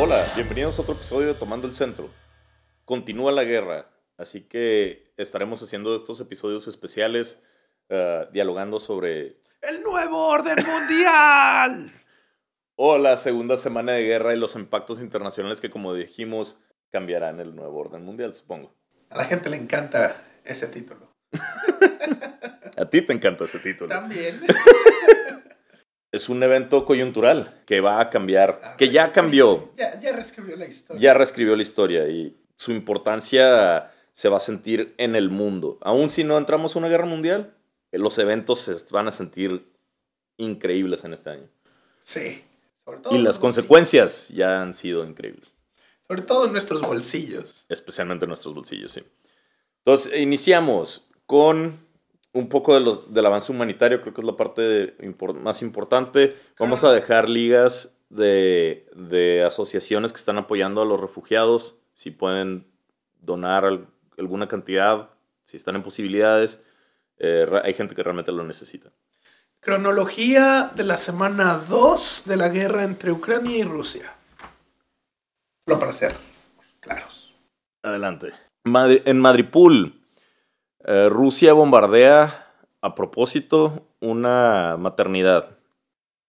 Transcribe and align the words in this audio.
Hola, 0.00 0.30
bienvenidos 0.36 0.78
a 0.78 0.82
otro 0.82 0.94
episodio 0.94 1.26
de 1.26 1.34
Tomando 1.34 1.66
el 1.66 1.74
Centro. 1.74 2.08
Continúa 2.84 3.32
la 3.32 3.42
guerra, 3.42 3.90
así 4.16 4.42
que 4.42 5.12
estaremos 5.16 5.60
haciendo 5.60 5.96
estos 5.96 6.20
episodios 6.20 6.68
especiales 6.68 7.42
uh, 7.90 8.30
dialogando 8.32 8.78
sobre... 8.78 9.40
¡El 9.60 9.82
nuevo 9.82 10.28
orden 10.28 10.54
mundial! 10.64 11.92
o 12.76 12.96
la 12.96 13.16
segunda 13.16 13.56
semana 13.56 13.90
de 13.90 14.04
guerra 14.04 14.34
y 14.34 14.38
los 14.38 14.54
impactos 14.54 15.00
internacionales 15.00 15.60
que, 15.60 15.68
como 15.68 15.92
dijimos, 15.92 16.60
cambiarán 16.92 17.40
el 17.40 17.56
nuevo 17.56 17.80
orden 17.80 18.04
mundial, 18.04 18.32
supongo. 18.34 18.72
A 19.10 19.16
la 19.16 19.24
gente 19.24 19.50
le 19.50 19.56
encanta 19.56 20.22
ese 20.44 20.68
título. 20.68 21.12
a 22.76 22.84
ti 22.88 23.02
te 23.02 23.12
encanta 23.12 23.46
ese 23.46 23.58
título. 23.58 23.88
También. 23.88 24.42
es 26.12 26.28
un 26.28 26.42
evento 26.42 26.84
coyuntural 26.84 27.62
que 27.66 27.80
va 27.80 28.00
a 28.00 28.10
cambiar, 28.10 28.60
ah, 28.62 28.76
que 28.76 28.88
ya 28.90 29.12
cambió. 29.12 29.72
Ya, 29.76 30.00
ya 30.00 30.12
reescribió 30.12 30.56
la 30.56 30.66
historia. 30.66 31.00
Ya 31.00 31.14
reescribió 31.14 31.56
la 31.56 31.62
historia 31.62 32.08
y 32.08 32.36
su 32.56 32.72
importancia 32.72 33.92
se 34.12 34.28
va 34.28 34.38
a 34.38 34.40
sentir 34.40 34.94
en 34.98 35.14
el 35.14 35.30
mundo. 35.30 35.78
Aún 35.82 36.10
si 36.10 36.24
no 36.24 36.38
entramos 36.38 36.74
a 36.74 36.78
una 36.78 36.88
guerra 36.88 37.06
mundial, 37.06 37.54
los 37.92 38.18
eventos 38.18 38.60
se 38.60 38.74
van 38.90 39.08
a 39.08 39.10
sentir 39.10 39.70
increíbles 40.38 41.04
en 41.04 41.12
este 41.12 41.30
año. 41.30 41.48
Sí. 42.00 42.42
Sobre 42.84 42.98
todo 43.00 43.16
y 43.16 43.22
las 43.22 43.38
consecuencias 43.38 44.28
ya 44.28 44.62
han 44.62 44.72
sido 44.74 45.04
increíbles. 45.04 45.54
Sobre 46.06 46.22
todo 46.22 46.46
en 46.46 46.52
nuestros 46.52 46.80
bolsillos. 46.80 47.66
Especialmente 47.68 48.24
en 48.24 48.30
nuestros 48.30 48.54
bolsillos, 48.54 48.92
sí. 48.92 49.02
Entonces, 49.84 50.18
iniciamos 50.18 51.10
con 51.26 51.78
un 52.32 52.48
poco 52.48 52.74
de 52.74 52.80
los, 52.80 53.12
del 53.12 53.26
avance 53.26 53.50
humanitario, 53.52 54.00
creo 54.00 54.14
que 54.14 54.20
es 54.20 54.26
la 54.26 54.36
parte 54.36 54.94
más 55.40 55.62
importante. 55.62 56.36
Vamos 56.58 56.84
a 56.84 56.92
dejar 56.92 57.28
ligas 57.28 57.98
de, 58.10 58.88
de, 58.94 59.44
asociaciones 59.44 60.12
que 60.12 60.18
están 60.18 60.38
apoyando 60.38 60.82
a 60.82 60.86
los 60.86 61.00
refugiados, 61.00 61.78
si 61.94 62.10
pueden 62.10 62.66
donar 63.20 63.64
alguna 64.18 64.48
cantidad, 64.48 65.10
si 65.44 65.56
están 65.56 65.76
en 65.76 65.82
posibilidades. 65.82 66.64
Eh, 67.18 67.46
hay 67.64 67.74
gente 67.74 67.94
que 67.94 68.02
realmente 68.02 68.32
lo 68.32 68.44
necesita. 68.44 68.90
Cronología 69.60 70.70
de 70.74 70.84
la 70.84 70.96
semana 70.96 71.58
2 71.68 72.22
de 72.26 72.36
la 72.36 72.48
guerra 72.48 72.84
entre 72.84 73.10
Ucrania 73.10 73.58
y 73.58 73.64
Rusia. 73.64 74.14
Lo 75.66 75.78
para 75.78 75.92
ser 75.92 76.14
claros. 76.80 77.34
Adelante. 77.82 78.32
en 78.64 79.20
Madripul, 79.20 79.97
eh, 80.88 81.10
Rusia 81.10 81.52
bombardea 81.52 82.46
a 82.80 82.94
propósito 82.94 83.86
una 84.00 84.76
maternidad. 84.78 85.58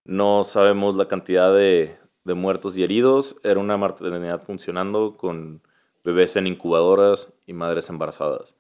No 0.04 0.44
sabemos 0.44 0.98
la 0.98 1.08
cantidad 1.08 1.56
de, 1.56 1.98
muertos 2.26 2.78
y 2.78 2.84
heridos. 2.84 3.40
Era 3.44 3.62
una 3.62 3.78
maternidad 3.78 4.44
funcionando 4.44 5.16
con 5.16 5.62
bebés 6.04 6.36
en 6.36 6.46
incubadoras 6.46 7.34
y 7.48 7.54
madres 7.54 7.90
embarazadas. 7.90 8.56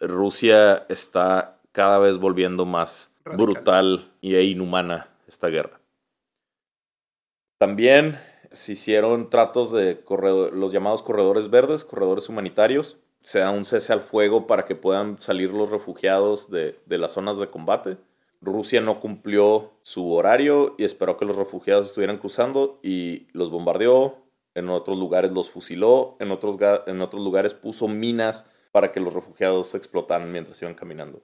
Rusia 0.00 0.84
está 0.88 1.60
cada 1.70 2.00
vez 2.00 2.18
volviendo 2.18 2.64
más 2.64 3.14
brutal 3.24 4.12
e 4.20 4.42
inhumana 4.42 5.08
esta 5.28 5.46
guerra. 5.46 5.80
También 7.58 8.18
se 8.50 8.72
hicieron 8.72 9.30
tratos 9.30 9.70
de 9.70 10.02
los 10.52 10.72
llamados 10.72 11.02
corredores 11.02 11.50
verdes, 11.50 11.84
corredores 11.84 12.28
humanitarios, 12.28 12.98
se 13.24 13.38
da 13.38 13.50
un 13.50 13.64
cese 13.64 13.94
al 13.94 14.02
fuego 14.02 14.46
para 14.46 14.66
que 14.66 14.76
puedan 14.76 15.18
salir 15.18 15.50
los 15.50 15.70
refugiados 15.70 16.50
de, 16.50 16.78
las 16.86 17.12
zonas 17.12 17.38
de 17.38 17.48
combate. 17.48 17.96
Rusia 18.42 18.82
no 18.82 19.00
cumplió 19.00 19.72
su 19.80 20.12
horario 20.12 20.74
y 20.76 20.84
esperó 20.84 21.16
que 21.16 21.24
los 21.24 21.34
refugiados 21.34 21.86
estuvieran 21.86 22.18
cruzando 22.18 22.78
y 22.82 23.26
los 23.32 23.50
bombardeó. 23.50 24.18
En 24.54 24.68
otros 24.68 24.98
lugares 24.98 25.32
los 25.32 25.50
fusiló, 25.50 26.16
en 26.20 26.30
otros, 26.32 26.58
en 26.86 27.00
otros 27.00 27.24
lugares 27.24 27.54
puso 27.54 27.88
minas 27.88 28.46
para 28.72 28.92
que 28.92 29.00
los 29.00 29.14
refugiados 29.14 29.74
explotaran 29.74 30.30
mientras 30.30 30.60
iban 30.60 30.74
caminando. 30.74 31.22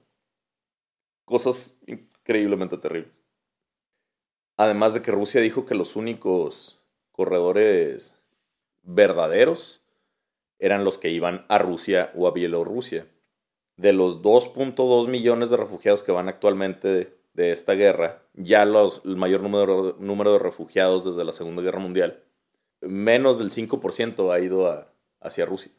Cosas 1.23 1.79
increíblemente 1.85 2.79
terribles. 2.79 3.21
Además 4.57 4.95
de 4.95 5.03
que 5.03 5.11
Rusia 5.11 5.39
dijo 5.39 5.65
que 5.65 5.75
los 5.75 5.95
únicos 5.95 6.81
corredores 7.11 8.15
verdaderos 8.81 9.81
eran 10.61 10.85
los 10.85 10.97
que 10.99 11.09
iban 11.09 11.43
a 11.49 11.57
Rusia 11.57 12.11
o 12.15 12.27
a 12.27 12.31
Bielorrusia. 12.31 13.07
De 13.75 13.91
los 13.93 14.21
2.2 14.21 15.07
millones 15.07 15.49
de 15.49 15.57
refugiados 15.57 16.03
que 16.03 16.11
van 16.11 16.29
actualmente 16.29 17.17
de, 17.33 17.51
esta 17.51 17.73
guerra, 17.73 18.21
ya 18.33 18.65
los, 18.65 19.01
el 19.03 19.15
mayor 19.17 19.41
número, 19.41 20.33
de 20.33 20.39
refugiados 20.39 21.03
desde 21.03 21.25
la 21.25 21.31
Segunda 21.31 21.63
Guerra 21.63 21.79
Mundial, 21.79 22.23
menos 22.81 23.39
del 23.39 23.49
5% 23.49 24.31
ha 24.31 24.39
ido 24.39 24.87
hacia 25.19 25.45
Rusia. 25.45 25.71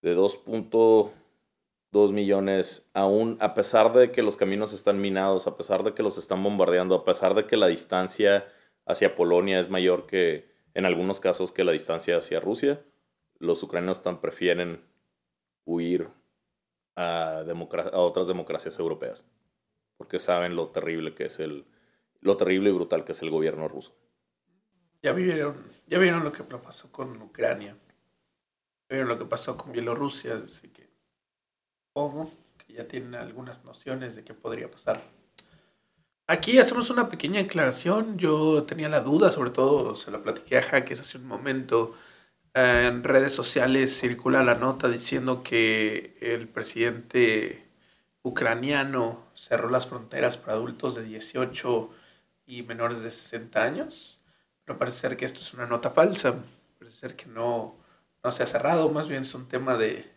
De 0.00 0.16
2.2 0.16 2.12
millones, 2.12 2.88
aún 2.94 3.36
a 3.40 3.52
pesar 3.52 3.92
de 3.92 4.10
que 4.10 4.22
los 4.22 4.38
caminos 4.38 4.72
están 4.72 5.02
minados, 5.02 5.46
a 5.46 5.56
pesar 5.58 5.82
de 5.82 5.92
que 5.92 6.02
los 6.02 6.16
están 6.16 6.42
bombardeando, 6.42 6.94
a 6.94 7.04
pesar 7.04 7.34
de 7.34 7.46
que 7.46 7.58
la 7.58 7.66
distancia 7.66 8.46
hacia 8.86 9.14
Polonia 9.14 9.60
es 9.60 9.68
mayor 9.68 10.06
que 10.06 10.50
en 10.72 10.86
algunos 10.86 11.20
casos 11.20 11.52
que 11.52 11.64
la 11.64 11.72
distancia 11.72 12.16
hacia 12.16 12.40
Rusia, 12.40 12.80
los 13.38 13.62
ucranianos 13.62 14.02
tan 14.02 14.20
prefieren 14.20 14.82
huir 15.64 16.08
a, 16.96 17.40
a, 17.40 17.98
otras 17.98 18.26
democracias 18.26 18.78
europeas, 18.78 19.24
porque 19.96 20.18
saben 20.18 20.56
lo 20.56 20.68
terrible 20.68 21.14
que 21.14 21.26
es 21.26 21.40
el, 21.40 21.64
lo 22.20 22.36
terrible 22.36 22.70
y 22.70 22.72
brutal 22.72 23.04
que 23.04 23.12
es 23.12 23.22
el 23.22 23.30
gobierno 23.30 23.68
ruso. 23.68 23.94
Ya 25.02 25.12
vieron, 25.12 25.56
ya 25.86 25.98
vieron 25.98 26.24
lo 26.24 26.32
que 26.32 26.42
pasó 26.42 26.90
con 26.90 27.20
Ucrania, 27.22 27.76
ya 28.88 28.94
vieron 28.94 29.08
lo 29.08 29.18
que 29.18 29.26
pasó 29.26 29.56
con 29.56 29.72
Bielorrusia, 29.72 30.40
así 30.44 30.68
que 30.68 30.88
supongo 31.86 32.32
que 32.58 32.72
ya 32.74 32.88
tienen 32.88 33.14
algunas 33.14 33.64
nociones 33.64 34.16
de 34.16 34.24
qué 34.24 34.34
podría 34.34 34.70
pasar. 34.70 35.00
Aquí 36.30 36.58
hacemos 36.58 36.90
una 36.90 37.08
pequeña 37.08 37.40
aclaración. 37.40 38.18
Yo 38.18 38.64
tenía 38.64 38.90
la 38.90 39.00
duda, 39.00 39.30
sobre 39.30 39.50
todo 39.50 39.96
se 39.96 40.10
la 40.10 40.22
platiqué 40.22 40.58
a 40.58 40.62
Jaques 40.62 41.00
hace 41.00 41.16
un 41.16 41.26
momento, 41.26 41.94
en 42.58 43.04
redes 43.04 43.32
sociales 43.32 43.98
circula 43.98 44.42
la 44.42 44.54
nota 44.54 44.88
diciendo 44.88 45.42
que 45.42 46.16
el 46.20 46.48
presidente 46.48 47.64
ucraniano 48.22 49.24
cerró 49.34 49.70
las 49.70 49.86
fronteras 49.86 50.36
para 50.36 50.54
adultos 50.54 50.94
de 50.94 51.04
18 51.04 51.90
y 52.46 52.62
menores 52.62 53.02
de 53.02 53.10
60 53.10 53.62
años. 53.62 54.18
Pero 54.64 54.78
parece 54.78 54.98
ser 54.98 55.16
que 55.16 55.24
esto 55.24 55.40
es 55.40 55.54
una 55.54 55.66
nota 55.66 55.90
falsa. 55.90 56.36
Parece 56.78 56.96
ser 56.96 57.16
que 57.16 57.26
no, 57.26 57.76
no 58.22 58.32
se 58.32 58.42
ha 58.42 58.46
cerrado, 58.46 58.88
más 58.90 59.08
bien 59.08 59.22
es 59.22 59.34
un 59.34 59.48
tema 59.48 59.76
de, 59.76 60.10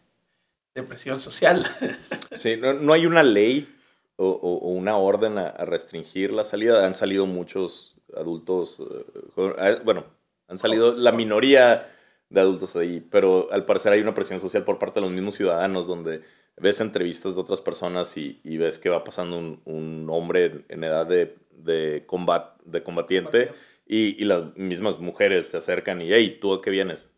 de 0.75 0.83
presión 0.83 1.19
social. 1.19 1.65
Sí, 2.31 2.57
no, 2.57 2.93
hay 2.93 3.05
una 3.05 3.21
ley 3.21 3.71
o, 4.15 4.27
o, 4.27 4.69
una 4.69 4.97
orden 4.97 5.37
a, 5.37 5.51
restringir 5.65 6.31
la 6.31 6.43
salida. 6.43 6.87
Han 6.87 6.95
salido 6.95 7.27
muchos 7.27 7.97
adultos, 8.15 8.79
eh, 8.79 9.53
eh, 9.59 9.81
bueno, 9.83 10.05
han 10.47 10.57
salido 10.57 10.95
la 10.95 11.11
minoría 11.11 11.87
de 12.31 12.39
adultos 12.39 12.75
ahí, 12.77 13.05
pero 13.11 13.49
al 13.51 13.65
parecer 13.65 13.91
hay 13.91 13.99
una 13.99 14.13
presión 14.13 14.39
social 14.39 14.63
por 14.63 14.79
parte 14.79 14.99
de 14.99 15.05
los 15.05 15.11
mismos 15.11 15.35
ciudadanos 15.35 15.85
donde 15.85 16.23
ves 16.57 16.79
entrevistas 16.79 17.35
de 17.35 17.41
otras 17.41 17.59
personas 17.59 18.15
y, 18.15 18.39
ves 18.57 18.79
que 18.79 18.89
va 18.89 19.03
pasando 19.03 19.37
un, 19.37 20.07
hombre 20.09 20.63
en 20.69 20.83
edad 20.83 21.05
de, 21.05 21.35
de, 21.51 22.05
combat, 22.07 22.57
de 22.63 22.83
combatiente 22.83 23.51
y, 23.85 24.23
las 24.23 24.55
mismas 24.55 24.97
mujeres 24.97 25.47
se 25.47 25.57
acercan 25.57 26.01
y, 26.01 26.13
hey, 26.13 26.37
¿tú 26.39 26.53
a 26.53 26.61
qué 26.61 26.69
vienes? 26.69 27.09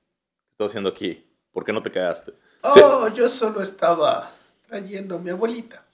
¿Qué 0.47 0.51
estás 0.51 0.71
haciendo 0.71 0.89
aquí? 0.89 1.23
¿Por 1.51 1.63
qué 1.63 1.73
no 1.73 1.83
te 1.83 1.91
quedaste? 1.91 2.33
Oh, 2.63 3.07
yo 3.09 3.29
solo 3.29 3.61
estaba 3.61 4.31
trayendo 4.67 5.17
a 5.17 5.19
mi 5.19 5.29
abuelita. 5.29 5.85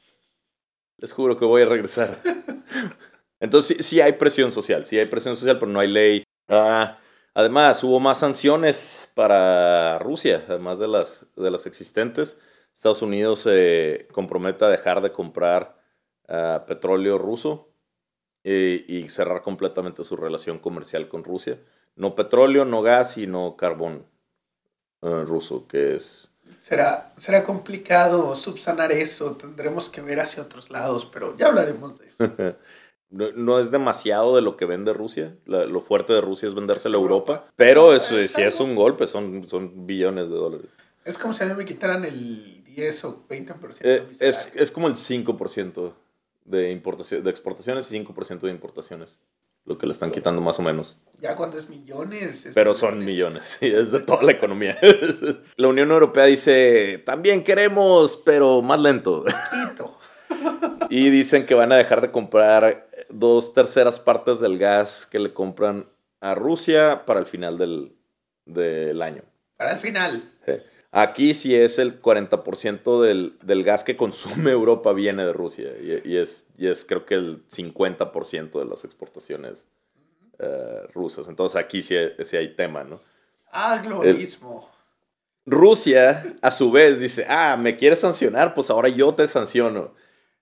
Les 0.98 1.12
juro 1.12 1.38
que 1.38 1.44
voy 1.44 1.64
a 1.64 1.66
regresar. 1.66 2.22
Entonces 3.42 3.78
sí, 3.78 3.84
sí, 3.84 4.02
hay 4.02 4.14
presión 4.14 4.54
social, 4.54 4.86
sí 4.86 4.98
hay 4.98 5.08
presión 5.08 5.36
social, 5.36 5.60
pero 5.60 5.72
no 5.72 5.82
hay 5.82 5.90
ley. 5.90 6.24
Ah, 6.48 6.98
Además, 7.34 7.84
hubo 7.84 8.00
más 8.00 8.20
sanciones 8.20 9.10
para 9.14 10.00
Rusia, 10.00 10.44
además 10.48 10.80
de 10.80 10.88
las, 10.88 11.26
de 11.36 11.52
las 11.52 11.66
existentes. 11.66 12.40
Estados 12.74 13.02
Unidos 13.02 13.40
se 13.40 14.08
compromete 14.12 14.66
a 14.66 14.70
dejar 14.70 15.02
de 15.02 15.12
comprar 15.12 15.78
ah, 16.28 16.64
petróleo 16.68 17.18
ruso 17.18 17.70
y, 18.44 19.08
cerrar 19.10 19.42
completamente 19.42 20.04
su 20.04 20.16
relación 20.16 20.60
comercial 20.60 21.08
con 21.08 21.24
Rusia. 21.24 21.60
No 21.96 22.16
petróleo, 22.16 22.66
no 22.66 22.82
gas 22.82 23.18
y 23.18 23.28
no 23.28 23.56
carbón 23.58 24.06
ah, 25.02 25.24
ruso, 25.26 25.68
que 25.68 25.96
es... 25.96 26.34
Será, 26.62 27.14
será 27.18 27.44
complicado 27.44 28.36
subsanar 28.36 28.92
eso, 28.92 29.38
tendremos 29.38 29.90
que 29.90 30.02
ver 30.02 30.20
hacia 30.20 30.44
otros 30.44 30.70
lados, 30.70 31.06
pero 31.06 31.38
ya 31.38 31.48
hablaremos 31.48 32.00
de 32.00 32.08
eso. 32.08 32.58
No, 33.12 33.60
es 33.60 33.72
demasiado 33.72 34.36
de 34.36 34.42
lo 34.42 34.56
que 34.56 34.66
vende 34.66 34.94
Rusia. 34.94 35.36
lo 35.46 35.82
fuerte 35.82 36.14
de 36.14 36.22
Rusia 36.22 36.48
es 36.48 36.54
vendérselo 36.54 37.00
a 37.00 37.02
Europa. 37.02 37.46
Pero 37.56 37.94
es, 37.94 38.04
si 38.04 38.42
es 38.42 38.60
un 38.60 38.76
golpe, 38.76 39.08
son, 39.08 39.48
son 39.50 39.88
billones 39.88 40.30
de 40.30 40.36
dólares. 40.36 40.70
Es 41.06 41.18
como 41.18 41.34
si 41.34 41.44
a 41.44 41.48
mí 41.48 41.54
me 41.56 41.66
quitaran 41.66 42.06
el 42.06 42.64
10 42.66 43.06
o 43.06 43.26
20%. 43.28 43.78
Eh, 43.82 44.06
es, 44.20 44.54
es 44.56 44.72
como 44.72 44.88
el 44.88 44.94
5% 44.94 45.94
de, 46.46 46.72
importación, 46.72 47.24
de 47.24 47.30
exportaciones 47.30 47.92
y 47.92 48.00
5% 48.00 48.42
de 48.42 48.52
importaciones. 48.52 49.20
lo 49.66 49.78
que 49.78 49.86
le 49.86 49.92
están 49.92 50.12
quitando 50.12 50.42
más 50.42 50.60
o 50.60 50.62
menos. 50.62 50.98
Ya 51.20 51.36
cuando 51.36 51.58
es 51.58 51.70
millones. 51.70 52.46
es 52.46 52.54
Pero 52.54 52.74
son 52.74 53.04
millones, 53.06 53.58
sí, 53.60 53.68
es 53.68 53.92
de 53.92 54.02
toda 54.02 54.24
la 54.24 54.32
economía. 54.32 54.78
La 55.58 55.68
Unión 55.68 55.92
Europea 55.92 56.26
dice, 56.26 57.02
también 57.06 57.44
queremos, 57.44 58.18
pero 58.18 58.62
más 58.62 58.80
lento. 58.80 59.26
Y 60.92 61.12
dicen 61.12 61.46
que 61.46 61.54
van 61.54 61.72
a 61.72 61.78
dejar 61.78 62.02
de 62.02 62.10
comprar 62.10 62.88
dos 63.10 63.54
terceras 63.54 64.00
partes 64.00 64.40
del 64.40 64.58
gas 64.58 65.06
que 65.06 65.20
le 65.20 65.34
compran 65.34 65.88
a 66.22 66.36
Rusia 66.36 67.06
para 67.06 67.20
el 67.20 67.26
final 67.26 67.58
del, 67.58 67.96
del 68.46 69.02
año. 69.02 69.24
Para 69.58 69.74
el 69.74 69.80
final. 69.80 70.32
Sí. 70.46 70.54
Aquí 70.92 71.36
sí 71.36 71.56
es 71.56 71.78
el 71.78 72.02
40% 72.02 73.02
del, 73.02 73.38
del 73.44 73.64
gas 73.64 73.84
que 73.84 73.96
consume 73.96 74.52
Europa 74.52 74.92
viene 74.94 75.26
de 75.26 75.34
Rusia 75.34 75.72
y, 75.80 76.10
y 76.10 76.18
es, 76.18 76.48
y 76.58 76.68
es 76.68 76.84
creo 76.86 77.06
que 77.06 77.16
el 77.16 77.46
50% 77.48 78.58
de 78.58 78.66
las 78.66 78.86
exportaciones 78.86 79.68
eh, 80.40 80.88
rusas. 80.94 81.28
Entonces 81.28 81.58
aquí 81.58 81.82
sí, 81.82 81.96
sí 82.24 82.38
hay 82.38 82.56
tema, 82.56 82.84
¿no? 82.84 83.02
Ah, 83.52 83.82
globalismo. 83.84 84.70
Rusia, 85.46 86.24
a 86.42 86.52
su 86.52 86.72
vez, 86.72 87.00
dice, 87.00 87.26
ah, 87.28 87.58
me 87.58 87.76
quieres 87.76 88.00
sancionar, 88.00 88.54
pues 88.54 88.70
ahora 88.70 88.90
yo 88.90 89.14
te 89.14 89.28
sanciono. 89.28 89.94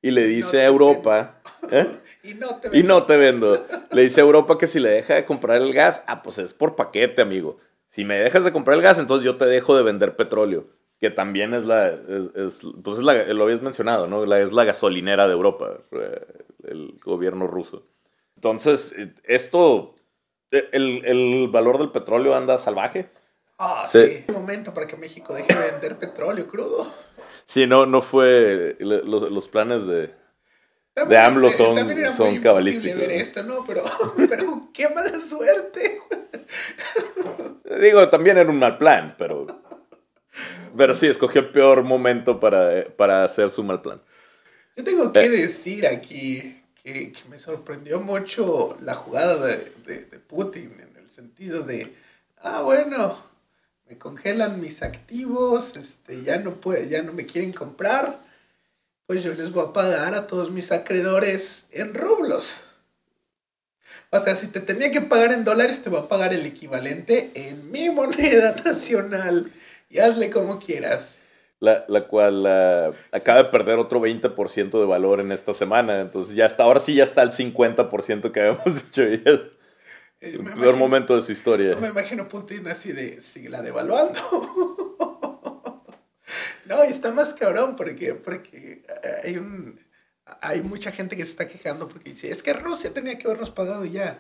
Y 0.01 0.11
le 0.11 0.25
dice 0.25 0.61
a 0.61 0.65
Europa, 0.65 1.41
¿eh? 1.71 1.87
Y 2.23 2.33
no 2.33 2.59
te 2.59 2.77
y 2.77 2.83
no 2.83 3.05
te 3.05 3.17
vendo. 3.17 3.65
Le 3.91 4.01
dice 4.01 4.21
a 4.21 4.23
Europa 4.23 4.57
que 4.57 4.67
si 4.67 4.79
le 4.79 4.89
deja 4.89 5.15
de 5.15 5.25
comprar 5.25 5.61
el 5.61 5.73
gas, 5.73 6.03
ah, 6.07 6.21
pues 6.23 6.37
es 6.39 6.53
por 6.53 6.75
paquete, 6.75 7.21
amigo. 7.21 7.57
Si 7.87 8.03
me 8.05 8.17
dejas 8.19 8.43
de 8.43 8.51
comprar 8.51 8.75
el 8.77 8.83
gas, 8.83 8.99
entonces 8.99 9.23
yo 9.25 9.37
te 9.37 9.45
dejo 9.45 9.75
de 9.77 9.83
vender 9.83 10.15
petróleo. 10.15 10.65
Que 10.99 11.09
también 11.11 11.53
es 11.53 11.65
la, 11.65 11.89
es, 11.89 12.35
es- 12.35 12.61
pues 12.83 12.97
es 12.97 13.03
la, 13.03 13.13
lo 13.33 13.43
habías 13.43 13.61
mencionado, 13.61 14.07
¿no? 14.07 14.25
La, 14.25 14.39
es 14.39 14.51
la 14.51 14.63
gasolinera 14.65 15.27
de 15.27 15.33
Europa, 15.33 15.77
eh, 15.91 16.25
el 16.67 16.99
gobierno 17.03 17.45
ruso. 17.47 17.85
Entonces, 18.35 18.93
eh, 18.97 19.13
esto, 19.23 19.93
eh, 20.51 20.67
el, 20.71 21.05
el 21.05 21.49
valor 21.49 21.77
del 21.77 21.91
petróleo 21.91 22.35
anda 22.35 22.57
salvaje. 22.57 23.09
Ah, 23.59 23.85
Sí. 23.87 24.03
sí. 24.05 24.25
Un 24.29 24.35
momento 24.35 24.73
para 24.73 24.87
que 24.87 24.97
México 24.97 25.33
deje 25.33 25.53
de 25.53 25.71
vender 25.71 25.97
petróleo 25.97 26.47
crudo. 26.47 26.91
Sí, 27.45 27.65
no, 27.67 27.85
no 27.85 28.01
fue 28.01 28.75
los, 28.79 29.31
los 29.31 29.47
planes 29.47 29.87
de... 29.87 30.13
También 30.97 31.09
De 31.21 31.25
AMLO 31.27 31.51
son- 31.51 31.75
también 31.75 32.11
son 32.11 32.39
cabalísticos, 32.41 32.97
ver 32.99 33.09
¿no? 33.09 33.13
esto, 33.15 33.44
¿no? 33.44 33.63
Pero, 33.67 33.83
pero 34.29 34.69
qué 34.73 34.89
mala 34.89 35.19
suerte. 35.21 36.01
Digo, 37.79 38.09
también 38.09 38.38
era 38.39 38.49
un 38.49 38.57
mal 38.57 38.79
plan, 38.79 39.13
pero... 39.15 39.45
Pero 40.75 40.94
sí, 40.95 41.05
escogió 41.05 41.41
el 41.41 41.49
peor 41.49 41.83
momento 41.83 42.39
para, 42.39 42.83
para 42.95 43.23
hacer 43.23 43.51
su 43.51 43.63
mal 43.63 43.81
plan. 43.81 44.01
Yo 44.75 44.83
tengo 44.83 45.13
que 45.13 45.23
Eh. 45.25 45.29
decir 45.29 45.85
aquí 45.85 46.63
que, 46.83 47.11
que 47.11 47.29
me 47.29 47.38
sorprendió 47.39 47.99
mucho 47.99 48.75
la 48.81 48.95
jugada 48.95 49.45
de, 49.45 49.71
de- 49.85 50.05
de 50.05 50.19
Putin 50.19 50.77
en 50.79 50.97
el 50.97 51.09
sentido 51.11 51.61
de, 51.61 51.94
ah, 52.41 52.61
bueno, 52.61 53.17
me 53.88 53.99
congelan 53.99 54.59
mis 54.59 54.81
activos, 54.81 55.77
este, 55.77 56.23
ya 56.23 56.38
no 56.39 56.55
puede, 56.55 56.89
ya 56.89 57.03
no 57.03 57.13
me 57.13 57.25
quieren 57.27 57.53
comprar, 57.53 58.19
pues 59.07 59.24
yo 59.24 59.33
les 59.33 59.51
voy 59.51 59.65
a 59.65 59.74
pagar 59.74 60.13
a 60.13 60.27
todos 60.27 60.51
mis 60.51 60.71
acreedores 60.71 61.68
en 61.71 61.94
rublos. 61.95 62.63
O 64.09 64.19
sea, 64.19 64.36
si 64.36 64.48
te 64.48 64.59
tenía 64.59 64.92
que 64.92 65.01
pagar 65.01 65.31
en 65.33 65.44
dólares, 65.44 65.81
te 65.81 65.89
voy 65.89 66.00
a 66.00 66.07
pagar 66.07 66.33
el 66.33 66.45
equivalente 66.45 67.31
en 67.33 67.71
mi 67.71 67.89
moneda 67.89 68.56
nacional. 68.65 69.51
Y 69.89 70.00
hazle 70.00 70.30
como 70.30 70.59
quieras. 70.59 71.19
La, 71.59 71.86
la 71.88 72.07
cual 72.07 72.45
ah, 72.45 72.92
acaba 73.12 73.42
de 73.44 73.50
perder 73.50 73.80
otro 73.80 74.00
20% 74.00 74.80
de 74.80 74.86
valor 74.86 75.19
en 75.21 75.31
esta 75.31 75.54
semana. 75.54 76.01
Entonces 76.01 76.36
ya 76.36 76.45
está, 76.45 76.63
ahora 76.63 76.80
sí 76.80 76.94
ya 76.94 77.04
está 77.04 77.21
al 77.21 77.31
50% 77.31 78.31
que 78.31 78.39
habíamos 78.42 78.65
dicho. 78.86 79.01
Eh, 79.04 79.51
el 80.21 80.38
peor 80.39 80.48
imagino- 80.57 80.77
momento 80.77 81.15
de 81.15 81.21
su 81.21 81.31
historia. 81.31 81.75
No 81.75 81.81
me 81.81 81.88
imagino 81.88 82.27
Putin 82.27 82.68
así 82.68 82.92
de 82.92 83.21
sigla 83.21 83.62
devaluando. 83.62 84.19
no, 86.67 86.83
y 86.85 86.89
está 86.89 87.11
más 87.11 87.33
cabrón 87.33 87.75
porque, 87.75 88.13
porque 88.13 88.83
hay 89.23 89.37
un 89.37 89.79
hay 90.41 90.61
mucha 90.61 90.91
gente 90.91 91.15
que 91.15 91.23
se 91.23 91.31
está 91.31 91.47
quejando 91.47 91.87
porque 91.87 92.09
dice, 92.11 92.29
es 92.29 92.43
que 92.43 92.51
Rusia 92.53 92.93
tenía 92.93 93.17
que 93.17 93.27
habernos 93.27 93.49
pagado 93.51 93.85
ya. 93.85 94.19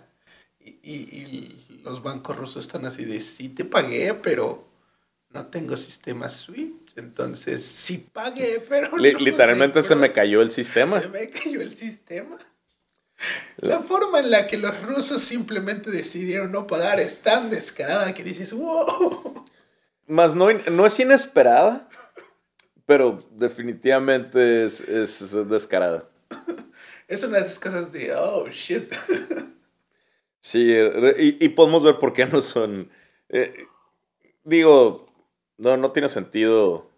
Y, 0.59 0.69
y- 0.81 1.65
y 1.69 1.81
los 1.83 2.01
bancos 2.01 2.35
rusos 2.37 2.65
están 2.65 2.85
así 2.85 3.03
de, 3.05 3.19
sí 3.21 3.49
te 3.49 3.65
pagué, 3.65 4.13
pero 4.13 4.65
no 5.31 5.47
tengo 5.47 5.75
sistema 5.75 6.29
SWIFT. 6.29 6.97
Entonces, 6.97 7.65
sí 7.65 8.07
pagué, 8.11 8.63
pero... 8.67 8.89
No 8.91 8.97
literalmente 8.97 9.81
sé 9.81 9.89
se 9.89 9.95
me 9.95 10.11
cayó 10.11 10.41
el 10.41 10.49
sistema. 10.51 11.01
Se 11.01 11.09
me 11.09 11.29
cayó 11.29 11.61
el 11.61 11.75
sistema. 11.75 12.37
La 13.57 13.79
forma 13.81 14.19
en 14.19 14.31
la 14.31 14.47
que 14.47 14.57
los 14.57 14.81
rusos 14.83 15.23
simplemente 15.23 15.91
decidieron 15.91 16.51
no 16.51 16.67
pagar 16.67 16.99
es 16.99 17.19
tan 17.19 17.49
descarada 17.49 18.13
que 18.13 18.23
dices, 18.23 18.53
wow. 18.53 19.45
Más 20.07 20.35
no, 20.35 20.47
no 20.53 20.85
es 20.85 20.99
inesperada, 20.99 21.87
pero 22.87 23.23
definitivamente 23.31 24.65
es, 24.65 24.81
es 24.81 25.47
descarada. 25.47 26.09
Es 27.07 27.23
una 27.23 27.37
de 27.37 27.43
esas 27.45 27.59
cosas 27.59 27.91
de, 27.93 28.13
oh, 28.15 28.47
shit. 28.49 28.91
Sí, 30.39 30.71
y, 31.17 31.43
y 31.45 31.49
podemos 31.49 31.83
ver 31.83 31.99
por 31.99 32.13
qué 32.13 32.25
no 32.25 32.41
son. 32.41 32.89
eh, 33.29 33.53
digo, 34.43 35.05
no, 35.57 35.75
no 35.77 35.91
tiene 35.91 36.07
sentido 36.07 36.89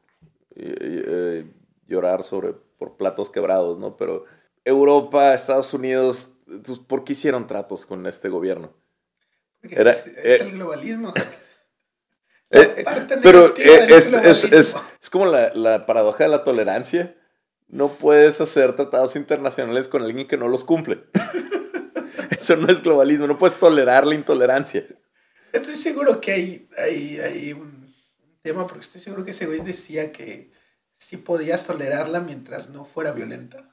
eh, 0.55 0.75
eh, 0.79 1.45
llorar 1.87 2.21
sobre 2.23 2.53
por 2.53 2.95
platos 2.97 3.29
quebrados, 3.31 3.79
¿no? 3.79 3.97
Pero 3.97 4.25
Europa, 4.65 5.33
Estados 5.33 5.73
Unidos, 5.73 6.35
¿por 6.87 7.03
qué 7.03 7.13
hicieron 7.13 7.47
tratos 7.47 7.85
con 7.87 8.05
este 8.05 8.29
gobierno? 8.29 8.71
Porque 9.61 9.79
Era- 9.79 9.91
es, 9.91 10.05
es 10.07 10.41
eh, 10.41 10.43
el 10.43 10.51
globalismo. 10.51 11.13
Eh, 12.51 12.83
Pero 13.21 13.55
eh, 13.57 13.87
es, 13.89 14.07
es, 14.07 14.43
es, 14.45 14.77
es 15.01 15.09
como 15.09 15.25
la, 15.25 15.53
la 15.53 15.85
paradoja 15.85 16.23
de 16.23 16.29
la 16.29 16.43
tolerancia. 16.43 17.15
No 17.67 17.89
puedes 17.89 18.41
hacer 18.41 18.75
tratados 18.75 19.15
internacionales 19.15 19.87
con 19.87 20.01
alguien 20.01 20.27
que 20.27 20.37
no 20.37 20.47
los 20.47 20.63
cumple. 20.63 21.03
Eso 22.31 22.55
no 22.55 22.67
es 22.67 22.81
globalismo, 22.81 23.27
no 23.27 23.37
puedes 23.37 23.59
tolerar 23.59 24.07
la 24.07 24.15
intolerancia. 24.15 24.83
Estoy 25.53 25.75
seguro 25.75 26.19
que 26.19 26.31
hay, 26.31 26.69
hay, 26.77 27.19
hay 27.19 27.53
un 27.53 27.79
un 28.39 28.39
tema, 28.41 28.67
porque 28.67 28.85
estoy 28.85 29.01
seguro 29.01 29.25
que 29.25 29.31
ese 29.31 29.45
güey 29.45 29.59
decía 29.61 30.11
que 30.11 30.51
sí 30.93 31.17
podías 31.17 31.65
tolerarla 31.65 32.19
mientras 32.19 32.69
no 32.69 32.85
fuera 32.85 33.11
violenta. 33.11 33.69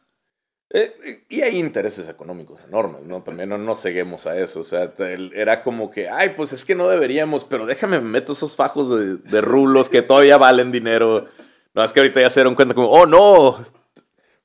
Eh, 0.70 1.24
y 1.28 1.42
hay 1.42 1.58
intereses 1.58 2.08
económicos 2.08 2.60
enormes, 2.66 3.02
¿no? 3.04 3.22
También 3.22 3.48
no 3.48 3.56
nos 3.58 3.80
ceguemos 3.82 4.26
a 4.26 4.36
eso. 4.38 4.60
O 4.60 4.64
sea, 4.64 4.92
era 5.34 5.62
como 5.62 5.90
que, 5.90 6.08
ay, 6.08 6.30
pues 6.36 6.52
es 6.52 6.64
que 6.64 6.74
no 6.74 6.88
deberíamos, 6.88 7.44
pero 7.44 7.66
déjame 7.66 8.00
me 8.00 8.08
meto 8.08 8.32
esos 8.32 8.56
fajos 8.56 8.90
de, 8.90 9.16
de 9.16 9.40
rublos 9.40 9.88
que 9.88 10.02
todavía 10.02 10.38
valen 10.38 10.72
dinero. 10.72 11.26
No, 11.74 11.84
es 11.84 11.92
que 11.92 12.00
ahorita 12.00 12.20
ya 12.20 12.30
se 12.30 12.40
dieron 12.40 12.54
cuenta 12.56 12.74
como, 12.74 12.90
oh, 12.90 13.06
no. 13.06 13.58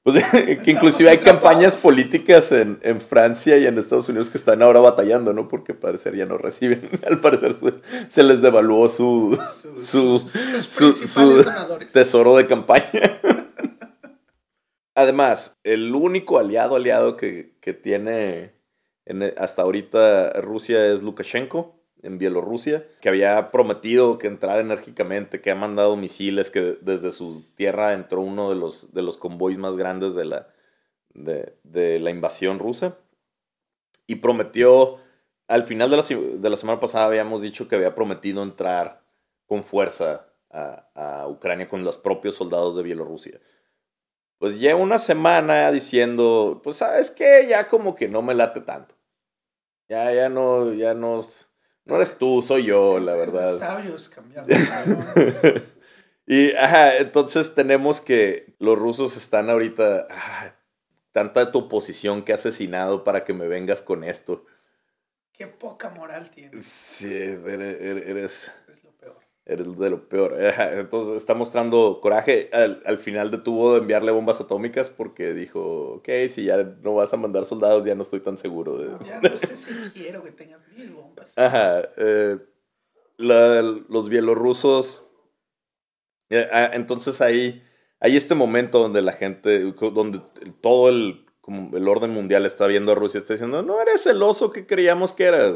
Pues 0.03 0.23
que 0.63 0.71
inclusive 0.71 1.09
hay 1.09 1.19
campañas 1.19 1.75
políticas 1.77 2.51
en, 2.51 2.79
en 2.81 3.01
Francia 3.01 3.57
y 3.57 3.65
en 3.67 3.77
Estados 3.77 4.09
Unidos 4.09 4.29
que 4.29 4.37
están 4.37 4.61
ahora 4.61 4.79
batallando, 4.79 5.31
¿no? 5.33 5.47
Porque 5.47 5.73
parecer 5.73 6.15
ya 6.15 6.25
no 6.25 6.37
reciben. 6.37 6.87
Al 7.07 7.19
parecer 7.19 7.53
su- 7.53 7.79
se 8.09 8.23
les 8.23 8.41
devaluó 8.41 8.87
su, 8.89 9.37
su, 9.75 10.19
su- 10.67 11.45
tesoro 11.93 12.35
de 12.37 12.45
campaña. 12.47 13.19
Además, 14.95 15.59
el 15.63 15.95
único 15.95 16.37
aliado 16.37 16.75
aliado 16.75 17.15
que, 17.17 17.57
que 17.61 17.73
tiene 17.73 18.53
en- 19.05 19.23
hasta 19.37 19.61
ahorita 19.61 20.31
Rusia 20.41 20.85
es 20.87 21.01
Lukashenko 21.01 21.79
en 22.03 22.17
Bielorrusia, 22.17 22.85
que 22.99 23.09
había 23.09 23.51
prometido 23.51 24.17
que 24.17 24.27
entrara 24.27 24.59
enérgicamente, 24.61 25.39
que 25.41 25.51
ha 25.51 25.55
mandado 25.55 25.95
misiles, 25.95 26.49
que 26.51 26.77
desde 26.81 27.11
su 27.11 27.45
tierra 27.55 27.93
entró 27.93 28.21
uno 28.21 28.49
de 28.49 28.55
los, 28.55 28.93
de 28.93 29.01
los 29.03 29.17
convoys 29.17 29.57
más 29.57 29.77
grandes 29.77 30.15
de 30.15 30.25
la, 30.25 30.47
de, 31.13 31.55
de 31.63 31.99
la 31.99 32.09
invasión 32.09 32.59
rusa. 32.59 32.97
Y 34.07 34.15
prometió, 34.15 34.97
al 35.47 35.65
final 35.65 35.89
de 35.89 35.97
la, 35.97 36.03
de 36.03 36.49
la 36.49 36.57
semana 36.57 36.79
pasada 36.79 37.05
habíamos 37.05 37.41
dicho 37.41 37.67
que 37.67 37.75
había 37.75 37.95
prometido 37.95 38.43
entrar 38.43 39.03
con 39.45 39.63
fuerza 39.63 40.27
a, 40.49 40.89
a 40.95 41.27
Ucrania 41.27 41.69
con 41.69 41.83
los 41.83 41.97
propios 41.97 42.35
soldados 42.35 42.75
de 42.75 42.83
Bielorrusia. 42.83 43.39
Pues 44.41 44.59
lleva 44.59 44.79
una 44.79 44.97
semana 44.97 45.71
diciendo, 45.71 46.61
pues 46.63 46.77
sabes 46.77 47.11
qué, 47.11 47.45
ya 47.47 47.67
como 47.67 47.93
que 47.93 48.07
no 48.07 48.23
me 48.23 48.33
late 48.33 48.61
tanto. 48.61 48.95
Ya, 49.87 50.11
ya 50.11 50.29
no, 50.29 50.73
ya 50.73 50.95
no, 50.95 51.21
no 51.85 51.95
eres 51.95 52.17
tú, 52.17 52.41
soy 52.41 52.63
yo, 52.63 52.99
la 52.99 53.13
verdad. 53.13 53.59
sabios 53.59 54.09
cambiar 54.09 54.43
y 56.25 56.55
ajá, 56.55 56.97
entonces 56.97 57.53
tenemos 57.53 58.01
que 58.01 58.55
los 58.57 58.79
rusos 58.79 59.15
están 59.15 59.51
ahorita, 59.51 60.07
ah, 60.09 60.55
tanta 61.11 61.51
tu 61.51 61.59
oposición 61.59 62.23
que 62.23 62.31
ha 62.31 62.35
asesinado 62.35 63.03
para 63.03 63.23
que 63.23 63.35
me 63.35 63.47
vengas 63.47 63.83
con 63.83 64.03
esto. 64.03 64.43
Qué 65.33 65.45
poca 65.45 65.91
moral 65.91 66.31
tienes. 66.31 66.65
Sí, 66.65 67.13
eres, 67.13 67.79
eres- 67.79 68.51
eres- 69.45 69.77
de 69.77 69.89
lo 69.89 70.07
peor. 70.07 70.35
Entonces 70.73 71.15
está 71.15 71.33
mostrando 71.33 71.99
coraje. 72.01 72.49
Al, 72.53 72.97
final 72.97 73.31
detuvo 73.31 73.73
de 73.73 73.79
enviarle 73.79 74.11
bombas 74.11 74.41
atómicas 74.41 74.89
porque 74.89 75.33
dijo, 75.33 75.95
ok, 75.95 76.09
si 76.27 76.45
ya 76.45 76.57
no 76.81 76.95
vas 76.95 77.13
a 77.13 77.17
mandar 77.17 77.45
soldados, 77.45 77.85
ya 77.85 77.95
no 77.95 78.01
estoy 78.01 78.19
tan 78.19 78.37
seguro. 78.37 78.77
De... 78.77 79.05
Ya 79.05 79.19
no 79.29 79.37
sé 79.37 79.57
si 79.57 79.73
quiero 79.91 80.23
que 80.23 80.31
tengas 80.31 80.61
mil 80.75 80.91
bombas. 80.91 81.31
Ajá. 81.35 81.81
Eh, 81.97 82.37
los 83.17 84.09
bielorrusos... 84.09 85.07
Eh, 86.29 86.47
ah, 86.51 86.69
entonces 86.73 87.19
ahí 87.19 87.61
hay 88.01 88.17
este 88.17 88.33
momento 88.35 88.79
donde 88.79 89.01
la 89.01 89.13
gente, 89.13 89.73
donde 89.73 90.21
todo 90.59 90.89
el, 90.89 91.25
como 91.39 91.77
el 91.77 91.87
orden 91.87 92.09
mundial 92.09 92.47
está 92.47 92.65
viendo 92.65 92.93
a 92.93 92.95
Rusia, 92.95 93.19
está 93.19 93.33
diciendo, 93.33 93.61
no 93.61 93.79
eres 93.79 94.07
el 94.07 94.23
oso 94.23 94.51
que 94.51 94.65
creíamos 94.65 95.13
que 95.13 95.25
eras. 95.25 95.53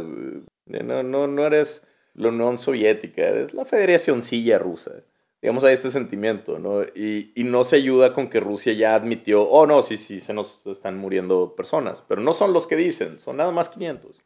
No, 0.65 1.01
no, 1.01 1.27
no 1.27 1.47
eres 1.47 1.87
la 2.15 2.29
Unión 2.29 2.57
Soviética, 2.57 3.29
es 3.29 3.53
la 3.53 3.65
Federacioncilla 3.65 4.57
rusa. 4.57 5.03
Digamos, 5.41 5.63
hay 5.63 5.73
este 5.73 5.91
sentimiento, 5.91 6.57
¿no? 6.57 6.81
Y, 6.95 7.31
y, 7.35 7.43
no 7.43 7.63
se 7.63 7.75
ayuda 7.75 8.13
con 8.13 8.29
que 8.29 8.39
Rusia 8.39 8.73
ya 8.73 8.95
admitió, 8.95 9.43
oh, 9.43 9.67
no, 9.67 9.83
sí, 9.83 9.95
sí, 9.95 10.19
se 10.19 10.33
nos 10.33 10.65
están 10.65 10.97
muriendo 10.97 11.55
personas, 11.55 12.01
pero 12.01 12.21
no 12.21 12.33
son 12.33 12.51
los 12.51 12.65
que 12.65 12.75
dicen, 12.75 13.19
son 13.19 13.37
nada 13.37 13.51
más 13.51 13.69
500. 13.69 14.25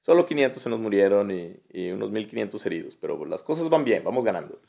Solo 0.00 0.24
500 0.24 0.62
se 0.62 0.70
nos 0.70 0.78
murieron 0.78 1.30
y, 1.30 1.56
y 1.70 1.90
unos 1.90 2.10
1500 2.10 2.64
heridos, 2.64 2.96
pero 2.96 3.22
las 3.26 3.42
cosas 3.42 3.68
van 3.68 3.84
bien, 3.84 4.02
vamos 4.04 4.24
ganando. 4.24 4.60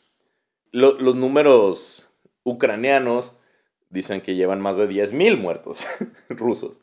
los 0.71 1.15
números 1.15 2.09
ucranianos 2.43 3.37
dicen 3.89 4.21
que 4.21 4.35
llevan 4.35 4.61
más 4.61 4.77
de 4.77 4.89
10.000 4.89 5.37
muertos 5.37 5.85
rusos. 6.29 6.81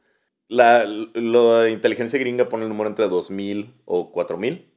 La, 0.48 0.84
la, 0.84 1.68
inteligencia 1.70 2.18
gringa 2.18 2.48
pone 2.48 2.64
el 2.64 2.68
número 2.68 2.88
entre 2.88 3.06
2.000 3.06 3.72
o 3.86 4.12
4.000 4.12 4.73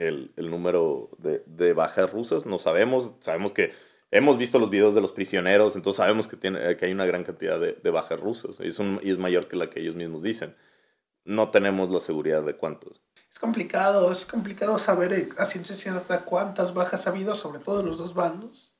el, 0.00 0.32
el 0.36 0.50
número 0.50 1.10
de, 1.18 1.44
de, 1.46 1.72
bajas 1.74 2.10
rusas. 2.10 2.46
No 2.46 2.58
sabemos, 2.58 3.14
sabemos 3.20 3.52
que 3.52 3.72
hemos 4.10 4.38
visto 4.38 4.58
los 4.58 4.70
videos 4.70 4.94
de 4.94 5.02
los 5.02 5.12
prisioneros, 5.12 5.76
entonces 5.76 5.98
sabemos 5.98 6.26
que, 6.26 6.36
tiene, 6.36 6.76
que 6.76 6.86
hay 6.86 6.92
una 6.92 7.04
gran 7.04 7.22
cantidad 7.22 7.60
de, 7.60 7.74
de 7.74 7.90
bajas 7.90 8.18
rusas 8.18 8.60
y 8.60 8.68
es, 8.68 8.78
un, 8.78 8.98
y 9.02 9.10
es 9.10 9.18
mayor 9.18 9.46
que 9.46 9.56
la 9.56 9.68
que 9.68 9.80
ellos 9.80 9.94
mismos 9.94 10.22
dicen. 10.22 10.56
No 11.24 11.50
tenemos 11.50 11.90
la 11.90 12.00
seguridad 12.00 12.42
de 12.42 12.56
cuántos. 12.56 13.02
Es 13.30 13.38
complicado, 13.38 14.10
es 14.10 14.24
complicado 14.24 14.78
saber 14.78 15.28
a 15.36 15.44
ciencia 15.44 15.76
cierta 15.76 16.22
cuántas 16.22 16.72
bajas 16.72 17.06
ha 17.06 17.10
habido, 17.10 17.34
sobre 17.34 17.60
todo 17.60 17.78
de 17.78 17.84
los 17.84 17.98
dos 17.98 18.14
bandos. 18.14 18.74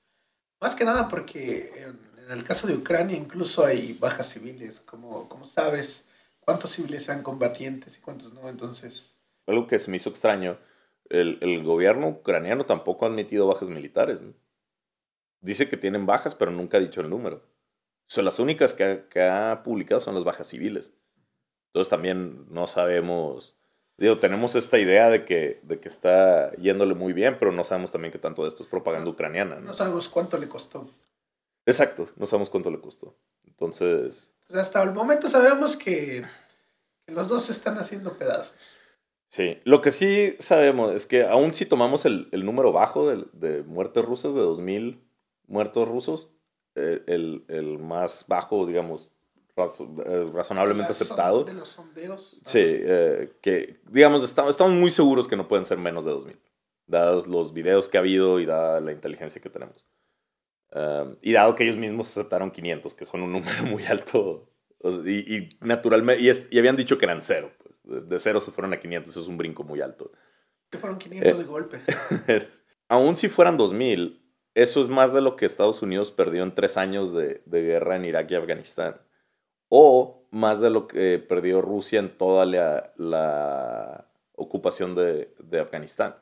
Más 0.59 0.75
que 0.75 0.85
nada 0.85 1.07
porque 1.07 1.71
en, 1.77 2.31
el 2.31 2.45
caso 2.45 2.67
de 2.67 2.75
Ucrania 2.75 3.17
incluso 3.17 3.65
hay 3.65 3.93
bajas 3.93 4.31
civiles, 4.31 4.81
como, 4.81 5.29
como 5.29 5.45
sabes, 5.45 6.07
cuántos 6.41 6.71
civiles 6.71 7.05
sean 7.05 7.23
combatientes 7.23 7.99
y 7.99 8.01
cuántos 8.01 8.33
no, 8.33 8.49
entonces... 8.49 9.17
Algo 9.47 9.67
que 9.67 9.79
se 9.79 9.91
me 9.91 9.97
hizo 9.97 10.11
extraño 10.11 10.57
el, 11.11 11.63
gobierno 11.65 12.09
ucraniano 12.09 12.65
tampoco 12.65 13.05
ha 13.05 13.09
admitido 13.09 13.47
bajas 13.47 13.69
militares. 13.69 14.23
Dice 15.41 15.69
que 15.69 15.77
tienen 15.77 16.07
bajas, 16.07 16.35
pero 16.35 16.51
nunca 16.51 16.79
ha 16.79 16.81
dicho 16.81 17.01
el 17.01 17.11
número. 17.11 17.43
Son 18.07 18.25
las 18.25 18.39
únicas 18.39 18.75
que 18.75 19.23
ha, 19.23 19.63
publicado 19.63 20.01
son 20.01 20.15
las 20.15 20.25
bajas 20.25 20.47
civiles. 20.47 20.95
Entonces 21.69 21.91
también 21.91 22.47
no 22.51 22.67
sabemos, 22.67 23.57
digo, 23.97 24.19
tenemos 24.19 24.55
esta 24.57 24.79
idea 24.79 25.09
de 25.11 25.25
que, 25.25 25.61
de 25.63 25.79
que 25.79 25.89
está 25.89 26.53
yéndole 26.57 26.95
muy 26.95 27.13
bien, 27.13 27.37
pero 27.39 27.53
no 27.53 27.63
sabemos 27.63 27.93
también 27.93 28.11
qué 28.11 28.19
tanto 28.19 28.43
de 28.43 28.49
esto 28.49 28.63
es 28.63 28.69
propaganda 28.69 29.11
ucraniana. 29.11 29.61
No, 29.61 29.75
sabemos 29.75 30.09
cuánto 30.09 30.39
le 30.39 30.49
costó. 30.49 30.91
Exacto, 31.67 32.09
no 32.17 32.27
sabemos 32.27 32.51
cuánto 32.51 32.71
le 32.71 32.81
costó. 32.81 33.17
Entonces... 33.45 34.33
Pues 34.49 34.59
hasta 34.59 34.83
el 34.83 34.93
momento 34.93 35.29
sabemos 35.29 35.77
que, 35.77 36.25
que 37.07 37.13
los 37.13 37.29
dos 37.29 37.45
se 37.45 37.53
están 37.53 37.79
haciendo 37.79 38.19
pedazos. 38.19 38.55
Sí, 39.31 39.59
lo 39.63 39.81
que 39.81 39.93
sí 39.93 40.35
sabemos 40.41 40.93
es 40.93 41.07
que 41.07 41.23
aún 41.23 41.55
si 41.55 41.65
tomamos 41.65 42.05
el, 42.05 42.29
el 42.33 42.45
número 42.45 42.73
bajo 42.73 43.09
de, 43.09 43.27
de, 43.33 43.63
muertes 43.63 44.05
rusas, 44.05 44.35
de 44.35 44.41
2.000 44.41 44.99
muertos 45.47 45.89
rusos, 45.89 46.33
eh, 46.75 47.05
el, 47.07 47.45
el, 47.47 47.79
más 47.79 48.25
bajo, 48.27 48.67
digamos, 48.67 49.13
eh, 49.57 50.31
razonablemente 50.35 50.91
aceptado. 50.91 51.45
De 51.45 51.55
los 51.55 51.69
sondeos. 51.69 52.41
Sí, 52.45 52.59
eh, 52.61 53.33
que 53.41 53.79
digamos, 53.89 54.25
estamos, 54.25 54.51
estamos 54.51 54.75
muy 54.75 54.91
seguros 54.91 55.29
que 55.29 55.37
no 55.37 55.47
pueden 55.47 55.65
ser 55.65 55.79
menos 55.79 56.05
de 56.05 56.11
2.000, 56.11 56.37
dados 56.89 57.29
los 57.29 57.55
videos 57.55 57.89
que 57.89 57.99
ha 57.99 58.01
habido 58.01 58.41
y 58.41 58.47
dada 58.47 58.81
la 58.81 58.91
inteligencia 58.91 59.41
que 59.41 59.49
tenemos. 59.49 59.87
Um, 60.73 61.15
y 61.23 61.35
dado 61.35 61.55
que 61.55 61.63
ellos 61.63 61.77
mismos 61.77 62.11
aceptaron 62.11 62.51
500, 62.51 62.97
que 62.97 63.05
son 63.05 63.23
un 63.23 63.31
número 63.31 63.63
muy 63.63 63.87
alto, 63.87 64.51
y, 65.07 65.37
y 65.37 65.49
naturalmente, 65.61 66.21
y, 66.21 66.31
y 66.51 66.59
habían 66.59 66.75
dicho 66.75 66.99
que 66.99 67.05
eran 67.05 67.23
cero 67.23 67.53
de 67.91 68.19
cero 68.19 68.41
se 68.41 68.51
fueron 68.51 68.73
a 68.73 68.81
500, 68.81 69.17
es 69.17 69.29
un 69.29 69.37
brinco 69.37 69.65
muy 69.65 69.81
alto. 69.81 70.13
Que 70.71 70.79
fueron 70.79 70.99
500 70.99 71.39
de 71.39 71.45
golpe. 71.45 71.83
Aún 72.89 73.17
si 73.17 73.29
fueran 73.29 73.57
2000, 73.57 74.21
eso 74.55 74.81
es 74.81 74.89
más 74.89 75.13
de 75.13 75.21
lo 75.21 75.37
que 75.37 75.47
Estados 75.47 75.83
Unidos 75.83 76.11
perdió 76.11 76.43
en 76.43 76.55
tres 76.55 76.77
años 76.77 77.13
de, 77.13 77.43
de, 77.47 77.63
guerra 77.63 77.97
en 77.97 78.05
Irak 78.05 78.31
y 78.31 78.35
Afganistán. 78.35 79.01
O 79.69 80.27
más 80.31 80.61
de 80.61 80.71
lo 80.71 80.87
que 80.87 81.19
perdió 81.19 81.61
Rusia 81.63 82.01
en 82.01 82.17
toda 82.17 82.47
la, 82.47 82.93
la 82.97 84.11
ocupación 84.35 84.95
de, 84.95 85.35
de, 85.39 85.61
Afganistán. 85.61 86.17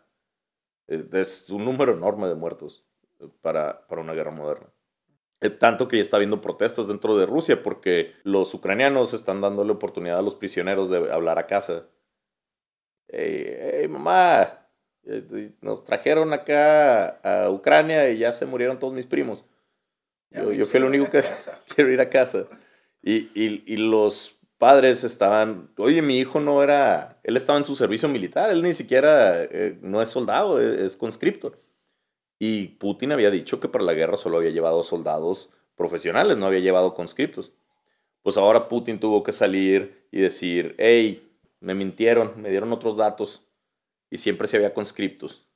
Es 0.87 1.51
un 1.51 1.65
número 1.65 1.93
enorme 1.93 2.29
de 2.29 2.35
muertos 2.35 2.87
para, 3.41 3.87
para 3.87 4.03
una 4.03 4.15
guerra 4.15 4.31
moderna. 4.31 4.67
Eh, 5.41 5.51
tanto 5.51 5.87
que 5.87 5.97
ya 5.97 6.03
está 6.03 6.17
habiendo 6.17 6.41
protestas 6.41 6.89
dentro 6.89 7.17
de 7.17 7.27
Rusia 7.27 7.63
porque 7.63 8.15
los 8.25 8.53
ucranianos 8.55 9.15
están 9.15 9.41
dándole 9.41 9.73
oportunidad 9.73 10.19
a 10.19 10.23
los 10.23 10.35
prisioneros 10.35 10.91
de 10.91 11.13
hablar 11.13 11.39
a 11.39 11.47
casa. 11.47 11.87
Hey, 13.09 13.87
mamá, 13.89 14.69
eh, 15.05 15.53
nos 15.61 15.85
trajeron 15.85 16.33
acá 16.33 17.09
a 17.23 17.51
Ucrania 17.51 18.11
y 18.11 18.19
ya 18.19 18.33
se 18.33 18.47
murieron 18.47 18.79
todos 18.79 18.93
mis 18.93 19.07
primos. 19.07 19.45
Yo, 20.31 20.67
fui 20.67 20.79
el 20.79 20.85
único 20.85 21.09
que 21.09 21.23
quiero 21.75 21.91
ir 21.91 22.01
a 22.01 22.11
casa. 22.11 22.47
Y, 23.01 23.31
y, 23.35 23.63
y, 23.65 23.77
los 23.77 24.41
padres 24.59 25.05
estaban, 25.05 25.71
oye, 25.79 26.03
mi 26.03 26.19
hijo 26.19 26.41
no 26.41 26.63
era, 26.63 27.21
él 27.23 27.37
estaba 27.37 27.59
en 27.59 27.65
su 27.65 27.77
servicio 27.77 28.09
militar, 28.09 28.51
él 28.51 28.63
ni 28.63 28.75
siquiera 28.75 29.45
eh, 29.45 29.79
no 29.81 30.03
es 30.03 30.09
soldado, 30.09 30.61
es, 30.61 30.81
es 30.81 30.97
conscripto. 30.97 31.53
Y 32.39 32.69
Putin 32.69 33.13
había 33.13 33.31
dicho 33.31 33.61
que 33.61 33.69
para 33.69 33.85
la 33.85 33.95
guerra 33.95 34.17
solo 34.17 34.39
había 34.39 34.51
llevado 34.51 34.83
soldados 34.83 35.51
profesionales, 35.77 36.37
no 36.37 36.47
había 36.47 36.61
llevado 36.61 36.95
conscriptos. 36.95 37.55
Pues 38.23 38.37
ahora 38.37 38.69
Putin 38.69 39.01
tuvo 39.01 39.23
que 39.23 39.33
salir 39.33 40.07
y 40.11 40.21
decir, 40.21 40.75
hey, 40.79 41.29
me 41.61 41.75
mintieron, 41.75 42.41
me 42.41 42.51
dieron 42.51 42.73
otros 42.73 42.97
datos 42.97 43.43
y 44.11 44.19
siempre 44.19 44.49
se 44.49 44.57
había 44.57 44.75
conscriptos. 44.75 45.47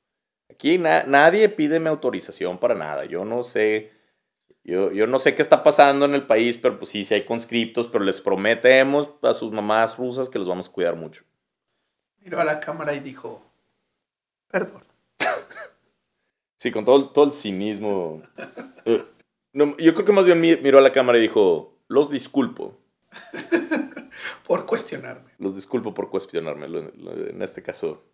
Aquí 0.51 0.79
nadie 0.79 1.49
pide 1.49 1.81
mi 1.81 1.89
autorización 1.89 2.59
para 2.59 2.75
nada. 2.75 3.05
Yo 3.05 3.25
no 3.25 3.43
sé, 3.43 3.91
yo, 4.65 4.91
no 5.07 5.19
sé 5.19 5.35
qué 5.35 5.43
está 5.43 5.62
pasando 5.62 6.05
en 6.05 6.15
el 6.15 6.27
país, 6.27 6.59
pero 6.59 6.79
pues 6.79 6.91
sí, 6.91 7.05
sí 7.05 7.15
hay 7.15 7.25
conscriptos, 7.25 7.89
pero 7.89 8.05
les 8.05 8.21
prometemos 8.21 9.11
a 9.23 9.35
sus 9.35 9.51
mamás 9.51 9.97
rusas 9.97 10.29
que 10.29 10.39
los 10.39 10.49
vamos 10.49 10.69
a 10.69 10.73
cuidar 10.73 10.97
mucho. 10.97 11.25
Miró 12.19 12.41
a 12.41 12.45
la 12.45 12.61
cámara 12.61 12.95
y 12.95 13.01
dijo, 13.01 13.43
perdón. 14.49 14.91
Sí, 16.62 16.71
con 16.71 16.85
todo, 16.85 17.09
todo 17.09 17.25
el 17.25 17.33
cinismo. 17.33 18.23
Eh, 18.85 19.04
yo 19.52 19.95
creo 19.95 20.04
que 20.04 20.12
más 20.12 20.26
bien 20.26 20.40
miró 20.40 20.78
a 20.78 20.81
la 20.81 20.92
cámara 20.92 21.19
y 21.19 21.23
dijo, 21.23 21.76
los 21.88 22.09
disculpo. 22.09 22.78
por 24.47 24.64
cuestionarme. 24.64 25.33
Los 25.40 25.57
disculpo 25.57 25.92
por 25.92 26.09
cuestionarme. 26.09 26.66
En 26.66 27.42
este 27.42 27.64
caso, 27.64 28.04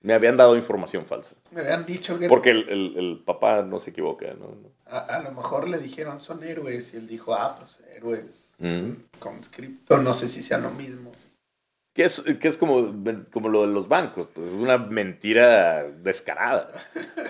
me 0.00 0.12
habían 0.12 0.36
dado 0.36 0.56
información 0.56 1.06
falsa. 1.06 1.36
Me 1.52 1.60
habían 1.60 1.86
dicho 1.86 2.18
que... 2.18 2.26
Porque 2.26 2.50
el, 2.50 2.68
el, 2.68 2.96
el 2.96 3.22
papá 3.24 3.62
no 3.62 3.78
se 3.78 3.90
equivoca, 3.90 4.26
¿no? 4.34 4.56
A, 4.86 4.98
a, 4.98 5.22
lo 5.22 5.30
mejor 5.30 5.68
le 5.68 5.78
dijeron, 5.78 6.20
son 6.20 6.42
héroes, 6.42 6.94
y 6.94 6.96
él 6.96 7.06
dijo, 7.06 7.32
ah, 7.32 7.56
pues 7.60 7.78
héroes. 7.94 8.50
Mm. 8.58 8.90
Conscripto, 9.20 9.98
no 9.98 10.14
sé 10.14 10.26
si 10.26 10.42
sea 10.42 10.58
lo 10.58 10.72
mismo. 10.72 11.12
Que 11.94 12.02
es, 12.02 12.22
que 12.22 12.48
es 12.48 12.58
como, 12.58 12.92
como 13.30 13.48
lo 13.48 13.66
de 13.66 13.72
los 13.72 13.86
bancos, 13.86 14.26
pues 14.34 14.48
es 14.48 14.54
una 14.54 14.78
mentira 14.78 15.84
descarada. 15.84 16.72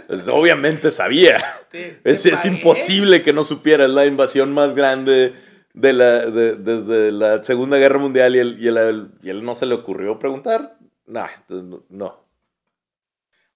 Pues 0.06 0.26
obviamente 0.28 0.90
sabía. 0.90 1.36
es, 2.02 2.24
es, 2.24 2.44
imposible 2.46 3.22
que 3.22 3.34
no 3.34 3.44
supiera, 3.44 3.84
es 3.84 3.90
la 3.90 4.06
invasión 4.06 4.54
más 4.54 4.74
grande 4.74 5.34
de 5.74 5.92
la, 5.92 6.30
de, 6.30 6.56
desde 6.56 7.12
la 7.12 7.42
Segunda 7.42 7.76
Guerra 7.76 7.98
Mundial 7.98 8.36
y 8.36 8.38
él, 8.38 8.56
y, 8.58 8.68
él, 8.68 9.10
y 9.22 9.28
él 9.28 9.44
no 9.44 9.54
se 9.54 9.66
le 9.66 9.74
ocurrió 9.74 10.18
preguntar. 10.18 10.78
Nah, 11.06 11.28
no. 11.90 12.24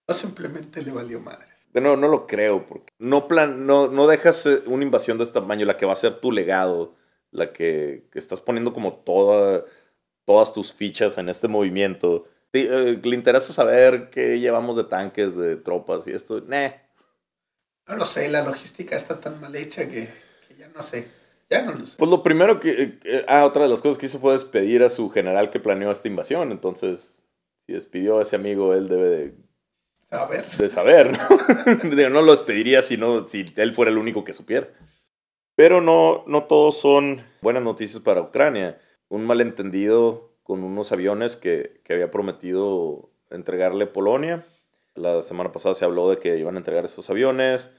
O 0.05 0.13
simplemente 0.13 0.83
le 0.83 0.93
valió 0.93 1.21
madre. 1.21 1.47
No, 1.75 1.97
no 1.97 2.09
lo 2.09 2.27
creo, 2.27 2.67
porque 2.67 2.93
no, 2.99 3.29
plan, 3.29 3.67
no, 3.67 3.89
no 3.89 4.07
dejas 4.07 4.47
eh, 4.47 4.63
una 4.67 4.85
invasión 4.85 5.17
de 5.17 5.25
este 5.25 5.39
tamaño, 5.39 5.65
la 5.65 5.77
que 5.77 5.87
va 5.87 5.93
a 5.93 5.97
ser 5.97 6.15
tu 6.15 6.33
legado, 6.33 6.95
la 7.31 7.53
que, 7.53 8.07
que 8.11 8.19
estás 8.19 8.41
poniendo 8.41 8.73
como 8.73 8.95
toda 8.95 9.65
todas 10.29 10.53
tus 10.53 10.75
fichas 10.75 11.17
en 11.17 11.31
este 11.31 11.49
movimiento. 11.49 12.29
Eh, 12.53 13.01
¿Le 13.03 13.15
interesa 13.15 13.55
saber 13.55 14.11
qué 14.11 14.39
llevamos 14.39 14.77
de 14.77 14.85
tanques, 14.85 15.35
de 15.35 15.57
tropas 15.57 16.07
y 16.07 16.13
esto? 16.13 16.43
Nah. 16.43 16.69
No 17.87 17.97
lo 17.97 18.05
sé, 18.05 18.29
la 18.29 18.43
logística 18.43 18.95
está 18.95 19.19
tan 19.21 19.41
mal 19.41 19.57
hecha 19.57 19.89
que, 19.89 20.07
ya 20.59 20.69
no 20.69 20.83
sé. 20.83 21.09
Ya 21.49 21.63
no 21.63 21.73
lo 21.73 21.87
sé. 21.87 21.97
Pues 21.97 22.11
lo 22.11 22.23
primero 22.23 22.61
que... 22.61 22.99
Eh, 23.05 23.25
ah, 23.27 23.47
otra 23.47 23.63
de 23.63 23.71
las 23.71 23.81
cosas 23.81 23.97
que 23.97 24.05
hizo 24.05 24.19
fue 24.19 24.35
despedir 24.35 24.83
a 24.83 24.91
su 24.91 25.09
general 25.09 25.49
que 25.49 25.61
planeó 25.61 25.91
esta 25.91 26.09
invasión. 26.09 26.53
Entonces, 26.53 27.25
si 27.67 27.73
despidió 27.73 28.19
a 28.19 28.23
ese 28.23 28.37
amigo, 28.37 28.75
él 28.75 28.87
debe 28.89 29.09
de 29.09 29.35
Saber. 30.03 30.45
de 30.59 30.69
saber, 30.69 31.11
¿no? 31.11 32.09
No 32.11 32.21
lo 32.21 32.33
despediría 32.33 32.83
si, 32.83 32.99
no, 32.99 33.27
si 33.27 33.47
él 33.57 33.73
fuera 33.73 33.91
el 33.91 33.97
único 33.97 34.25
que 34.25 34.35
supiera. 34.35 34.69
Pero 35.55 35.81
no, 35.81 36.25
no 36.27 36.45
todos 36.45 36.79
son 36.79 37.23
buenas 37.41 37.63
noticias 37.63 38.03
para 38.03 38.21
Ucrania. 38.21 38.79
Un 39.09 39.27
malentendido 39.27 40.33
con 40.43 40.65
unos 40.65 40.93
aviones 40.93 41.37
que, 41.37 41.81
que 41.85 41.93
había 41.93 42.11
prometido 42.11 43.11
entregarle 43.31 43.87
Polonia. 43.87 44.47
La 44.95 45.23
semana 45.23 45.53
pasada 45.53 45.75
se 45.75 45.85
habló 45.85 46.11
de 46.11 46.19
que 46.19 46.39
iban 46.39 46.57
a 46.57 46.59
entregar 46.59 46.85
estos 46.85 47.09
aviones. 47.11 47.77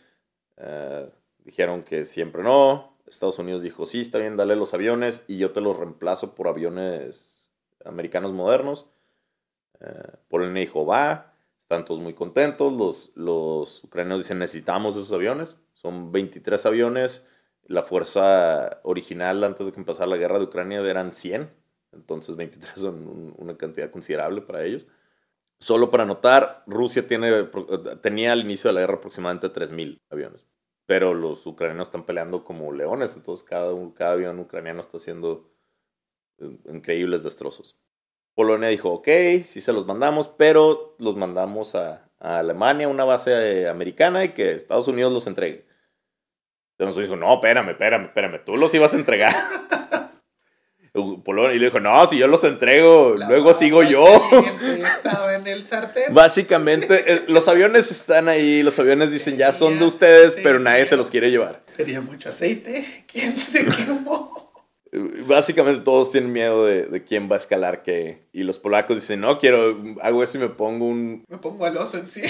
Eh, 0.57 1.09
dijeron 1.39 1.83
que 1.83 2.05
siempre 2.05 2.43
no. 2.43 2.97
Estados 3.07 3.39
Unidos 3.39 3.63
dijo, 3.63 3.85
sí, 3.85 4.01
está 4.01 4.19
bien, 4.19 4.37
dale 4.37 4.55
los 4.55 4.73
aviones 4.73 5.25
y 5.27 5.37
yo 5.37 5.51
te 5.51 5.61
los 5.61 5.77
reemplazo 5.77 6.35
por 6.35 6.47
aviones 6.47 7.49
americanos 7.83 8.33
modernos. 8.33 8.89
Eh, 9.79 10.11
Polonia 10.27 10.61
dijo, 10.61 10.85
va, 10.85 11.33
están 11.59 11.85
todos 11.85 11.99
muy 11.99 12.13
contentos. 12.13 12.71
Los, 12.71 13.11
los 13.15 13.83
ucranianos 13.83 14.21
dicen, 14.21 14.39
necesitamos 14.39 14.95
esos 14.95 15.11
aviones. 15.11 15.59
Son 15.73 16.11
23 16.11 16.65
aviones. 16.65 17.27
La 17.69 17.83
fuerza 17.83 18.81
original 18.83 19.43
antes 19.45 19.65
de 19.67 19.71
que 19.73 19.79
empezara 19.79 20.07
la 20.09 20.17
guerra 20.17 20.39
de 20.39 20.45
Ucrania 20.45 20.81
eran 20.81 21.13
100. 21.13 21.51
Entonces 21.93 22.35
23 22.37 22.79
son 22.79 23.07
un- 23.07 23.35
una 23.37 23.57
cantidad 23.57 23.91
considerable 23.91 24.41
para 24.41 24.63
ellos. 24.65 24.87
Solo 25.59 25.91
para 25.91 26.05
notar, 26.05 26.63
Rusia 26.67 27.07
tiene, 27.07 27.49
tenía 28.01 28.33
al 28.33 28.41
inicio 28.41 28.69
de 28.69 28.75
la 28.75 28.81
guerra 28.81 28.95
aproximadamente 28.95 29.49
3.000 29.49 30.01
aviones. 30.11 30.47
Pero 30.87 31.13
los 31.13 31.45
ucranianos 31.47 31.89
están 31.89 32.05
peleando 32.05 32.43
como 32.45 32.71
leones. 32.73 33.15
Entonces 33.17 33.45
cada, 33.47 33.73
cada 33.95 34.13
avión 34.13 34.39
ucraniano 34.39 34.81
está 34.81 34.97
haciendo 34.97 35.51
eh, 36.39 36.57
increíbles 36.71 37.23
destrozos. 37.23 37.81
Polonia 38.35 38.69
dijo, 38.69 38.91
ok, 38.91 39.07
sí 39.43 39.61
se 39.61 39.73
los 39.73 39.85
mandamos, 39.85 40.27
pero 40.29 40.95
los 40.99 41.15
mandamos 41.17 41.75
a, 41.75 42.09
a 42.19 42.39
Alemania, 42.39 42.87
una 42.87 43.05
base 43.05 43.63
eh, 43.63 43.67
americana, 43.69 44.23
y 44.25 44.33
que 44.33 44.53
Estados 44.53 44.87
Unidos 44.87 45.11
los 45.13 45.27
entregue. 45.27 45.65
Entonces 46.79 47.03
dijo, 47.03 47.17
no, 47.17 47.35
espérame, 47.35 47.71
espérame, 47.71 48.05
espérame, 48.05 48.39
tú 48.45 48.55
los 48.55 48.73
ibas 48.73 48.93
a 48.93 48.97
entregar. 48.97 49.35
Y 50.91 51.59
le 51.59 51.65
dijo, 51.65 51.79
no, 51.79 52.05
si 52.07 52.17
yo 52.17 52.27
los 52.27 52.43
entrego, 52.43 53.15
La 53.15 53.27
luego 53.27 53.53
sigo 53.53 53.83
yo. 53.83 54.03
Estaba 54.61 55.35
en 55.35 55.47
el 55.47 55.63
sartén. 55.63 56.13
Básicamente, 56.13 57.13
eh, 57.13 57.23
los 57.27 57.47
aviones 57.47 57.91
están 57.91 58.27
ahí, 58.27 58.63
los 58.63 58.79
aviones 58.79 59.11
dicen, 59.11 59.37
ya 59.37 59.53
son 59.53 59.79
de 59.79 59.85
ustedes, 59.85 60.35
pero 60.41 60.59
nadie 60.59 60.85
se 60.85 60.97
los 60.97 61.09
quiere 61.09 61.29
llevar. 61.29 61.63
Tenía 61.77 62.01
mucho 62.01 62.29
aceite. 62.29 63.05
¿Quién 63.11 63.39
se 63.39 63.65
quemó? 63.65 64.51
Básicamente 65.27 65.83
todos 65.83 66.11
tienen 66.11 66.33
miedo 66.33 66.65
de, 66.65 66.87
de 66.87 67.03
quién 67.03 67.29
va 67.29 67.35
a 67.35 67.37
escalar 67.37 67.83
qué. 67.83 68.27
Y 68.33 68.41
los 68.41 68.57
polacos 68.57 68.97
dicen, 68.97 69.21
no, 69.21 69.37
quiero, 69.37 69.79
hago 70.01 70.23
eso 70.23 70.39
y 70.39 70.41
me 70.41 70.49
pongo 70.49 70.87
un, 70.87 71.23
Me 71.27 71.37
pongo 71.37 71.65
al 71.65 71.77
oso 71.77 71.99
en 71.99 72.09
sí. 72.09 72.23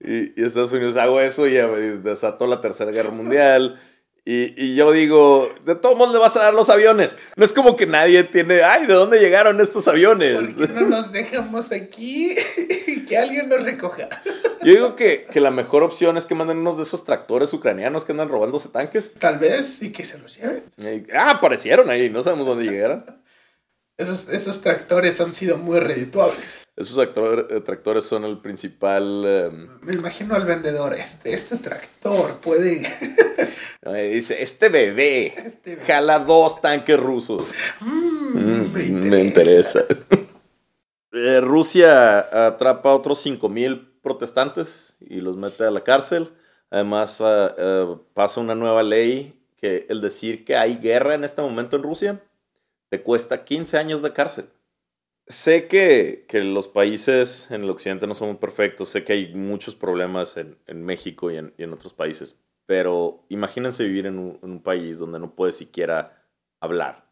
Y, 0.00 0.40
y 0.40 0.44
Estados 0.44 0.72
Unidos 0.72 0.96
hago 0.96 1.20
eso 1.20 1.46
y, 1.46 1.54
desató 1.98 2.46
la 2.46 2.60
Tercera 2.60 2.90
Guerra 2.90 3.10
Mundial. 3.10 3.80
Y, 4.28 4.60
y 4.60 4.74
yo 4.74 4.90
digo, 4.90 5.54
de 5.64 5.76
todos 5.76 5.96
modos 5.96 6.12
le 6.12 6.18
vas 6.18 6.36
a 6.36 6.42
dar 6.42 6.54
los 6.54 6.68
aviones. 6.68 7.16
No 7.36 7.44
es 7.44 7.52
como 7.52 7.76
que 7.76 7.86
nadie 7.86 8.24
tiene, 8.24 8.64
ay, 8.64 8.86
¿de 8.86 8.94
dónde 8.94 9.20
llegaron 9.20 9.60
estos 9.60 9.86
aviones? 9.86 10.34
¿Por 10.34 10.66
qué 10.66 10.72
no 10.72 10.80
nos 10.80 11.12
dejamos 11.12 11.70
aquí 11.70 12.34
y 12.88 13.04
que 13.04 13.16
alguien 13.16 13.48
nos 13.48 13.62
recoja? 13.62 14.08
Yo 14.62 14.72
digo 14.72 14.96
que, 14.96 15.26
que 15.30 15.38
la 15.38 15.52
mejor 15.52 15.84
opción 15.84 16.16
es 16.16 16.26
que 16.26 16.34
manden 16.34 16.58
unos 16.58 16.76
de 16.76 16.82
esos 16.82 17.04
tractores 17.04 17.52
ucranianos 17.52 18.04
que 18.04 18.10
andan 18.10 18.28
robándose 18.28 18.68
tanques. 18.68 19.14
Tal 19.14 19.38
vez 19.38 19.80
y 19.80 19.92
que 19.92 20.04
se 20.04 20.18
los 20.18 20.36
lleven. 20.36 20.64
Y, 20.76 21.08
ah, 21.12 21.30
aparecieron 21.30 21.88
ahí, 21.88 22.10
no 22.10 22.20
sabemos 22.20 22.48
dónde 22.48 22.64
llegaron. 22.64 23.04
Esos, 23.96 24.28
esos 24.28 24.60
tractores 24.60 25.20
han 25.20 25.34
sido 25.34 25.56
muy 25.56 25.78
redituables. 25.78 26.65
Esos 26.76 26.96
tractor- 26.98 27.64
tractores 27.64 28.04
son 28.04 28.24
el 28.24 28.38
principal... 28.38 29.22
eh, 29.26 29.50
Me 29.82 29.92
imagino 29.94 30.34
al 30.34 30.44
vendedor 30.44 30.92
este. 30.94 31.32
Este 31.32 31.56
tractor 31.56 32.36
puede. 32.40 32.82
dice, 34.12 34.42
este 34.42 34.68
bebé 34.68 35.28
Este 35.38 35.76
bebé. 35.76 35.86
jala 35.86 36.18
dos 36.18 36.60
tanques 36.60 36.98
rusos. 37.00 37.54
Mm, 37.80 38.72
me 38.72 38.82
Mm, 38.84 39.08
me 39.08 39.20
interesa. 39.24 39.84
Eh, 41.12 41.40
Rusia 41.40 42.18
atrapa 42.46 42.90
a 42.90 42.94
otros 42.94 43.24
5.000 43.24 44.00
protestantes 44.02 44.96
y 45.00 45.22
los 45.22 45.34
mete 45.38 45.64
a 45.64 45.70
la 45.70 45.82
cárcel. 45.82 46.30
Además, 46.70 47.22
ah, 47.22 47.54
eh, 47.56 47.96
pasa 48.12 48.40
una 48.42 48.54
nueva 48.54 48.82
ley 48.82 49.40
que 49.56 49.86
el 49.88 50.02
decir 50.02 50.44
que 50.44 50.56
hay 50.56 50.76
guerra 50.76 51.14
en 51.14 51.24
este 51.24 51.40
momento 51.40 51.76
en 51.76 51.84
Rusia 51.84 52.20
te 52.90 53.00
cuesta 53.02 53.44
15 53.44 53.78
años 53.78 54.02
de 54.02 54.12
cárcel. 54.12 54.46
Sé 55.28 55.66
que, 55.66 56.24
que 56.28 56.40
los 56.40 56.68
países 56.68 57.50
en 57.50 57.62
el 57.62 57.70
occidente 57.70 58.06
no 58.06 58.14
son 58.14 58.36
perfectos, 58.36 58.90
sé 58.90 59.04
que 59.04 59.12
hay 59.12 59.34
muchos 59.34 59.74
problemas 59.74 60.36
en, 60.36 60.56
en 60.66 60.84
México 60.84 61.30
y 61.32 61.36
en, 61.36 61.52
y 61.58 61.64
en 61.64 61.72
otros 61.72 61.94
países, 61.94 62.38
pero 62.66 63.24
imagínense 63.28 63.84
vivir 63.84 64.06
en 64.06 64.18
un, 64.18 64.38
en 64.42 64.50
un 64.50 64.62
país 64.62 64.98
donde 64.98 65.18
no 65.18 65.34
puedes 65.34 65.56
siquiera 65.56 66.22
hablar. 66.60 67.10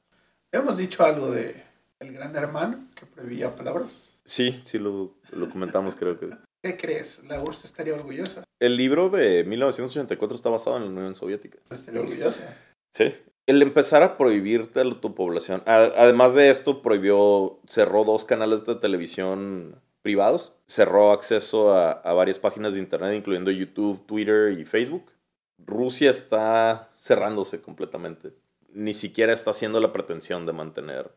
Hemos 0.52 0.76
dicho 0.76 1.04
algo 1.04 1.32
de 1.32 1.64
el 1.98 2.12
gran 2.12 2.36
hermano 2.36 2.88
que 2.94 3.06
prohibía 3.06 3.56
palabras. 3.56 4.16
Sí, 4.24 4.60
sí 4.62 4.78
lo, 4.78 5.16
lo 5.32 5.50
comentamos, 5.50 5.96
creo 5.96 6.18
que. 6.18 6.30
¿Qué 6.62 6.76
crees? 6.76 7.22
La 7.24 7.42
URSS 7.42 7.64
estaría 7.64 7.94
orgullosa. 7.94 8.44
El 8.60 8.76
libro 8.76 9.10
de 9.10 9.44
1984 9.44 10.36
está 10.36 10.48
basado 10.48 10.76
en 10.78 10.84
la 10.84 10.88
Unión 10.88 11.14
Soviética. 11.14 11.58
Estaría 11.70 12.00
orgullosa. 12.00 12.56
Sí. 12.90 13.12
El 13.46 13.60
empezar 13.60 14.02
a 14.02 14.16
prohibirte 14.16 14.80
a 14.80 15.00
tu 15.00 15.14
población. 15.14 15.62
además 15.66 16.34
de 16.34 16.48
esto, 16.50 16.80
prohibió, 16.80 17.58
cerró 17.66 18.04
dos 18.04 18.24
canales 18.24 18.64
de 18.64 18.74
televisión 18.76 19.80
privados. 20.02 20.56
Cerró 20.66 21.12
acceso 21.12 21.72
a, 21.74 21.92
a 21.92 22.12
varias 22.14 22.38
páginas 22.38 22.72
de 22.74 22.80
internet, 22.80 23.14
incluyendo 23.14 23.50
YouTube, 23.50 24.04
Twitter 24.06 24.58
y 24.58 24.64
Facebook. 24.64 25.10
Rusia 25.58 26.10
está 26.10 26.88
cerrándose 26.92 27.60
completamente. 27.60 28.32
Ni 28.72 28.94
siquiera 28.94 29.32
está 29.32 29.50
haciendo 29.50 29.78
la 29.80 29.92
pretensión 29.92 30.46
de 30.46 30.52
mantener, 30.52 31.10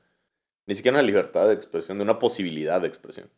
ni 0.67 0.75
siquiera 0.75 0.97
una 0.97 1.07
libertad 1.07 1.47
de 1.47 1.53
expresión, 1.53 1.97
de 1.97 2.03
una 2.03 2.19
posibilidad 2.19 2.79
de 2.81 2.87
expresión. 2.87 3.29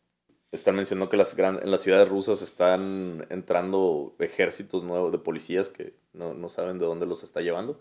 Están 0.52 0.74
mencionando 0.76 1.08
que 1.08 1.16
las 1.16 1.34
gran- 1.36 1.60
en 1.62 1.70
las 1.70 1.80
ciudades 1.80 2.08
rusas 2.08 2.42
están 2.42 3.24
entrando 3.30 4.14
ejércitos 4.18 4.82
nuevos 4.82 5.10
de 5.12 5.18
policías 5.18 5.70
que 5.70 5.94
no, 6.12 6.34
no 6.34 6.48
saben 6.48 6.78
de 6.78 6.86
dónde 6.86 7.06
los 7.06 7.22
está 7.22 7.40
llevando. 7.40 7.80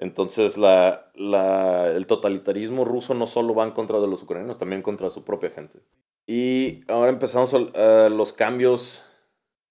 Entonces 0.00 0.56
la, 0.56 1.10
la- 1.14 1.88
el 1.88 2.06
totalitarismo 2.06 2.84
ruso 2.84 3.14
no 3.14 3.26
solo 3.26 3.54
va 3.54 3.64
en 3.64 3.70
contra 3.72 4.00
de 4.00 4.08
los 4.08 4.22
ucranianos, 4.22 4.58
también 4.58 4.82
contra 4.82 5.10
su 5.10 5.24
propia 5.24 5.50
gente. 5.50 5.78
Y 6.26 6.80
ahora 6.90 7.10
empezamos 7.10 7.54
a- 7.54 8.06
a 8.06 8.08
los 8.08 8.32
cambios 8.32 9.04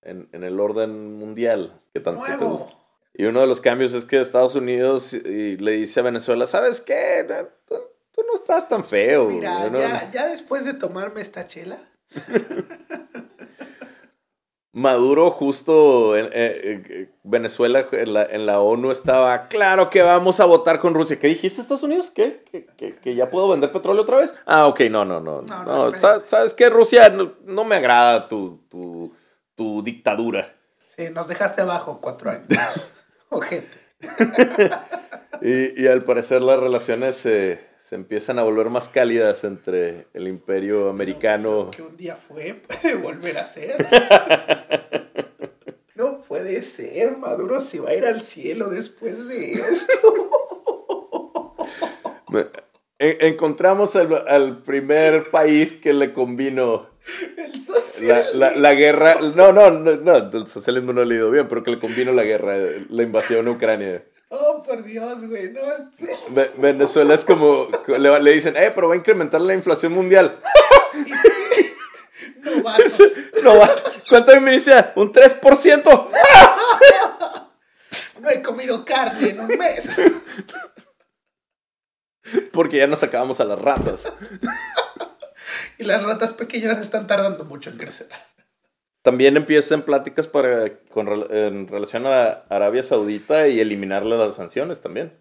en, 0.04 0.30
en 0.32 0.44
el 0.44 0.60
orden 0.60 1.18
mundial 1.18 1.82
que 1.94 2.00
tanto 2.00 2.22
te 2.24 2.38
Nuevo. 2.38 2.52
gusta. 2.52 2.74
Y 3.14 3.26
uno 3.26 3.42
de 3.42 3.48
los 3.48 3.60
cambios 3.60 3.94
es 3.94 4.06
que 4.06 4.20
Estados 4.20 4.56
Unidos 4.56 5.14
y- 5.14 5.58
le 5.58 5.72
dice 5.74 6.00
a 6.00 6.04
Venezuela, 6.04 6.46
¿sabes 6.46 6.80
qué? 6.80 7.26
Tú, 7.68 7.76
tú 8.14 8.22
no 8.28 8.36
estás 8.36 8.70
tan 8.70 8.86
feo. 8.86 9.26
Mira, 9.26 9.68
¿no? 9.70 9.80
ya, 9.80 10.12
ya 10.12 10.28
después 10.28 10.64
de 10.64 10.74
tomarme 10.76 11.22
esta 11.22 11.48
chela, 11.48 11.80
Maduro 14.72 15.32
justo 15.32 16.16
en, 16.16 16.26
eh, 16.28 16.32
eh, 16.34 17.10
Venezuela 17.24 17.86
en 17.92 18.14
la, 18.14 18.24
en 18.24 18.46
la 18.46 18.60
ONU 18.62 18.92
estaba 18.92 19.48
claro 19.48 19.90
que 19.90 20.04
vamos 20.04 20.40
a 20.40 20.46
votar 20.46 20.80
con 20.80 20.94
Rusia. 20.94 21.18
¿Qué 21.20 21.28
dijiste 21.28 21.60
Estados 21.60 21.82
Unidos? 21.84 22.12
¿Qué? 22.12 22.44
¿Que, 22.52 22.66
que- 22.78 22.96
que 22.98 23.16
ya 23.16 23.32
puedo 23.32 23.50
vender 23.50 23.72
petróleo 23.72 24.04
otra 24.04 24.18
vez? 24.18 24.36
Ah, 24.46 24.68
ok, 24.68 24.82
no, 24.92 25.06
no, 25.06 25.20
no. 25.20 25.42
No, 25.42 25.92
¿Sabes 26.26 26.54
qué, 26.54 26.70
Rusia? 26.70 27.10
No, 27.10 27.34
no 27.46 27.64
me 27.64 27.78
agrada 27.78 28.28
tu, 28.28 28.62
tu, 28.70 29.12
tu 29.56 29.82
dictadura. 29.82 30.54
sí, 30.86 31.06
nos 31.14 31.28
dejaste 31.28 31.62
abajo 31.62 32.00
cuatro 32.02 32.30
años. 32.30 32.46
Ojete. 33.30 33.78
Y, 35.42 35.84
y 35.84 35.88
al 35.88 36.04
parecer 36.04 36.42
las 36.42 36.60
relaciones 36.60 37.16
se, 37.16 37.66
se 37.90 37.96
empiezan 37.96 38.38
a 38.38 38.44
volver 38.44 38.70
más 38.70 38.88
cálidas 38.88 39.44
entre 39.44 40.06
el 40.14 40.28
imperio 40.28 40.90
americano. 40.92 41.72
Que 41.72 41.82
un 41.82 41.98
día 41.98 42.16
fue, 42.16 42.54
puede 42.82 42.94
volver 42.96 43.40
a 43.40 43.48
ser. 43.48 43.76
No 45.96 46.22
puede 46.22 46.62
ser, 46.64 47.18
Maduro 47.18 47.60
se 47.60 47.82
va 47.82 47.90
a 47.90 47.94
ir 47.94 48.06
al 48.06 48.22
cielo 48.22 48.70
después 48.70 49.28
de 49.28 49.52
esto. 49.54 50.30
En- 53.00 53.18
encontramos 53.22 53.96
al, 53.98 54.14
al 54.28 54.62
primer 54.62 55.30
país 55.30 55.74
que 55.74 55.92
le 55.94 56.14
combinó 56.14 56.90
El 57.38 57.62
socialismo. 57.62 58.40
la, 58.40 58.56
la 58.56 58.74
guerra, 58.76 59.16
no, 59.36 59.52
no, 59.52 59.72
no, 59.72 59.96
no, 59.98 60.16
el 60.38 60.48
socialismo 60.48 60.94
no 60.94 61.04
le 61.06 61.16
ha 61.16 61.18
ido 61.18 61.32
bien, 61.32 61.48
pero 61.50 61.64
que 61.64 61.72
le 61.72 61.80
convino 61.80 62.12
la 62.14 62.24
guerra, 62.24 62.56
la 62.90 63.04
invasión 63.04 63.48
a 63.48 63.52
Ucrania. 63.52 64.04
Oh, 64.32 64.62
por 64.62 64.84
Dios, 64.84 65.28
güey, 65.28 65.52
no. 65.52 65.62
Venezuela 66.58 67.16
es 67.16 67.26
como, 67.26 67.68
le, 67.88 68.20
le 68.20 68.32
dicen, 68.32 68.56
eh, 68.56 68.72
pero 68.74 68.88
va 68.88 68.94
a 68.94 68.98
incrementar 68.98 69.42
la 69.42 69.54
inflación 69.54 69.94
mundial. 69.94 70.40
No 72.42 72.64
vamos. 72.64 73.02
No 73.44 73.58
va, 73.58 73.70
¿cuánto 74.10 74.40
me 74.40 74.52
dice? 74.52 74.72
Un 74.96 75.12
3%. 75.12 76.10
No 78.22 78.30
he 78.30 78.42
comido 78.42 78.86
carne 78.86 79.30
en 79.32 79.40
un 79.42 79.48
mes. 79.48 79.90
Porque 82.54 82.78
ya 82.78 82.88
nos 82.88 83.04
acabamos 83.04 83.40
a 83.40 83.46
las 83.46 83.60
ratas. 83.60 84.12
y 85.78 85.84
las 85.84 86.04
ratas 86.04 86.34
pequeñas 86.34 86.80
están 86.80 87.08
tardando 87.08 87.44
mucho 87.46 87.70
en 87.72 87.78
crecer. 87.78 88.08
También 89.02 89.38
empiezan 89.38 89.84
pláticas 89.84 90.28
para, 90.28 90.80
con, 90.90 91.08
en 91.32 91.68
relación 91.68 92.06
a 92.06 92.44
Arabia 92.50 92.84
Saudita 92.84 93.48
y 93.48 93.60
eliminarle 93.60 94.18
las 94.18 94.36
sanciones 94.36 94.82
también. 94.82 95.18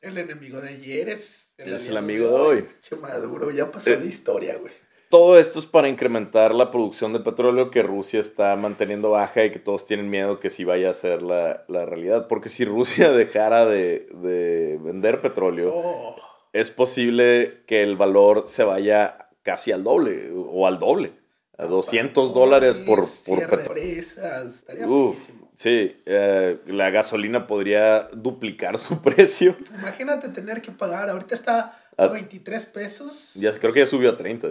El 0.00 0.18
enemigo 0.18 0.60
de 0.60 0.70
ayer 0.70 1.08
es 1.10 1.54
el, 1.58 1.74
es 1.74 1.88
el 1.88 1.96
amigo 1.96 2.28
de 2.28 2.34
hoy. 2.34 2.68
Che 2.80 2.96
Maduro, 2.96 3.50
ya 3.50 3.70
pasó 3.70 3.90
eh, 3.90 3.98
la 3.98 4.06
historia, 4.06 4.56
güey. 4.56 4.72
Todo 5.10 5.38
esto 5.38 5.58
es 5.58 5.66
para 5.66 5.90
incrementar 5.90 6.54
la 6.54 6.70
producción 6.70 7.12
de 7.12 7.20
petróleo 7.20 7.70
que 7.70 7.82
Rusia 7.82 8.18
está 8.18 8.56
manteniendo 8.56 9.10
baja 9.10 9.44
y 9.44 9.50
que 9.50 9.58
todos 9.58 9.84
tienen 9.84 10.08
miedo 10.08 10.40
que 10.40 10.48
sí 10.48 10.64
vaya 10.64 10.88
a 10.88 10.94
ser 10.94 11.20
la, 11.20 11.64
la 11.68 11.84
realidad. 11.84 12.26
Porque 12.28 12.48
si 12.48 12.64
Rusia 12.64 13.12
dejara 13.12 13.66
de, 13.66 14.08
de 14.14 14.78
vender 14.82 15.20
petróleo, 15.20 15.70
oh. 15.74 16.16
es 16.54 16.70
posible 16.70 17.62
que 17.66 17.82
el 17.82 17.96
valor 17.96 18.44
se 18.46 18.64
vaya 18.64 19.28
casi 19.42 19.70
al 19.70 19.84
doble 19.84 20.30
o 20.34 20.66
al 20.66 20.78
doble. 20.78 21.21
A 21.58 21.66
200 21.66 22.32
dólares 22.32 22.78
por, 22.78 23.06
por 23.26 23.48
petróleo. 23.48 25.14
Sí, 25.54 26.02
eh, 26.06 26.58
la 26.66 26.90
gasolina 26.90 27.46
podría 27.46 28.08
duplicar 28.12 28.78
su 28.80 29.00
precio. 29.00 29.56
Imagínate 29.78 30.28
tener 30.28 30.62
que 30.62 30.72
pagar, 30.72 31.08
ahorita 31.10 31.34
está 31.34 31.78
a 31.96 32.06
23 32.08 32.66
pesos. 32.66 33.34
Ya, 33.34 33.52
creo 33.58 33.72
que 33.72 33.80
ya 33.80 33.86
subió 33.86 34.10
a 34.10 34.16
30. 34.16 34.48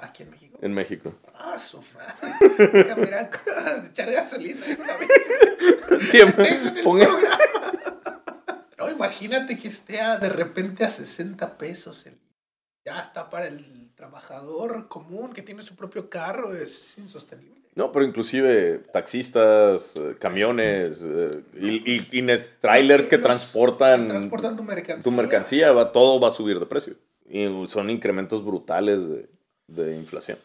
¿Aquí 0.00 0.22
en 0.22 0.30
México? 0.30 0.58
En 0.62 0.72
México. 0.74 1.14
Ah, 1.34 1.58
su 1.58 1.82
madre. 1.94 2.70
Déjame 2.72 3.10
echar 3.90 4.10
gasolina 4.12 4.64
una 4.78 4.96
vez. 4.96 6.10
Tiempo. 6.10 6.42
Ponga... 6.84 7.08
No, 8.78 8.90
imagínate 8.90 9.58
que 9.58 9.68
esté 9.68 9.94
de 10.20 10.28
repente 10.28 10.84
a 10.84 10.90
60 10.90 11.58
pesos. 11.58 12.06
El... 12.06 12.16
Ya 12.84 13.00
está 13.00 13.30
para 13.30 13.46
el 13.46 13.90
trabajador 13.94 14.88
común 14.88 15.32
que 15.32 15.42
tiene 15.42 15.62
su 15.62 15.76
propio 15.76 16.10
carro. 16.10 16.54
Es 16.54 16.98
insostenible. 16.98 17.62
No, 17.74 17.90
pero 17.90 18.04
inclusive 18.04 18.78
taxistas, 18.92 19.96
eh, 19.96 20.16
camiones 20.18 21.02
eh, 21.06 21.42
y, 21.54 22.18
y, 22.18 22.36
trailers 22.60 23.06
que 23.06 23.16
transportan, 23.16 24.08
transportan 24.08 24.56
tu 24.56 24.62
mercancía. 24.62 25.02
Tu 25.02 25.10
mercancía 25.10 25.72
va, 25.72 25.92
todo 25.92 26.20
va 26.20 26.28
a 26.28 26.32
subir 26.32 26.58
de 26.58 26.66
precio. 26.66 26.94
Y 27.30 27.46
son 27.68 27.88
incrementos 27.88 28.44
brutales 28.44 29.08
de, 29.08 29.28
de 29.68 29.96
inflación. 29.96 30.38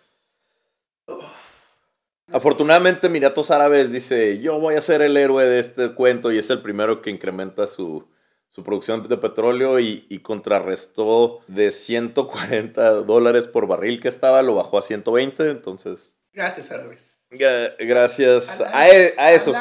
Afortunadamente, 2.32 3.08
Emiratos 3.08 3.52
Árabes 3.52 3.92
dice: 3.92 4.40
Yo 4.40 4.60
voy 4.60 4.76
a 4.76 4.82
ser 4.82 5.02
el 5.02 5.18
héroe 5.18 5.46
de 5.46 5.60
este 5.60 5.94
cuento, 5.94 6.32
y 6.32 6.38
es 6.38 6.50
el 6.50 6.62
primero 6.62 7.02
que 7.02 7.10
incrementa 7.10 7.68
su, 7.68 8.06
su 8.50 8.64
producción 8.64 9.08
de 9.08 9.18
petróleo 9.18 9.80
y, 9.80 10.06
y, 10.10 10.20
contrarrestó 10.20 11.42
de 11.48 11.72
140 11.72 12.92
dólares 13.04 13.48
por 13.48 13.68
barril 13.68 14.00
que 14.00 14.08
estaba, 14.08 14.42
lo 14.42 14.56
bajó 14.56 14.78
a 14.78 14.82
120. 14.82 15.50
Entonces, 15.50 16.18
gracias, 16.34 16.72
Árabes. 16.72 17.18
Gracias 17.30 18.62
a, 18.62 18.90
e, 18.90 19.14
a, 19.18 19.34
esos, 19.34 19.58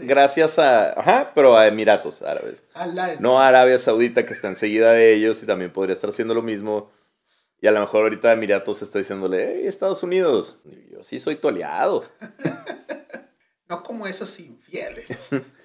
gracias 0.00 0.58
a, 0.58 0.98
ajá, 0.98 1.32
pero 1.32 1.56
a 1.56 1.68
Emiratos 1.68 2.22
Árabes. 2.22 2.66
No 3.20 3.40
a 3.40 3.48
Arabia 3.48 3.78
Saudita 3.78 4.26
que 4.26 4.32
está 4.32 4.48
enseguida 4.48 4.92
de 4.92 5.14
ellos 5.14 5.40
y 5.42 5.46
también 5.46 5.72
podría 5.72 5.92
estar 5.92 6.10
haciendo 6.10 6.34
lo 6.34 6.42
mismo. 6.42 6.90
Y 7.60 7.68
a 7.68 7.72
lo 7.72 7.80
mejor 7.80 8.02
ahorita 8.02 8.32
Emiratos 8.32 8.82
está 8.82 8.98
diciéndole, 8.98 9.58
hey, 9.60 9.66
Estados 9.66 10.02
Unidos, 10.02 10.60
yo 10.90 11.02
sí 11.02 11.20
soy 11.20 11.36
tu 11.36 11.48
aliado. 11.48 12.04
no 13.68 13.82
como 13.84 14.06
esos 14.06 14.38
infieles. 14.40 15.08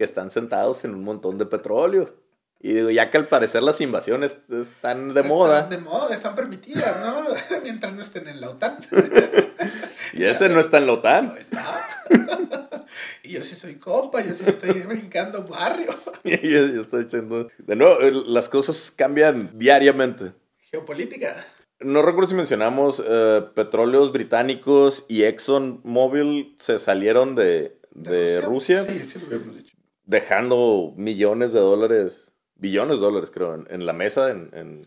que 0.00 0.04
están 0.04 0.30
sentados 0.30 0.86
en 0.86 0.94
un 0.94 1.04
montón 1.04 1.36
de 1.36 1.44
petróleo. 1.44 2.16
Y 2.58 2.72
digo, 2.72 2.88
ya 2.88 3.10
que 3.10 3.18
al 3.18 3.28
parecer 3.28 3.62
las 3.62 3.82
invasiones 3.82 4.38
están 4.48 5.12
de 5.12 5.22
moda. 5.22 5.58
Están 5.58 5.70
de 5.70 5.84
moda, 5.84 6.14
están 6.14 6.34
permitidas, 6.34 7.04
¿no? 7.04 7.26
Mientras 7.62 7.92
no 7.92 8.00
estén 8.00 8.26
en 8.26 8.40
la 8.40 8.48
OTAN. 8.48 8.78
y 10.14 10.24
ese 10.24 10.48
no 10.48 10.58
está 10.58 10.78
en 10.78 10.86
la 10.86 10.94
OTAN. 10.94 11.26
No 11.26 11.36
está. 11.36 11.86
y 13.22 13.32
yo 13.32 13.44
sí 13.44 13.54
soy 13.54 13.74
compa, 13.74 14.22
yo 14.22 14.34
sí 14.34 14.44
estoy 14.46 14.72
brincando 14.84 15.44
barrio. 15.44 15.94
y 16.24 16.48
yo 16.48 16.80
estoy 16.80 17.04
diciendo. 17.04 17.48
De 17.58 17.76
nuevo, 17.76 18.00
las 18.26 18.48
cosas 18.48 18.90
cambian 18.90 19.50
diariamente 19.58 20.32
geopolítica. 20.70 21.44
No 21.80 22.00
recuerdo 22.00 22.28
si 22.28 22.36
mencionamos 22.36 23.04
eh, 23.06 23.42
petróleos 23.54 24.12
británicos 24.12 25.04
y 25.10 25.24
ExxonMobil 25.24 26.54
se 26.56 26.78
salieron 26.78 27.34
de, 27.34 27.76
de, 27.92 28.40
Rusia. 28.40 28.84
Sí, 28.84 29.00
sí 29.00 29.18
lo 29.18 29.26
habíamos 29.26 29.56
dicho. 29.56 29.69
Dejando 30.10 30.92
millones 30.96 31.52
de 31.52 31.60
dólares, 31.60 32.32
billones 32.56 32.98
de 32.98 33.06
dólares 33.06 33.30
creo, 33.30 33.54
en, 33.54 33.86
la 33.86 33.92
mesa, 33.92 34.32
en, 34.32 34.82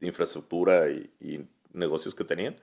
infraestructura 0.00 0.90
y, 0.90 1.10
y, 1.18 1.48
negocios 1.72 2.14
que 2.14 2.24
tenían. 2.24 2.56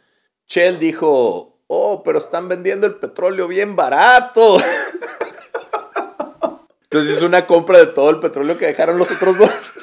Shell 0.47 0.77
dijo, 0.77 1.57
oh, 1.65 2.03
pero 2.03 2.19
están 2.19 2.47
vendiendo 2.47 2.85
el 2.85 2.93
petróleo 2.95 3.47
bien 3.47 3.75
barato. 3.75 4.57
Entonces 6.83 7.17
hizo 7.17 7.25
una 7.25 7.47
compra 7.47 7.79
de 7.79 7.87
todo 7.87 8.11
el 8.11 8.19
petróleo 8.19 8.59
que 8.59 8.67
dejaron 8.67 8.99
los 8.99 9.09
otros 9.09 9.39
dos. 9.39 9.49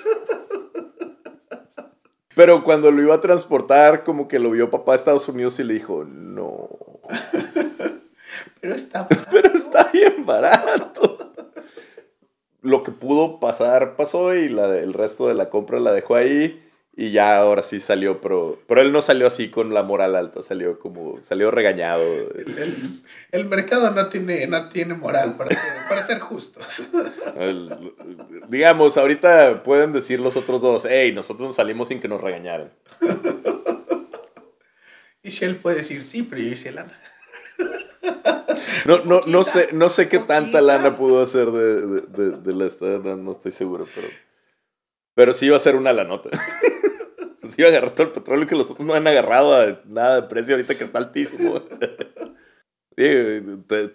Pero 2.37 2.63
cuando 2.63 2.93
lo 2.93 3.03
iba 3.03 3.17
a 3.17 3.21
transportar, 3.21 4.05
como 4.05 4.29
que 4.29 4.39
lo 4.39 4.53
vio 4.53 4.71
papá 4.71 4.93
de 4.93 4.97
Estados 4.97 5.29
Unidos 5.29 5.59
y 5.59 5.65
le 5.65 5.75
dijo, 5.75 6.05
no. 6.05 6.69
Pero 8.61 8.77
está 8.77 9.09
Pero 9.09 9.53
está 9.53 9.91
bien 9.93 10.25
barato. 10.25 11.30
Lo 12.63 12.83
que 12.83 12.93
pudo 12.93 13.41
pasar, 13.41 13.97
pasó 13.97 14.35
y 14.35 14.49
la 14.49 14.79
el 14.79 14.93
resto 14.93 15.29
de 15.29 15.35
la 15.35 15.51
compra 15.51 15.81
la 15.81 15.93
dejó 15.93 16.17
ahí. 16.17 16.67
Y 16.97 17.13
ya 17.13 17.39
ahora 17.39 17.63
sí 17.63 17.81
salió, 17.81 18.21
pero, 18.21 18.59
pero 18.67 18.83
él 18.83 18.93
no 18.93 19.01
salió 19.01 19.27
así 19.27 19.49
con 19.49 19.73
la 19.73 19.83
moral 19.83 20.17
alta, 20.17 20.43
salió 20.43 20.79
como, 20.79 21.19
salió 21.23 21.51
regañado. 21.51 22.03
El, 23.33 23.45
mercado 23.47 23.91
no 23.93 24.09
tiene, 24.11 24.47
no 24.49 24.69
tiene 24.69 24.93
moral 24.95 25.37
para, 25.37 25.57
para 25.89 26.03
ser 26.03 26.19
justos. 26.19 26.89
digamos, 28.49 28.99
ahorita 28.99 29.63
pueden 29.63 29.95
decir 29.95 30.21
los 30.21 30.37
otros 30.37 30.61
dos, 30.61 30.87
hey, 30.91 31.13
nosotros 31.13 31.49
nos 31.49 31.57
salimos 31.57 31.89
sin 31.89 32.01
que 32.01 32.09
nos 32.09 32.21
regañaran. 32.21 32.71
Y 35.23 35.31
Shell 35.31 35.57
puede 35.57 35.77
decir, 35.79 36.05
sí, 36.05 36.23
pero 36.23 36.43
yo 36.43 36.49
hice 36.49 36.73
lana. 36.73 36.99
No, 38.87 39.05
no, 39.05 39.21
no 39.27 39.45
sé, 39.45 39.69
no 39.73 39.89
sé 39.89 40.09
qué 40.09 40.19
tanta 40.19 40.61
lana 40.61 40.97
pudo 40.97 41.23
hacer 41.23 41.51
de, 41.51 42.01
de, 42.07 42.39
de, 42.39 42.53
la 42.55 42.67
estadía, 42.67 43.17
no 43.17 43.33
estoy 43.33 43.53
seguro, 43.53 43.87
pero, 43.95 44.09
pero 45.15 45.33
sí 45.33 45.47
iba 45.47 45.57
a 45.57 45.61
ser 45.61 45.77
una 45.77 45.93
la 45.93 46.05
nota. 46.05 46.31
Se 47.49 47.55
iba 47.61 47.69
a 47.69 47.71
agarrar 47.71 47.91
todo 47.93 48.07
el 48.07 48.13
petróleo 48.13 48.47
que 48.47 48.57
los 48.57 48.71
otros 48.71 48.87
no 48.87 48.95
han 48.95 49.07
agarrado 49.07 49.55
a 49.55 49.81
nada 49.87 50.21
de 50.21 50.29
precio 50.29 50.55
ahorita 50.55 50.77
que 50.77 50.85
está 50.85 50.99
altísimo. 50.99 51.63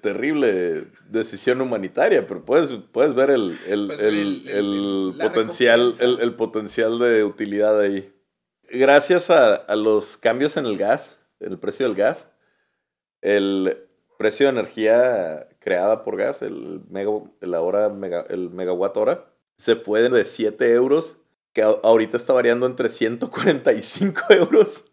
terrible 0.02 0.86
decisión 1.10 1.62
humanitaria, 1.62 2.26
pero 2.26 2.44
puedes, 2.44 2.72
puedes 2.92 3.14
ver 3.14 3.30
el, 3.30 3.58
el, 3.68 3.88
pues 3.88 4.00
el, 4.00 4.48
el 4.48 5.14
potencial, 5.20 5.94
el, 6.00 6.36
potencial 6.36 6.98
de 7.00 7.24
utilidad 7.24 7.80
ahí. 7.80 8.12
Gracias 8.72 9.30
a, 9.30 9.54
a, 9.54 9.76
los 9.76 10.18
cambios 10.18 10.58
en 10.58 10.66
el 10.66 10.78
gas, 10.78 11.22
en 11.40 11.52
el 11.52 11.60
precio 11.60 11.86
del 11.86 11.96
gas, 11.96 12.34
el 13.22 13.78
precio 14.18 14.46
de 14.46 14.52
energía 14.52 15.48
creada 15.60 16.04
por 16.04 16.18
gas, 16.18 16.42
el, 16.42 16.82
mega, 16.90 17.12
la 17.42 17.62
hora, 17.62 17.90
mega, 17.90 18.26
el 18.30 18.50
megawatt 18.50 18.98
hora, 18.98 19.26
se 19.58 19.76
fue 19.76 20.08
de 20.10 20.26
7 20.26 20.74
euros 20.74 21.18
que 21.54 21.62
ahorita 21.62 22.18
está 22.18 22.34
variando 22.34 22.66
entre 22.66 22.90
145 22.90 24.22
euros 24.30 24.92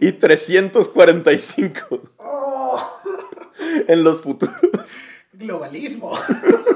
y 0.00 0.12
345 0.12 2.00
en 3.88 4.04
los 4.04 4.22
futuros. 4.22 4.98
Globalismo. 5.32 6.12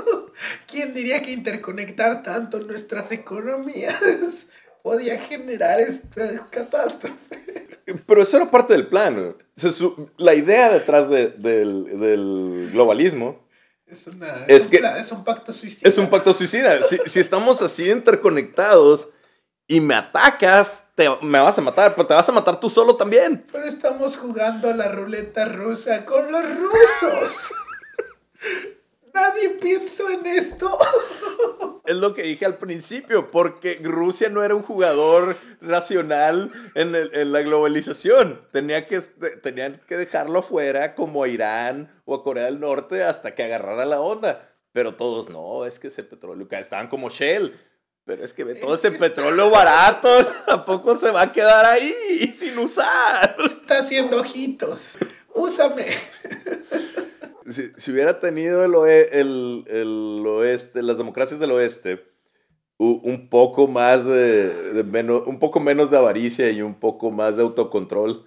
¿Quién 0.66 0.94
diría 0.94 1.20
que 1.22 1.32
interconectar 1.32 2.22
tanto 2.22 2.58
nuestras 2.60 3.12
economías 3.12 4.46
podía 4.82 5.18
generar 5.18 5.80
esta 5.80 6.48
catástrofe? 6.50 7.61
Pero 8.06 8.22
eso 8.22 8.36
era 8.36 8.50
parte 8.50 8.74
del 8.74 8.86
plan. 8.86 9.36
La 10.16 10.34
idea 10.34 10.72
detrás 10.72 11.08
del 11.10 12.70
globalismo 12.72 13.42
es, 13.92 14.06
una, 14.06 14.46
es, 14.46 14.68
que, 14.68 14.80
es, 14.98 15.12
un 15.12 15.22
pacto 15.22 15.52
suicida. 15.52 15.86
Es 15.86 15.98
un 15.98 16.08
pacto 16.08 16.32
suicida. 16.32 16.82
si, 16.82 16.96
si, 17.04 17.20
estamos 17.20 17.60
así 17.60 17.90
interconectados, 17.90 19.10
y 19.68 19.80
me 19.80 19.94
atacas, 19.94 20.86
te, 20.94 21.08
me 21.22 21.38
vas 21.38 21.58
a 21.58 21.62
matar, 21.62 21.94
pero 21.94 22.06
te 22.06 22.14
vas 22.14 22.28
a 22.28 22.32
matar 22.32 22.58
tú 22.58 22.68
solo 22.68 22.96
también. 22.96 23.44
Pero 23.52 23.66
estamos 23.66 24.16
jugando 24.16 24.70
a 24.70 24.74
la 24.74 24.88
ruleta 24.88 25.44
rusa 25.46 26.04
con 26.04 26.30
los 26.32 26.42
rusos. 26.42 27.50
Nadie 29.14 29.50
piensa 29.60 30.04
en 30.12 30.26
esto. 30.26 30.78
Es 31.84 31.96
lo 31.96 32.14
que 32.14 32.22
dije 32.22 32.46
al 32.46 32.58
principio, 32.58 33.32
porque 33.32 33.80
Rusia 33.82 34.28
no 34.28 34.44
era 34.44 34.54
un 34.54 34.62
jugador 34.62 35.36
racional 35.60 36.52
en, 36.76 36.94
en 36.94 37.32
la 37.32 37.42
globalización. 37.42 38.40
Tenía 38.52 38.86
que, 38.86 39.00
tenían 39.42 39.80
que 39.88 39.96
dejarlo 39.96 40.38
afuera 40.38 40.94
como 40.94 41.24
a 41.24 41.28
Irán 41.28 41.90
o 42.04 42.14
a 42.14 42.22
Corea 42.22 42.44
del 42.44 42.60
Norte 42.60 43.02
hasta 43.02 43.34
que 43.34 43.42
agarrara 43.42 43.84
la 43.84 44.00
onda. 44.00 44.48
Pero 44.72 44.94
todos 44.94 45.28
no, 45.28 45.66
es 45.66 45.80
que 45.80 45.88
ese 45.88 46.04
petróleo, 46.04 46.46
estaban 46.52 46.88
como 46.88 47.10
Shell 47.10 47.58
Pero 48.04 48.24
es 48.24 48.32
que 48.32 48.44
ve 48.44 48.54
todo 48.54 48.76
ese 48.76 48.92
petróleo 48.92 49.50
barato, 49.50 50.08
tampoco 50.46 50.94
se 50.94 51.10
va 51.10 51.22
a 51.22 51.32
quedar 51.32 51.66
ahí 51.66 52.32
sin 52.32 52.58
usar. 52.58 53.36
Está 53.50 53.78
haciendo 53.78 54.20
ojitos. 54.20 54.92
Úsame. 55.34 55.86
Si, 57.52 57.90
hubiera 57.90 58.18
tenido 58.20 58.64
el, 58.64 59.64
el, 59.68 60.24
oeste, 60.26 60.82
las 60.82 60.98
democracias 60.98 61.40
del 61.40 61.52
oeste, 61.52 62.04
un 62.78 63.28
poco 63.28 63.68
más 63.68 64.04
de, 64.04 64.84
menos, 64.84 65.22
un 65.26 65.38
poco 65.38 65.60
menos 65.60 65.90
de 65.90 65.98
avaricia 65.98 66.50
y 66.50 66.62
un 66.62 66.74
poco 66.74 67.10
más 67.10 67.36
de 67.36 67.42
autocontrol, 67.42 68.26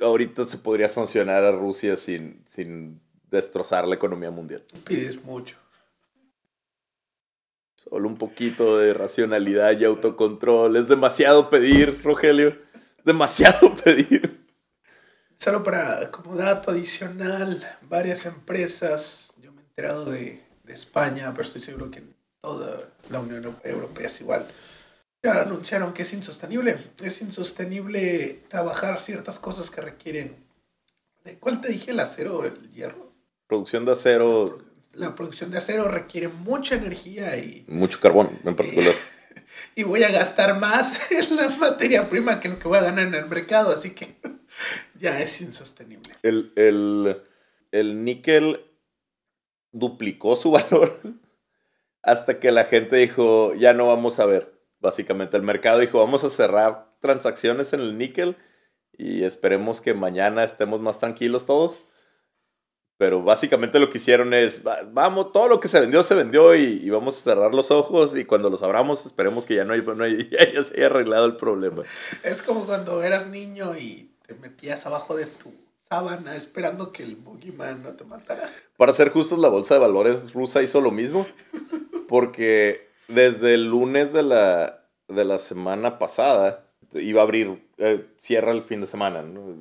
ahorita 0.00 0.44
se 0.44 0.58
podría 0.58 0.88
sancionar 0.88 1.44
a 1.44 1.52
Rusia 1.52 1.96
sin, 1.96 2.42
sin 2.46 3.00
destrozar 3.30 3.86
la 3.86 3.94
economía 3.94 4.30
mundial. 4.30 4.64
Pides 4.84 5.22
mucho. 5.24 5.56
Solo 7.76 8.08
un 8.08 8.16
poquito 8.16 8.78
de 8.78 8.94
racionalidad 8.94 9.78
y 9.78 9.84
autocontrol. 9.84 10.76
Es 10.76 10.88
demasiado 10.88 11.50
pedir, 11.50 12.00
Rogelio. 12.02 12.56
Demasiado 13.04 13.74
pedir. 13.84 14.43
Solo 15.36 15.62
para 15.62 16.10
como 16.10 16.36
dato 16.36 16.70
adicional, 16.70 17.62
varias 17.82 18.26
empresas, 18.26 19.34
yo 19.42 19.52
me 19.52 19.60
he 19.60 19.64
enterado 19.64 20.04
de, 20.06 20.40
de 20.64 20.72
España, 20.72 21.32
pero 21.34 21.46
estoy 21.46 21.62
seguro 21.62 21.90
que 21.90 21.98
en 21.98 22.14
toda 22.40 22.88
la 23.10 23.20
Unión 23.20 23.56
Europea 23.62 24.06
es 24.06 24.20
igual. 24.20 24.46
Ya 25.22 25.42
anunciaron 25.42 25.94
que 25.94 26.02
es 26.02 26.12
insostenible. 26.12 26.92
Es 27.02 27.22
insostenible 27.22 28.42
trabajar 28.48 29.00
ciertas 29.00 29.38
cosas 29.38 29.70
que 29.70 29.80
requieren. 29.80 30.36
¿De 31.24 31.38
cuál 31.38 31.60
te 31.60 31.68
dije? 31.68 31.92
¿El 31.92 32.00
acero 32.00 32.44
el 32.44 32.70
hierro? 32.72 33.12
Producción 33.46 33.84
de 33.84 33.92
acero 33.92 34.62
la 34.96 35.14
producción 35.14 35.50
de 35.50 35.58
acero 35.58 35.88
requiere 35.88 36.28
mucha 36.28 36.76
energía 36.76 37.36
y... 37.36 37.64
Mucho 37.68 38.00
carbón 38.00 38.38
en 38.44 38.56
particular. 38.56 38.94
Y, 39.76 39.82
voy 39.82 40.04
a 40.04 40.10
gastar 40.10 40.58
más 40.58 41.10
en 41.10 41.36
la 41.36 41.48
materia 41.48 42.08
prima 42.08 42.38
que 42.38 42.48
lo 42.48 42.58
que 42.58 42.68
voy 42.68 42.78
a 42.78 42.82
ganar 42.82 43.06
en 43.06 43.14
el 43.14 43.26
mercado, 43.26 43.72
así 43.72 43.90
que 43.90 44.16
ya 44.98 45.20
es 45.20 45.40
insostenible. 45.40 46.14
El, 46.22 46.52
el, 46.56 47.22
el 47.72 48.04
níquel 48.04 48.60
duplicó 49.72 50.36
su 50.36 50.50
valor 50.52 50.98
hasta 52.02 52.38
que 52.38 52.52
la 52.52 52.64
gente 52.64 52.96
dijo, 52.96 53.54
ya 53.54 53.72
no 53.72 53.86
vamos 53.86 54.20
a 54.20 54.26
ver. 54.26 54.52
Básicamente 54.80 55.36
el 55.36 55.42
mercado 55.42 55.78
dijo, 55.78 55.98
vamos 55.98 56.24
a 56.24 56.28
cerrar 56.28 56.94
transacciones 57.00 57.72
en 57.72 57.80
el 57.80 57.96
níquel 57.96 58.36
y 58.92 59.24
esperemos 59.24 59.80
que 59.80 59.94
mañana 59.94 60.44
estemos 60.44 60.80
más 60.80 60.98
tranquilos 60.98 61.46
todos. 61.46 61.80
Pero 62.96 63.22
básicamente 63.22 63.80
lo 63.80 63.90
que 63.90 63.98
hicieron 63.98 64.34
es, 64.34 64.62
vamos, 64.92 65.32
todo 65.32 65.48
lo 65.48 65.58
que 65.58 65.66
se 65.66 65.80
vendió, 65.80 66.02
se 66.02 66.14
vendió 66.14 66.54
y, 66.54 66.88
vamos 66.90 67.18
a 67.18 67.22
cerrar 67.22 67.52
los 67.52 67.72
ojos 67.72 68.16
y 68.16 68.24
cuando 68.24 68.50
los 68.50 68.62
abramos 68.62 69.04
esperemos 69.04 69.44
que 69.44 69.56
ya 69.56 69.64
no, 69.64 69.72
hay, 69.72 69.82
no 69.82 70.06
ya, 70.06 70.62
se 70.62 70.76
haya 70.76 70.86
arreglado 70.86 71.26
el 71.26 71.36
problema. 71.36 71.82
Es 72.22 72.40
como 72.42 72.66
cuando 72.66 73.02
eras 73.02 73.28
niño 73.28 73.76
y 73.76 74.13
te 74.26 74.34
metías 74.34 74.86
abajo 74.86 75.16
de 75.16 75.26
tu 75.26 75.52
sábana 75.88 76.34
esperando 76.36 76.92
que 76.92 77.02
el 77.02 77.16
boogeyman 77.16 77.82
no 77.82 77.92
te 77.94 78.04
matara. 78.04 78.50
Para 78.76 78.92
ser 78.92 79.10
justos, 79.10 79.38
la 79.38 79.48
bolsa 79.48 79.74
de 79.74 79.80
valores 79.80 80.32
rusa 80.32 80.62
hizo 80.62 80.80
lo 80.80 80.90
mismo. 80.90 81.26
Porque 82.08 82.88
desde 83.08 83.54
el 83.54 83.70
lunes 83.70 84.12
de 84.12 84.22
la, 84.22 84.84
de 85.08 85.24
la 85.24 85.38
semana 85.38 85.98
pasada 85.98 86.66
iba 86.92 87.20
a 87.20 87.24
abrir, 87.24 87.66
eh, 87.78 88.06
cierra 88.18 88.52
el 88.52 88.62
fin 88.62 88.80
de 88.80 88.86
semana, 88.86 89.22
¿no? 89.22 89.54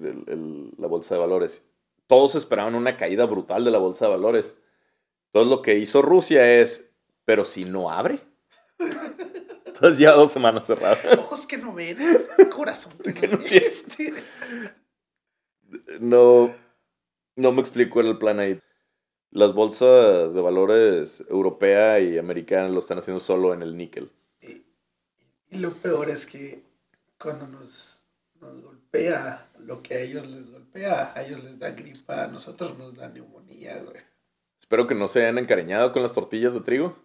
la 0.77 0.87
bolsa 0.87 1.15
de 1.15 1.21
valores 1.21 1.65
todos 2.07 2.35
esperaban 2.35 2.75
una 2.75 2.97
caída 2.97 3.25
brutal 3.25 3.65
de 3.65 3.71
la 3.71 3.77
bolsa 3.77 4.05
de 4.05 4.11
valores. 4.11 4.55
Entonces 5.27 5.49
lo 5.49 5.61
que 5.61 5.77
hizo 5.79 6.01
Rusia 6.01 6.59
es, 6.61 6.95
pero 7.25 7.45
si 7.45 7.65
no 7.65 7.89
abre. 7.89 8.19
Entonces 9.65 9.97
ya 9.97 10.11
dos 10.11 10.31
semanas 10.31 10.67
cerradas. 10.67 10.99
Que 11.53 11.59
no 11.59 11.71
ven, 11.71 11.99
corazón 12.49 12.93
que 13.03 13.27
no 13.27 13.37
siente. 13.39 14.11
No, 15.99 16.51
no 17.35 17.51
me 17.51 17.61
explico 17.61 18.01
el 18.01 18.17
plan 18.17 18.39
ahí. 18.39 18.59
Las 19.29 19.53
bolsas 19.53 20.33
de 20.33 20.41
valores 20.41 21.23
europea 21.29 21.99
y 21.99 22.17
americana 22.17 22.69
lo 22.69 22.79
están 22.79 22.97
haciendo 22.97 23.19
solo 23.19 23.53
en 23.53 23.61
el 23.61 23.77
níquel. 23.77 24.11
Y, 24.41 24.63
lo 25.51 25.73
peor 25.73 26.09
es 26.09 26.25
que 26.25 26.63
cuando 27.19 27.45
nos, 27.45 28.03
nos 28.41 28.59
golpea 28.63 29.47
lo 29.59 29.83
que 29.83 29.93
a 29.93 29.99
ellos 29.99 30.25
les 30.25 30.49
golpea, 30.49 31.13
a 31.15 31.23
ellos 31.23 31.43
les 31.43 31.59
da 31.59 31.69
gripa, 31.69 32.23
a 32.23 32.27
nosotros 32.29 32.75
nos 32.79 32.95
da 32.95 33.09
neumonía, 33.09 33.77
güey. 33.83 34.01
Espero 34.59 34.87
que 34.87 34.95
no 34.95 35.07
se 35.07 35.21
hayan 35.21 35.37
encariñado 35.37 35.93
con 35.93 36.01
las 36.01 36.15
tortillas 36.15 36.55
de 36.55 36.61
trigo. 36.61 36.97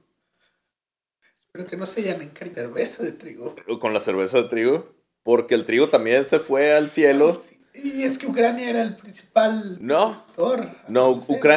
Espero 1.49 1.67
que 1.67 1.77
no 1.79 1.87
se 1.87 2.11
encariñado 2.11 2.69
cerveza 2.69 3.03
de 3.03 3.13
trigo. 3.13 3.57
Con 3.81 3.95
la 3.95 4.01
cerveza 4.01 4.43
de 4.43 4.49
trigo. 4.49 4.95
Porque 5.23 5.55
el 5.55 5.65
trigo 5.65 5.89
también 5.89 6.27
se 6.27 6.41
fue 6.41 6.75
al 6.75 6.91
cielo. 6.91 7.41
Y 7.73 8.03
es 8.03 8.19
que 8.19 8.27
Ucrania 8.27 8.69
era 8.69 8.83
el 8.83 8.97
principal 8.97 9.79
no, 9.81 10.27
productor. 10.35 10.77
No, 10.89 11.13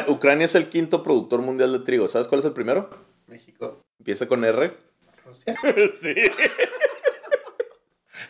Ucrania 0.08 0.45
es 0.45 0.56
el 0.56 0.69
quinto 0.69 1.04
productor 1.04 1.41
mundial 1.41 1.73
de 1.73 1.80
trigo. 1.80 2.08
¿Sabes 2.08 2.30
cuál 2.30 2.39
es 2.39 2.45
el 2.45 2.54
primero? 2.54 2.89
México. 3.27 3.82
Empieza 3.99 4.27
con 4.27 4.45
R. 4.45 4.77
Rusia. 5.25 5.56
sí. 6.01 6.15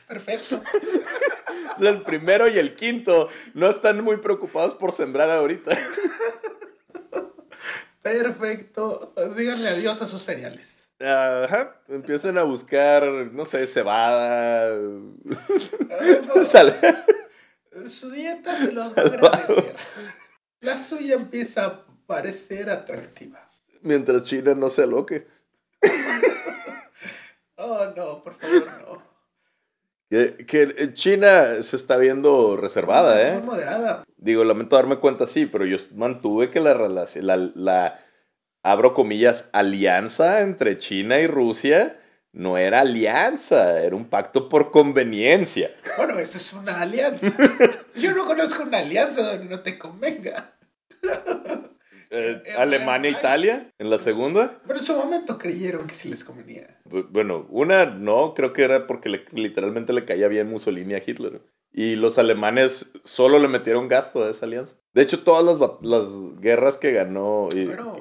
Perfecto. 0.07 0.63
el 1.79 2.01
primero 2.01 2.49
y 2.49 2.57
el 2.57 2.75
quinto 2.75 3.29
no 3.53 3.69
están 3.69 4.03
muy 4.03 4.17
preocupados 4.17 4.73
por 4.73 4.91
sembrar 4.91 5.29
ahorita. 5.29 5.77
Perfecto. 8.01 9.13
Díganle 9.37 9.69
adiós 9.69 10.01
a 10.01 10.07
sus 10.07 10.23
cereales. 10.23 10.80
Ajá. 11.03 11.81
Empiecen 11.87 12.37
a 12.37 12.43
buscar, 12.43 13.03
no 13.31 13.45
sé, 13.45 13.65
cebada. 13.67 14.77
Su 17.87 18.11
dieta 18.11 18.55
se 18.55 18.71
los 18.71 18.95
va 18.95 19.01
a 19.01 19.05
agradecer. 19.05 19.75
La 20.61 20.77
suya 20.77 21.15
empieza 21.15 21.65
a 21.65 21.85
parecer 22.05 22.69
atractiva. 22.69 23.49
Mientras 23.81 24.25
China 24.25 24.53
no 24.53 24.69
se 24.69 24.83
aloque. 24.83 25.27
oh, 27.55 27.85
no, 27.95 28.23
por 28.23 28.35
favor, 28.35 28.67
no. 28.81 29.01
Que, 30.11 30.91
China 30.93 31.63
se 31.63 31.77
está 31.77 31.97
viendo 31.97 32.57
reservada, 32.57 33.21
¿eh? 33.21 33.39
Muy 33.39 33.43
moderada. 33.43 34.03
Digo, 34.17 34.43
lamento 34.43 34.75
darme 34.75 34.97
cuenta, 34.97 35.25
sí, 35.25 35.45
pero 35.45 35.65
yo 35.65 35.77
mantuve 35.95 36.51
que 36.51 36.59
la 36.59 36.73
relación, 36.73 37.25
la, 37.25 37.37
la, 37.37 37.99
abro 38.63 38.93
comillas, 38.93 39.49
alianza 39.53 40.41
entre 40.41 40.77
China 40.77 41.19
y 41.19 41.27
Rusia 41.27 41.97
no 42.33 42.57
era 42.57 42.81
alianza, 42.81 43.83
era 43.83 43.95
un 43.95 44.05
pacto 44.05 44.47
por 44.47 44.71
conveniencia. 44.71 45.71
Bueno, 45.97 46.17
eso 46.19 46.37
es 46.37 46.53
una 46.53 46.79
alianza. 46.79 47.27
Yo 47.95 48.13
no 48.13 48.25
conozco 48.25 48.63
una 48.63 48.77
alianza 48.77 49.21
donde 49.23 49.45
no 49.45 49.61
te 49.61 49.77
convenga. 49.77 50.53
Eh, 52.13 52.43
Alemania 52.57 53.09
e 53.09 53.13
Italia 53.13 53.71
en 53.79 53.89
la 53.89 53.97
segunda. 53.97 54.59
Pero 54.67 54.79
en 54.79 54.85
su 54.85 54.97
momento 54.97 55.37
creyeron 55.37 55.87
que 55.87 55.95
sí 55.95 56.09
les 56.09 56.25
convenía. 56.25 56.67
Bueno, 56.83 57.47
una 57.49 57.85
no, 57.85 58.33
creo 58.33 58.51
que 58.51 58.63
era 58.63 58.85
porque 58.85 59.23
literalmente 59.31 59.93
le 59.93 60.03
caía 60.03 60.27
bien 60.27 60.49
Mussolini 60.49 60.93
a 60.93 60.97
Hitler. 60.97 61.41
Y 61.73 61.95
los 61.95 62.17
alemanes 62.17 62.91
solo 63.03 63.39
le 63.39 63.47
metieron 63.47 63.87
gasto 63.87 64.23
a 64.23 64.29
esa 64.29 64.45
alianza. 64.45 64.75
De 64.93 65.01
hecho, 65.01 65.23
todas 65.23 65.45
las, 65.45 65.69
las 65.81 66.41
guerras 66.41 66.77
que 66.77 66.91
ganó 66.91 67.47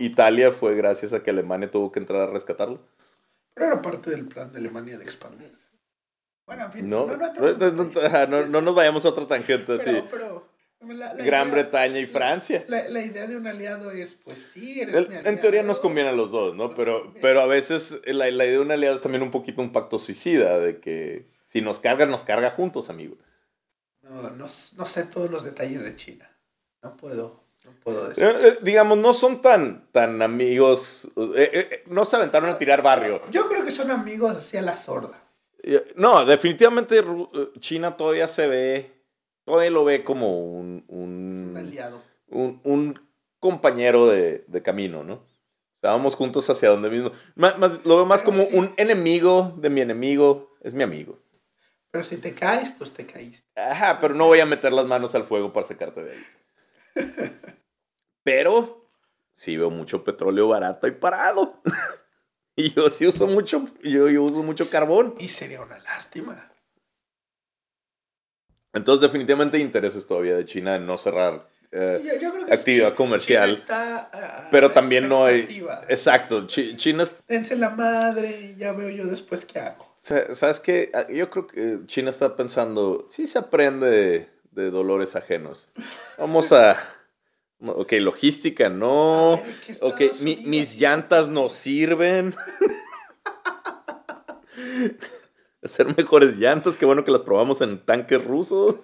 Italia 0.00 0.50
fue 0.50 0.74
gracias 0.74 1.12
a 1.12 1.22
que 1.22 1.30
Alemania 1.30 1.70
tuvo 1.70 1.92
que 1.92 2.00
entrar 2.00 2.22
a 2.22 2.32
rescatarlo. 2.32 2.80
Pero 3.54 3.66
era 3.66 3.82
parte 3.82 4.10
del 4.10 4.26
plan 4.26 4.50
de 4.52 4.58
Alemania 4.58 4.98
de 4.98 5.04
expandirse. 5.04 5.68
Bueno, 6.46 6.64
en 6.64 6.72
fin, 6.72 6.90
no, 6.90 7.06
no, 7.06 8.60
nos 8.60 8.74
vayamos 8.74 9.04
a 9.04 9.10
otra 9.10 9.28
tangente 9.28 9.74
así. 9.74 10.02
Gran 11.24 11.50
Bretaña 11.52 12.00
y 12.00 12.06
Francia. 12.06 12.64
La, 12.66 13.04
idea 13.04 13.26
de 13.28 13.36
un 13.36 13.46
aliado 13.46 13.92
es, 13.92 14.14
pues 14.14 14.50
sí, 14.52 14.80
eres 14.80 15.08
En 15.24 15.40
teoría 15.40 15.62
nos 15.62 15.78
conviene 15.78 16.08
a 16.08 16.12
los 16.12 16.32
dos, 16.32 16.56
¿no? 16.56 16.74
pero, 16.74 17.12
pero 17.20 17.42
a 17.42 17.46
veces 17.46 18.00
la, 18.06 18.28
idea 18.28 18.46
de 18.46 18.58
un 18.58 18.72
aliado 18.72 18.96
es 18.96 19.02
también 19.02 19.22
un 19.22 19.30
poquito 19.30 19.60
un 19.60 19.70
pacto 19.70 19.98
suicida, 19.98 20.58
de 20.58 20.80
que 20.80 21.26
si 21.44 21.60
nos 21.60 21.78
carga, 21.78 22.06
nos 22.06 22.24
carga 22.24 22.50
juntos, 22.50 22.90
amigo. 22.90 23.16
No, 24.10 24.48
no, 24.76 24.86
sé 24.86 25.04
todos 25.04 25.30
los 25.30 25.44
detalles 25.44 25.82
de 25.82 25.94
China. 25.96 26.30
No 26.82 26.96
puedo, 26.96 27.44
no 27.64 27.70
puedo 27.82 28.08
decir. 28.08 28.24
Eh, 28.24 28.48
eh, 28.48 28.58
digamos, 28.60 28.98
no 28.98 29.12
son 29.12 29.40
tan, 29.40 29.86
tan 29.92 30.20
amigos, 30.20 31.08
eh, 31.36 31.84
no 31.86 32.04
se 32.04 32.16
aventaron 32.16 32.50
a 32.50 32.58
tirar 32.58 32.82
barrio. 32.82 33.22
Yo 33.30 33.48
creo 33.48 33.64
que 33.64 33.70
son 33.70 33.90
amigos 33.90 34.36
hacia 34.36 34.62
la 34.62 34.76
sorda. 34.76 35.22
No, 35.94 36.24
definitivamente 36.24 37.04
China 37.60 37.96
todavía 37.96 38.26
se 38.26 38.46
ve 38.46 39.00
todavía 39.44 39.70
lo 39.70 39.84
ve 39.84 40.04
como 40.04 40.38
un, 40.38 40.84
un, 40.88 41.56
aliado. 41.56 42.02
Un, 42.28 42.98
compañero 43.40 44.06
de, 44.06 44.62
camino, 44.62 45.02
¿no? 45.02 45.14
O 45.14 45.80
sea, 45.80 45.92
vamos 45.92 46.14
juntos 46.14 46.48
hacia 46.50 46.68
donde 46.68 46.90
mismo. 46.90 47.10
Más, 47.34 47.84
lo 47.84 47.96
veo 47.96 48.06
más 48.06 48.22
como 48.22 48.44
un 48.44 48.72
enemigo 48.76 49.54
de 49.56 49.70
mi 49.70 49.80
enemigo, 49.80 50.54
es 50.62 50.74
mi 50.74 50.82
amigo. 50.82 51.18
Pero 51.90 52.04
si 52.04 52.16
te 52.18 52.32
caes, 52.34 52.70
pues 52.78 52.92
te 52.92 53.04
caíste. 53.06 53.44
Ajá, 53.60 53.98
pero 54.00 54.14
no 54.14 54.26
voy 54.26 54.40
a 54.40 54.46
meter 54.46 54.72
las 54.72 54.86
manos 54.86 55.14
al 55.14 55.24
fuego 55.24 55.52
para 55.52 55.66
sacarte 55.66 56.02
de 56.02 56.12
ahí. 56.12 56.26
pero 58.22 58.88
sí 59.34 59.56
veo 59.56 59.70
mucho 59.70 60.04
petróleo 60.04 60.48
barato 60.48 60.86
y 60.86 60.92
parado. 60.92 61.60
Y 62.56 62.74
yo 62.74 62.90
sí 62.90 63.06
uso 63.06 63.26
mucho, 63.26 63.64
yo, 63.82 64.10
yo 64.10 64.22
uso 64.22 64.42
mucho 64.42 64.68
carbón. 64.68 65.14
Y 65.18 65.28
sería 65.28 65.62
una 65.62 65.78
lástima. 65.78 66.52
Entonces, 68.74 69.00
definitivamente 69.00 69.56
hay 69.56 69.62
intereses 69.62 70.06
todavía 70.06 70.36
de 70.36 70.44
China 70.44 70.74
en 70.76 70.84
no 70.84 70.98
cerrar 70.98 71.48
eh, 71.72 72.02
Yo- 72.04 72.20
yo 72.20 72.32
creo 72.32 72.46
que 72.46 72.52
actividad 72.52 72.86
China- 72.88 72.96
comercial. 72.96 73.50
China 73.52 73.60
está, 73.62 74.10
ah, 74.12 74.48
pero 74.50 74.72
también 74.72 75.08
no 75.08 75.24
hay. 75.24 75.64
Exacto, 75.88 76.46
Chi- 76.48 76.76
China 76.76 77.04
es- 77.04 77.24
Dense 77.28 77.56
la 77.56 77.70
madre 77.70 78.40
y 78.52 78.56
ya 78.56 78.72
veo 78.72 78.90
yo 78.90 79.06
después 79.06 79.46
qué 79.46 79.60
hago. 79.60 79.89
Sa- 80.02 80.34
¿Sabes 80.34 80.60
qué? 80.60 80.90
Ah, 80.94 81.06
Yo 81.10 81.28
creo 81.28 81.46
que 81.46 81.80
China 81.84 82.08
está 82.08 82.34
pensando, 82.34 83.06
sí 83.10 83.26
se 83.26 83.38
aprende 83.38 84.30
de, 84.50 84.70
dolores 84.70 85.14
ajenos. 85.14 85.68
Vamos 86.16 86.52
a... 86.52 86.82
Ok, 87.62 87.92
logística, 88.00 88.70
no. 88.70 89.34
A 89.34 89.40
ver, 89.42 89.54
¿qué 89.66 89.76
Ok, 89.82 90.00
mi- 90.22 90.38
mis 90.38 90.76
llantas 90.76 91.28
no 91.28 91.50
sirven. 91.50 92.34
Hacer 95.62 95.94
mejores 95.94 96.38
llantas, 96.38 96.78
qué 96.78 96.86
bueno 96.86 97.04
que 97.04 97.10
las 97.10 97.20
probamos 97.20 97.60
en 97.60 97.84
tanques 97.84 98.24
rusos. 98.24 98.76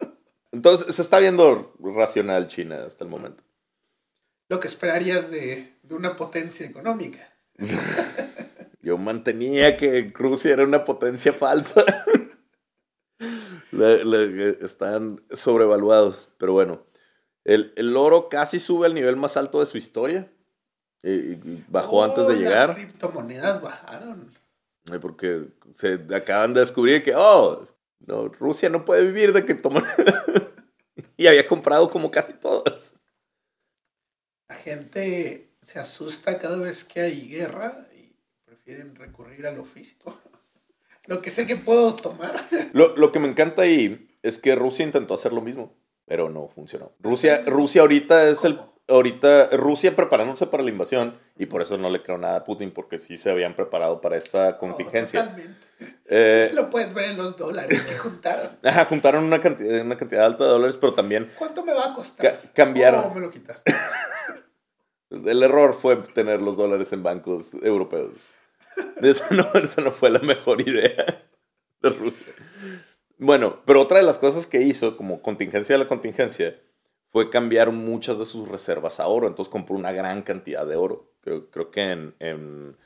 Entonces, 0.52 0.94
se 0.96 1.02
está 1.02 1.18
viendo 1.18 1.74
racional 1.78 2.48
China 2.48 2.84
hasta 2.86 3.04
el 3.04 3.10
momento. 3.10 3.42
Lo 4.48 4.58
que 4.60 4.68
esperarías 4.68 5.30
de, 5.30 5.74
de 5.82 5.94
una 5.94 6.16
potencia 6.16 6.66
económica. 6.66 7.30
Yo 8.82 8.98
mantenía 8.98 9.76
que 9.76 10.12
Rusia 10.14 10.52
era 10.52 10.64
una 10.64 10.84
potencia 10.84 11.32
falsa. 11.32 11.84
La- 13.70 13.96
la- 14.04 14.48
están 14.64 15.22
sobrevaluados, 15.30 16.34
pero 16.38 16.52
bueno. 16.52 16.84
El, 17.44 17.72
el 17.76 17.96
oro 17.96 18.28
casi 18.28 18.58
sube 18.60 18.86
al 18.86 18.94
nivel 18.94 19.16
más 19.16 19.36
alto 19.36 19.60
de 19.60 19.66
su 19.66 19.78
historia. 19.78 20.30
Eh, 21.02 21.38
y 21.44 21.64
bajó 21.68 21.98
Oh, 21.98 22.04
antes 22.04 22.28
de 22.28 22.36
llegar. 22.36 22.68
Las 22.70 22.76
criptomonedas 22.78 23.60
bajaron. 23.62 24.32
Eh, 24.92 24.98
Porque 25.00 25.48
se 25.74 26.00
acaban 26.14 26.54
de 26.54 26.60
descubrir 26.60 27.02
que, 27.02 27.14
oh, 27.16 27.66
no, 28.00 28.28
Rusia 28.28 28.68
no 28.68 28.84
puede 28.84 29.06
vivir 29.06 29.32
de 29.32 29.44
criptomonedas. 29.44 30.24
y 31.16 31.26
había 31.26 31.46
comprado 31.46 31.88
como 31.90 32.10
casi 32.10 32.32
todas. 32.34 32.94
La 34.48 34.54
gente 34.56 35.56
se 35.62 35.78
asusta 35.78 36.38
cada 36.38 36.56
vez 36.58 36.84
que 36.84 37.00
hay 37.00 37.28
guerra 37.28 37.88
prefieren 38.64 38.94
recurrir 38.96 39.46
a 39.46 39.50
lo 39.50 39.64
físico. 39.64 40.16
Lo 41.08 41.20
que 41.20 41.32
sé 41.32 41.48
que 41.48 41.56
puedo 41.56 41.96
tomar. 41.96 42.32
Lo, 42.74 42.96
lo 42.96 43.10
que 43.10 43.18
me 43.18 43.26
encanta 43.26 43.62
ahí 43.62 44.08
es 44.22 44.38
que 44.38 44.54
Rusia 44.54 44.84
intentó 44.84 45.14
hacer 45.14 45.32
lo 45.32 45.40
mismo, 45.40 45.74
pero 46.06 46.30
no 46.30 46.46
funcionó. 46.46 46.92
Rusia, 47.00 47.42
Rusia 47.44 47.80
ahorita 47.82 48.28
es 48.28 48.44
el... 48.44 48.56
¿Cómo? 48.56 48.72
Ahorita 48.88 49.48
Rusia 49.52 49.96
preparándose 49.96 50.46
para 50.46 50.62
la 50.62 50.68
invasión 50.70 51.16
y 51.38 51.46
por 51.46 51.60
eso 51.62 51.76
no 51.78 51.88
le 51.90 52.02
creo 52.02 52.18
nada 52.18 52.36
a 52.38 52.44
Putin 52.44 52.72
porque 52.72 52.98
sí 52.98 53.16
se 53.16 53.30
habían 53.30 53.54
preparado 53.56 54.00
para 54.00 54.16
esta 54.16 54.58
contingencia. 54.58 55.20
Oh, 55.22 55.24
totalmente. 55.24 55.66
Eh, 56.06 56.50
Lo 56.54 56.68
puedes 56.70 56.92
ver 56.94 57.06
en 57.10 57.16
los 57.16 57.36
dólares 57.36 57.80
que 57.82 57.96
juntaron. 57.98 58.50
ajá, 58.62 58.84
juntaron 58.84 59.24
una 59.24 59.40
cantidad, 59.40 59.80
una 59.80 59.96
cantidad 59.96 60.24
alta 60.26 60.44
de 60.44 60.50
dólares, 60.50 60.76
pero 60.76 60.94
también 60.94 61.28
¿Cuánto 61.38 61.64
me 61.64 61.72
va 61.72 61.90
a 61.90 61.94
costar? 61.94 62.40
Ca- 62.42 62.52
cambiaron. 62.52 63.04
Oh, 63.06 63.14
me 63.14 63.20
lo 63.20 63.30
quitaste. 63.30 63.72
el 65.10 65.42
error 65.42 65.74
fue 65.74 65.96
tener 65.96 66.40
los 66.42 66.56
dólares 66.56 66.92
en 66.92 67.02
bancos 67.02 67.54
europeos. 67.62 68.12
Eso 69.02 69.24
no, 69.30 69.48
no 69.84 69.92
fue 69.92 70.10
la 70.10 70.20
mejor 70.20 70.60
idea 70.60 71.26
de 71.80 71.90
Rusia. 71.90 72.26
Bueno, 73.18 73.60
pero 73.64 73.80
otra 73.80 73.98
de 73.98 74.04
las 74.04 74.18
cosas 74.18 74.46
que 74.46 74.62
hizo 74.62 74.96
como 74.96 75.22
contingencia 75.22 75.74
de 75.74 75.84
la 75.84 75.88
contingencia 75.88 76.58
fue 77.12 77.30
cambiar 77.30 77.70
muchas 77.72 78.18
de 78.18 78.24
sus 78.24 78.48
reservas 78.48 78.98
a 78.98 79.06
oro. 79.06 79.28
Entonces 79.28 79.52
compró 79.52 79.76
una 79.76 79.92
gran 79.92 80.22
cantidad 80.22 80.66
de 80.66 80.76
oro. 80.76 81.12
Creo, 81.20 81.50
creo 81.50 81.70
que 81.70 81.90
en, 81.90 82.14
en, 82.18 82.76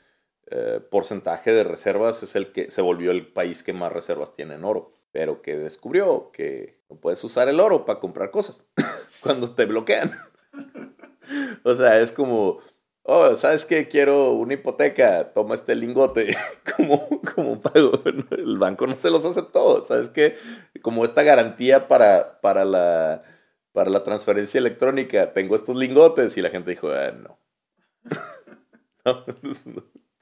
eh, 0.49 0.81
porcentaje 0.91 1.51
de 1.51 1.63
reservas 1.63 2.23
es 2.23 2.35
el 2.35 2.51
que 2.51 2.69
se 2.69 2.81
volvió 2.81 3.11
el 3.11 3.27
país 3.27 3.63
que 3.63 3.73
más 3.73 3.91
reservas 3.91 4.33
tiene 4.33 4.55
en 4.55 4.65
oro. 4.65 4.91
Pero 5.11 5.41
que 5.41 5.57
descubrió 5.57 6.31
que 6.31 6.81
no 6.89 6.97
puedes 6.97 7.23
usar 7.23 7.47
el 7.47 7.59
oro 7.59 7.85
para 7.85 7.99
comprar 7.99 8.29
cosas 8.29 8.67
cuando 9.21 9.55
te 9.55 9.65
bloquean. 9.65 10.11
o 11.63 11.73
sea, 11.73 11.99
es 11.99 12.11
como, 12.11 12.59
oh, 13.07 13.35
¿sabes 13.35 13.65
qué? 13.65 13.87
Quiero 13.87 14.33
una 14.33 14.53
hipoteca, 14.53 15.31
toma 15.33 15.55
este 15.55 15.75
lingote 15.75 16.35
como, 16.77 17.07
como 17.33 17.59
pago. 17.59 18.01
El 18.31 18.57
banco 18.57 18.85
no 18.85 18.95
se 18.95 19.09
los 19.09 19.25
aceptó, 19.25 19.81
¿sabes 19.81 20.09
qué? 20.09 20.35
Como 20.81 21.05
esta 21.05 21.23
garantía 21.23 21.87
para, 21.87 22.39
para, 22.41 22.65
la, 22.65 23.23
para 23.71 23.89
la 23.89 24.03
transferencia 24.03 24.59
electrónica, 24.59 25.33
tengo 25.33 25.55
estos 25.55 25.77
lingotes 25.77 26.37
y 26.37 26.41
la 26.41 26.49
gente 26.49 26.71
dijo, 26.71 26.89
ah, 26.89 27.11
no. 27.11 27.39
No, 29.05 29.23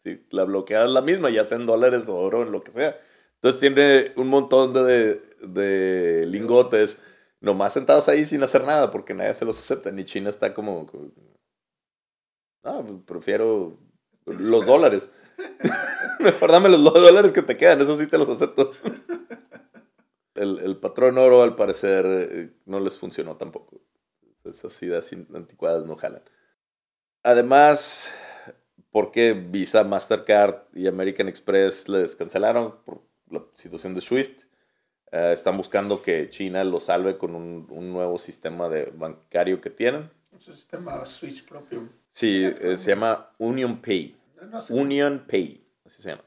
sí, 0.04 0.24
la 0.30 0.44
bloqueada 0.44 0.86
es 0.86 0.92
la 0.92 1.02
misma, 1.02 1.32
ya 1.32 1.44
sea 1.44 1.58
en 1.58 1.66
dólares 1.66 2.08
o 2.08 2.16
oro, 2.18 2.44
en 2.44 2.52
lo 2.52 2.64
que 2.64 2.72
sea. 2.72 2.96
Entonces 3.38 3.60
tiene 3.60 4.12
un 4.16 4.28
montón 4.28 4.74
de, 4.74 5.20
de 5.42 6.28
lingotes 6.28 7.02
nomás 7.40 7.74
sentados 7.74 8.10
ahí 8.10 8.26
sin 8.26 8.44
hacer 8.44 8.64
nada 8.64 8.92
porque 8.92 9.16
nadie 9.16 9.34
se 9.34 9.44
los 9.44 9.58
acepta. 9.58 9.92
Ni 9.92 10.04
China 10.04 10.30
está 10.30 10.54
como, 10.54 10.86
no, 12.66 12.86
pues, 12.86 13.00
prefiero 13.06 13.78
los 14.26 14.66
dólares. 14.66 15.12
Mejor 16.20 16.52
dame 16.52 16.70
los 16.70 16.84
dólares 16.84 17.32
que 17.32 17.44
te 17.44 17.56
quedan, 17.56 17.80
eso 17.82 17.96
sí 17.96 18.08
te 18.08 18.18
los 18.18 18.28
acepto. 18.28 18.72
El, 20.34 20.60
el 20.60 20.78
patrón 20.78 21.18
oro, 21.18 21.44
al 21.44 21.56
parecer, 21.56 22.06
eh, 22.08 22.50
no 22.66 22.80
les 22.80 22.98
funcionó 22.98 23.38
tampoco. 23.38 23.80
Esas 24.44 24.82
ideas 24.84 25.12
anticuadas 25.34 25.86
no 25.86 25.96
jalan. 25.96 26.24
Además, 27.24 28.12
porque 28.92 29.34
Visa, 29.34 29.84
Mastercard 29.84 30.64
y 30.74 30.88
American 30.88 31.28
Express 31.28 31.88
les 31.88 32.16
cancelaron 32.16 32.76
por 32.84 33.02
la 33.30 33.44
situación 33.54 33.94
de 33.94 34.02
SWIFT, 34.02 34.44
eh, 35.12 35.32
están 35.34 35.58
buscando 35.58 36.02
que 36.02 36.30
China 36.30 36.64
lo 36.64 36.80
salve 36.80 37.18
con 37.18 37.36
un, 37.36 37.68
un 37.70 37.94
nuevo 37.94 38.18
sistema 38.18 38.70
de 38.70 38.86
bancario 38.86 39.62
que 39.62 39.70
tienen. 39.70 40.12
Un 40.32 40.42
sistema 40.42 41.06
Switch 41.06 41.46
propio. 41.46 41.88
Sí, 42.16 42.46
eh, 42.46 42.78
se 42.78 42.92
llama 42.92 43.34
Union 43.40 43.82
Pay. 43.82 44.16
No, 44.38 44.48
no 44.48 44.62
sé. 44.62 44.74
Union 44.74 45.26
Pay, 45.30 45.68
así 45.84 46.02
se 46.02 46.12
llama. 46.12 46.24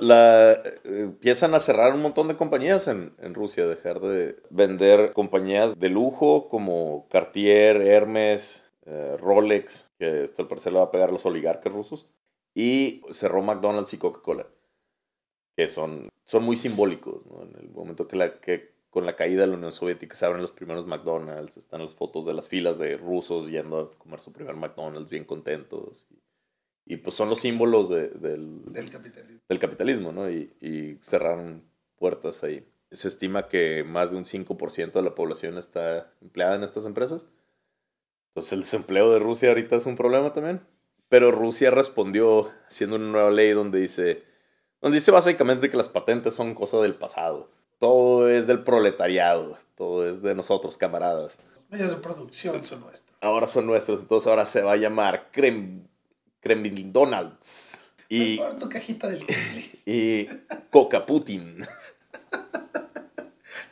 La, 0.00 0.52
eh, 0.52 0.60
empiezan 0.84 1.52
a 1.54 1.58
cerrar 1.58 1.94
un 1.94 2.02
montón 2.02 2.28
de 2.28 2.36
compañías 2.36 2.86
en, 2.86 3.12
en 3.18 3.34
Rusia, 3.34 3.66
dejar 3.66 3.98
de 3.98 4.36
vender 4.50 5.12
compañías 5.12 5.80
de 5.80 5.88
lujo 5.88 6.46
como 6.46 7.08
Cartier, 7.08 7.82
Hermes, 7.82 8.70
eh, 8.86 9.16
Rolex, 9.18 9.90
que 9.98 10.22
esto 10.22 10.42
al 10.42 10.48
parecer 10.48 10.72
le 10.72 10.78
va 10.78 10.84
a 10.84 10.90
pegar 10.92 11.08
a 11.08 11.12
los 11.12 11.26
oligarcas 11.26 11.72
rusos, 11.72 12.14
y 12.54 13.02
cerró 13.10 13.42
McDonald's 13.42 13.94
y 13.94 13.98
Coca-Cola, 13.98 14.46
que 15.56 15.66
son, 15.66 16.04
son 16.24 16.44
muy 16.44 16.56
simbólicos. 16.56 17.26
¿no? 17.26 17.42
En 17.42 17.56
el 17.58 17.68
momento 17.70 18.06
que, 18.06 18.14
la, 18.14 18.38
que 18.38 18.73
con 18.94 19.04
la 19.06 19.16
caída 19.16 19.40
de 19.40 19.48
la 19.48 19.56
Unión 19.56 19.72
Soviética 19.72 20.14
se 20.14 20.24
abren 20.24 20.40
los 20.40 20.52
primeros 20.52 20.86
McDonald's, 20.86 21.56
están 21.56 21.82
las 21.82 21.96
fotos 21.96 22.24
de 22.26 22.32
las 22.32 22.48
filas 22.48 22.78
de 22.78 22.96
rusos 22.96 23.48
yendo 23.50 23.80
a 23.80 23.90
comer 23.98 24.20
su 24.20 24.32
primer 24.32 24.54
McDonald's 24.54 25.10
bien 25.10 25.24
contentos. 25.24 26.06
Y, 26.86 26.94
y 26.94 26.96
pues 26.98 27.16
son 27.16 27.28
los 27.28 27.40
símbolos 27.40 27.88
de- 27.88 28.08
del, 28.10 28.62
Del 28.72 28.90
capitalismo. 28.90 29.40
del 29.48 29.58
capitalismo, 29.58 30.12
¿no? 30.12 30.30
Y, 30.30 30.48
y 30.60 30.96
cerraron 31.02 31.64
puertas 31.96 32.44
ahí. 32.44 32.64
Se 32.92 33.08
estima 33.08 33.48
que 33.48 33.82
más 33.82 34.12
de 34.12 34.16
un 34.18 34.24
5% 34.24 34.92
de 34.92 35.02
la 35.02 35.16
población 35.16 35.58
está 35.58 36.12
empleada 36.22 36.54
en 36.54 36.62
estas 36.62 36.86
empresas. 36.86 37.26
Entonces 38.30 38.52
el 38.52 38.60
desempleo 38.60 39.12
de 39.12 39.18
Rusia 39.18 39.48
ahorita 39.48 39.74
es 39.74 39.86
un 39.86 39.96
problema 39.96 40.32
también. 40.32 40.60
Pero 41.08 41.32
Rusia 41.32 41.72
respondió 41.72 42.50
haciendo 42.68 42.94
una 42.96 43.06
nueva 43.10 43.30
ley 43.32 43.50
donde 43.50 43.80
dice, 43.80 44.22
donde 44.80 44.98
dice 44.98 45.10
básicamente 45.10 45.68
que 45.68 45.76
las 45.76 45.88
patentes 45.88 46.34
son 46.34 46.54
cosa 46.54 46.80
del 46.80 46.94
pasado. 46.94 47.50
Todo 47.78 48.28
es 48.28 48.46
del 48.46 48.62
proletariado, 48.62 49.58
todo 49.74 50.08
es 50.08 50.22
de 50.22 50.34
nosotros, 50.34 50.76
camaradas. 50.78 51.38
Los 51.54 51.70
medios 51.70 51.90
de 51.90 51.96
producción 51.96 52.64
son 52.66 52.80
nuestros. 52.80 53.16
Ahora 53.20 53.46
son 53.46 53.66
nuestros, 53.66 54.02
entonces 54.02 54.26
ahora 54.26 54.46
se 54.46 54.62
va 54.62 54.72
a 54.72 54.76
llamar 54.76 55.30
Krem, 55.30 55.86
Kremlin 56.40 56.92
Donalds 56.92 57.80
y, 58.08 58.38
tu 58.60 58.68
cajita 58.68 59.08
del 59.08 59.24
y 59.86 60.26
Coca 60.70 61.06
Putin. 61.06 61.66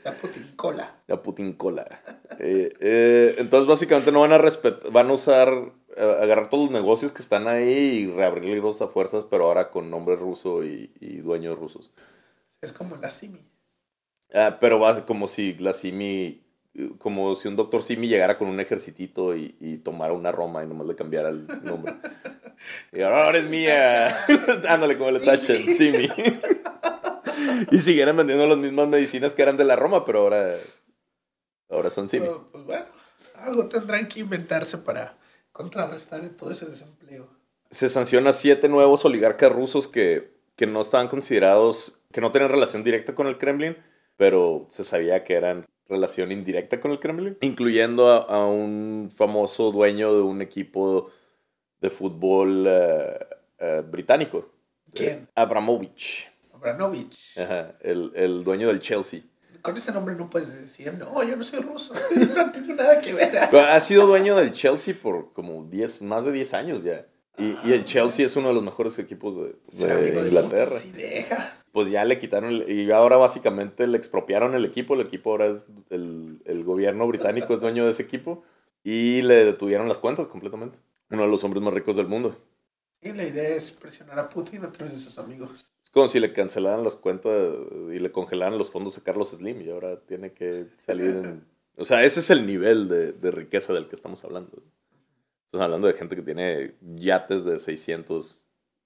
La 0.05 0.13
Putin 0.13 0.53
cola. 0.57 0.97
La 1.07 1.23
Putin 1.23 1.53
Cola. 1.53 1.87
Eh, 2.41 2.75
eh, 2.81 3.35
entonces, 3.39 3.69
básicamente 3.69 4.11
no 4.11 4.21
van 4.21 4.33
a 4.33 4.39
respetar, 4.39 4.91
van 4.91 5.11
a 5.11 5.13
usar, 5.13 5.73
eh, 5.97 6.17
agarrar 6.21 6.51
todos 6.51 6.65
los 6.65 6.73
negocios 6.73 7.13
que 7.13 7.23
están 7.23 7.47
ahí 7.47 7.71
y 7.71 8.07
reabrirlos 8.11 8.83
a 8.83 8.89
fuerzas, 8.89 9.25
pero 9.31 9.45
ahora 9.45 9.71
con 9.71 9.91
nombre 9.91 10.17
ruso 10.17 10.65
y, 10.65 10.93
y 10.99 11.19
dueños 11.19 11.57
rusos. 11.57 11.95
Es 12.63 12.73
como 12.73 12.97
la 12.97 13.11
Simi. 13.11 13.52
Ah, 14.35 14.59
pero 14.61 14.79
va 14.79 15.05
como 15.05 15.27
si 15.27 15.55
la 15.55 15.73
Simi, 15.73 16.43
como 16.99 17.35
si 17.35 17.49
un 17.49 17.57
doctor 17.57 17.83
Simi 17.83 18.09
llegara 18.09 18.39
con 18.39 18.49
un 18.49 18.61
ejercitito 18.61 19.37
y, 19.37 19.57
y 19.61 19.79
tomara 19.79 20.13
una 20.13 20.33
Roma 20.33 20.65
y 20.65 20.67
nomás 20.67 20.87
le 20.87 20.97
cambiara 20.97 21.29
el 21.29 21.47
nombre. 21.63 21.95
Y 22.93 23.03
ahora 23.03 23.39
es 23.39 23.47
mía. 23.47 24.17
Ándale, 24.69 24.97
como 24.97 25.11
le 25.11 25.19
Simi. 25.19 25.31
tachen, 25.33 25.69
Simi. 25.77 26.09
y 27.73 27.79
siguieran 27.79 28.17
vendiendo 28.17 28.47
las 28.47 28.59
mismas 28.59 28.87
medicinas 28.89 29.35
que 29.35 29.43
eran 29.43 29.57
de 29.57 29.65
la 29.65 29.75
Roma, 29.75 30.05
pero 30.05 30.21
ahora, 30.21 30.57
ahora 31.69 31.91
son 31.91 32.09
Simi. 32.09 32.27
Pero, 32.27 32.49
pues 32.53 32.65
bueno, 32.65 32.85
algo 33.37 33.69
tendrán 33.69 34.07
que 34.07 34.21
inventarse 34.21 34.79
para 34.79 35.19
contrarrestar 35.51 36.21
todo 36.31 36.51
ese 36.53 36.67
desempleo. 36.67 37.29
Se 37.71 37.89
sanciona 37.89 38.33
siete 38.33 38.69
nuevos 38.69 39.05
oligarcas 39.05 39.51
rusos 39.51 39.89
que, 39.89 40.35
que 40.57 40.67
no 40.67 40.81
estaban 40.81 41.09
considerados, 41.09 42.03
que 42.13 42.21
no 42.21 42.33
tenían 42.33 42.51
relación 42.51 42.85
directa 42.85 43.15
con 43.15 43.27
el 43.27 43.39
Kremlin, 43.39 43.77
pero 44.17 44.67
se 44.69 44.85
sabía 44.85 45.25
que 45.25 45.35
eran 45.35 45.67
relación 45.89 46.33
indirecta 46.33 46.81
con 46.81 46.91
el 46.91 47.01
Kremlin, 47.01 47.37
incluyendo 47.41 48.09
a, 48.09 48.19
a 48.19 48.47
un 48.47 49.11
famoso 49.15 49.71
dueño 49.73 50.15
de 50.15 50.23
un 50.23 50.41
equipo 50.41 51.11
de 51.81 51.91
fútbol 51.91 52.65
eh, 52.67 53.19
eh, 53.59 53.83
británico. 53.89 54.49
¿Quién? 54.95 55.29
Abramovich. 55.35 56.31
Abramovich. 56.53 57.39
Ajá, 57.39 57.75
el, 57.81 58.13
el 58.15 58.45
dueño 58.45 58.69
del 58.69 58.81
Chelsea. 58.81 59.21
Con 59.61 59.77
ese 59.77 59.93
nombre 59.93 60.15
no 60.17 60.29
puedes 60.29 60.61
decir, 60.61 60.93
no, 60.95 61.23
yo 61.23 61.37
no 61.37 61.45
soy 61.45 61.61
ruso, 61.61 61.93
no 62.37 62.51
tengo 62.53 62.75
nada 62.75 63.01
que 63.01 63.13
ver. 63.13 63.31
Pero 63.51 63.65
ha 63.69 63.81
sido 63.81 64.07
dueño 64.07 64.35
del 64.37 64.53
Chelsea 64.53 64.95
por 65.01 65.33
como 65.33 65.65
10, 65.65 66.03
más 66.03 66.25
de 66.25 66.33
10 66.33 66.55
años 66.55 66.85
ya. 66.85 67.07
Y, 67.39 67.57
y 67.65 67.73
el 67.73 67.85
Chelsea 67.85 68.27
es 68.27 68.37
uno 68.37 68.49
de 68.49 68.55
los 68.55 68.63
mejores 68.63 68.99
equipos 68.99 69.37
de, 69.37 69.57
de 69.87 70.27
Inglaterra. 70.27 70.77
Sí, 70.77 70.93
deja. 70.93 71.62
Pues 71.73 71.91
ya 71.91 72.05
le 72.05 72.19
quitaron, 72.19 72.51
el- 72.51 72.71
y 72.71 72.91
ahora 72.93 73.17
básicamente 73.17 73.87
le 73.87 73.97
expropiaron 73.99 74.55
el 74.55 74.65
equipo. 74.65 74.95
El 74.95 75.01
equipo 75.01 75.31
ahora 75.31 75.47
es, 75.47 75.67
el, 75.91 76.41
el 76.45 76.65
gobierno 76.65 77.07
británico 77.09 77.55
es 77.55 77.61
dueño 77.61 77.85
de 77.85 77.91
ese 77.91 78.03
equipo. 78.05 78.45
Y 78.85 79.23
le 79.23 79.45
detuvieron 79.45 79.89
las 79.89 79.99
cuentas 79.99 80.29
completamente. 80.29 80.79
Uno 81.11 81.23
de 81.23 81.29
los 81.29 81.43
hombres 81.45 81.63
más 81.63 81.73
ricos 81.75 81.97
del 81.97 82.09
mundo. 82.09 82.37
Y 83.01 83.13
la 83.13 83.25
idea 83.25 83.49
es 83.57 83.73
presionar 83.73 84.19
a 84.19 84.29
Putin 84.29 84.65
a 84.65 84.71
través 84.73 84.95
de 84.95 85.01
sus 85.01 85.19
amigos. 85.19 85.67
Es 85.85 85.91
como 85.91 86.09
si 86.09 86.21
le 86.21 86.33
cancelaran 86.33 86.85
las 86.85 86.97
cuentas 86.97 87.33
y 87.93 87.99
le 87.99 88.13
congelaran 88.13 88.57
los 88.59 88.71
fondos 88.71 88.97
a 88.99 89.03
Carlos 89.03 89.31
Slim 89.31 89.61
y 89.63 89.71
ahora 89.71 89.99
tiene 90.01 90.33
que 90.33 90.67
salir 90.79 91.11
en... 91.11 91.45
O 91.77 91.85
sea, 91.85 92.05
ese 92.05 92.21
es 92.21 92.31
el 92.31 92.47
nivel 92.47 92.89
de, 92.89 93.13
de 93.13 93.31
riqueza 93.31 93.73
del 93.73 93.89
que 93.89 93.95
estamos 93.97 94.23
hablando. 94.25 94.63
Estamos 95.47 95.65
hablando 95.65 95.87
de 95.87 95.95
gente 95.95 96.17
que 96.17 96.23
tiene 96.23 96.75
yates 96.97 97.45
de 97.45 97.59
600 97.59 98.42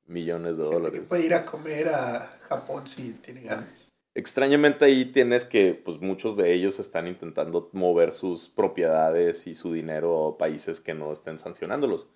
millones 0.07 0.57
de 0.57 0.64
Gente 0.64 0.76
que 0.76 0.82
dólares. 0.84 1.09
puede 1.09 1.26
ir 1.26 1.34
a 1.34 1.44
comer 1.46 1.88
a 1.88 2.38
Japón 2.48 2.86
si 2.86 3.12
tiene 3.14 3.42
ganas. 3.42 3.92
Extrañamente 4.14 4.84
ahí 4.86 5.04
tienes 5.07 5.44
que, 5.44 5.74
pues 5.74 6.00
muchos 6.00 6.36
de 6.36 6.52
ellos 6.54 6.78
están 6.78 7.07
intentando 7.07 7.68
mover 7.72 8.12
sus 8.12 8.48
propiedades 8.48 9.46
y 9.46 9.54
su 9.54 9.72
dinero 9.74 10.28
a 10.28 10.38
países 10.38 10.80
que 10.80 10.94
no 10.94 11.12
estén 11.12 11.38
sancionándolos. 11.38 12.09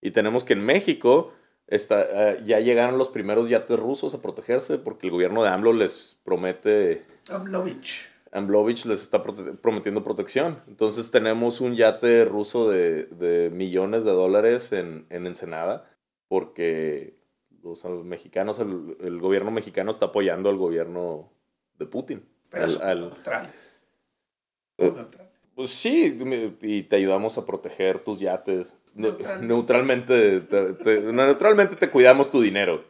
Y 0.00 0.12
tenemos 0.12 0.44
que 0.44 0.54
en 0.54 0.64
México 0.64 1.32
está, 1.66 2.02
eh, 2.32 2.42
ya 2.46 2.60
llegaron 2.60 2.96
los 2.96 3.08
primeros 3.10 3.48
yates 3.50 3.78
rusos 3.78 4.14
a 4.14 4.22
protegerse 4.22 4.78
porque 4.78 5.06
el 5.08 5.10
gobierno 5.12 5.42
de 5.42 5.50
AMLO 5.50 5.74
les 5.74 6.18
promete, 6.24 7.04
Amlovich. 7.30 8.08
AMLovich 8.32 8.86
les 8.86 9.02
está 9.02 9.22
prote- 9.22 9.54
prometiendo 9.58 10.02
protección. 10.04 10.62
Entonces 10.66 11.10
tenemos 11.10 11.60
un 11.60 11.76
yate 11.76 12.24
ruso 12.24 12.70
de, 12.70 13.04
de 13.04 13.50
millones 13.50 14.04
de 14.04 14.12
dólares 14.12 14.72
en, 14.72 15.04
en 15.10 15.26
Ensenada 15.26 15.90
porque 16.28 17.16
los 17.62 17.84
mexicanos, 18.04 18.58
el, 18.60 18.96
el 19.00 19.20
gobierno 19.20 19.50
mexicano 19.50 19.90
está 19.90 20.06
apoyando 20.06 20.48
al 20.48 20.56
gobierno 20.56 21.30
de 21.78 21.86
Putin. 21.86 22.24
Pero 22.50 22.64
Al- 22.64 22.70
son 22.70 22.82
al- 22.82 23.00
neutrales. 23.00 23.82
Son 24.78 24.94
neutrales. 24.96 25.32
Pues 25.54 25.70
sí, 25.70 26.16
y 26.62 26.82
te 26.84 26.96
ayudamos 26.96 27.36
a 27.36 27.44
proteger 27.44 27.98
tus 28.04 28.20
yates. 28.20 28.78
Ne- 28.94 29.08
Neutralmente. 29.08 29.46
Neutralmente, 29.46 30.40
te, 30.42 30.72
te- 30.74 31.00
no, 31.12 31.26
neutralmente 31.26 31.74
te 31.76 31.90
cuidamos 31.90 32.30
tu 32.30 32.40
dinero. 32.40 32.84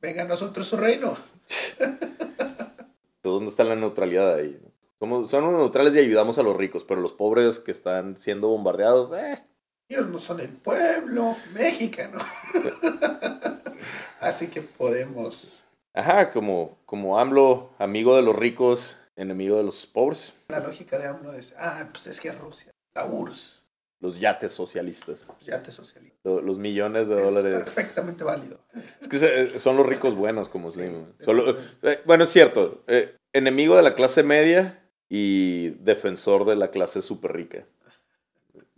Venga 0.00 0.22
a 0.22 0.26
nosotros 0.26 0.66
su 0.66 0.76
reino. 0.76 1.16
¿Dónde 3.22 3.50
está 3.50 3.64
la 3.64 3.76
neutralidad 3.76 4.34
ahí? 4.34 4.58
Somos, 4.98 5.30
somos 5.30 5.52
neutrales 5.52 5.94
y 5.94 5.98
ayudamos 6.00 6.38
a 6.38 6.42
los 6.42 6.56
ricos, 6.56 6.84
pero 6.84 7.00
los 7.00 7.12
pobres 7.12 7.60
que 7.60 7.70
están 7.70 8.16
siendo 8.18 8.48
bombardeados, 8.48 9.12
eh, 9.12 9.42
Ellos 9.90 10.06
no 10.08 10.18
son 10.20 10.38
el 10.38 10.48
pueblo 10.50 11.36
mexicano. 11.52 12.20
Así 14.20 14.46
que 14.46 14.62
podemos. 14.62 15.58
ajá, 15.94 16.30
como, 16.30 16.78
como 16.86 17.18
AMLO, 17.18 17.70
amigo 17.78 18.14
de 18.14 18.22
los 18.22 18.36
ricos, 18.36 18.98
enemigo 19.16 19.56
de 19.56 19.64
los 19.64 19.86
pobres. 19.86 20.34
La 20.48 20.60
lógica 20.60 20.96
de 20.96 21.08
AMLO 21.08 21.32
es: 21.32 21.54
ah, 21.58 21.88
pues 21.92 22.06
es 22.06 22.20
que 22.20 22.28
es 22.28 22.38
Rusia. 22.38 22.70
La 22.94 23.04
URSS. 23.06 23.58
Los 24.00 24.18
yates 24.20 24.52
socialistas, 24.52 25.26
Pues 25.26 25.46
ya 25.46 25.60
te 25.62 25.72
socializa. 25.72 26.14
lo- 26.24 26.40
los 26.40 26.56
millones 26.58 27.08
de 27.08 27.18
Es 27.18 27.24
dólares. 27.24 27.52
perfectamente 27.74 28.22
válido. 28.24 28.58
Es 29.00 29.08
que 29.08 29.18
se- 29.18 29.58
son 29.58 29.76
los 29.76 29.84
ricos 29.86 30.14
buenos 30.14 30.48
como 30.48 30.70
Slim. 30.70 31.04
Solo, 31.18 31.56
eh, 31.82 32.00
bueno, 32.06 32.24
es 32.24 32.30
cierto. 32.30 32.82
eh, 32.86 33.14
enemigo 33.34 33.76
de 33.76 33.82
la 33.82 33.94
clase 33.96 34.22
media 34.22 34.82
y 35.10 35.70
defensor 35.80 36.46
de 36.46 36.54
la 36.56 36.70
clase 36.70 37.02
súper 37.02 37.32
rica. 37.32 37.66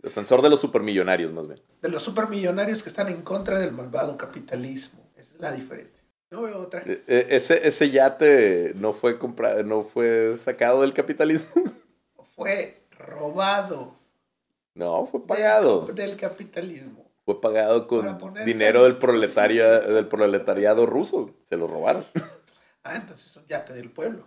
Defensor 0.03 0.41
de 0.41 0.49
los 0.49 0.59
supermillonarios, 0.59 1.31
más 1.31 1.47
bien. 1.47 1.59
De 1.81 1.89
los 1.89 2.03
supermillonarios 2.03 2.83
que 2.83 2.89
están 2.89 3.07
en 3.07 3.21
contra 3.21 3.57
del 3.57 3.71
malvado 3.71 4.17
capitalismo. 4.17 4.99
Esa 5.15 5.35
es 5.35 5.39
la 5.41 5.51
diferencia. 5.53 6.03
No 6.29 6.41
veo 6.41 6.59
otra. 6.59 6.81
Eh, 6.85 7.01
eh, 7.07 7.27
ese, 7.29 7.65
ese 7.67 7.89
yate 7.89 8.73
no 8.75 8.91
fue 8.93 9.17
comprado, 9.17 9.63
no 9.63 9.83
fue 9.83 10.35
sacado 10.35 10.81
del 10.81 10.93
capitalismo. 10.93 11.51
Fue 12.35 12.81
robado 12.89 13.93
No, 14.73 15.05
fue 15.05 15.23
pagado. 15.27 15.85
del 15.85 16.17
capitalismo. 16.17 17.05
Fue 17.25 17.39
pagado 17.39 17.87
con 17.87 18.17
dinero 18.43 18.85
del, 18.85 18.95
proletaria, 18.97 19.79
del 19.79 20.07
proletariado 20.07 20.87
ruso. 20.87 21.29
Se 21.43 21.55
lo 21.57 21.67
robaron. 21.67 22.05
Ah, 22.85 22.97
entonces 22.97 23.27
es 23.27 23.35
un 23.37 23.45
yate 23.47 23.71
del 23.71 23.89
pueblo. 23.89 24.25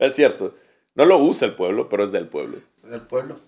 Es 0.00 0.16
cierto. 0.16 0.54
No 0.96 1.04
lo 1.04 1.18
usa 1.18 1.46
el 1.46 1.54
pueblo, 1.54 1.88
pero 1.88 2.02
es 2.02 2.10
del 2.10 2.26
pueblo. 2.26 2.58
Del 2.82 3.02
pueblo. 3.02 3.38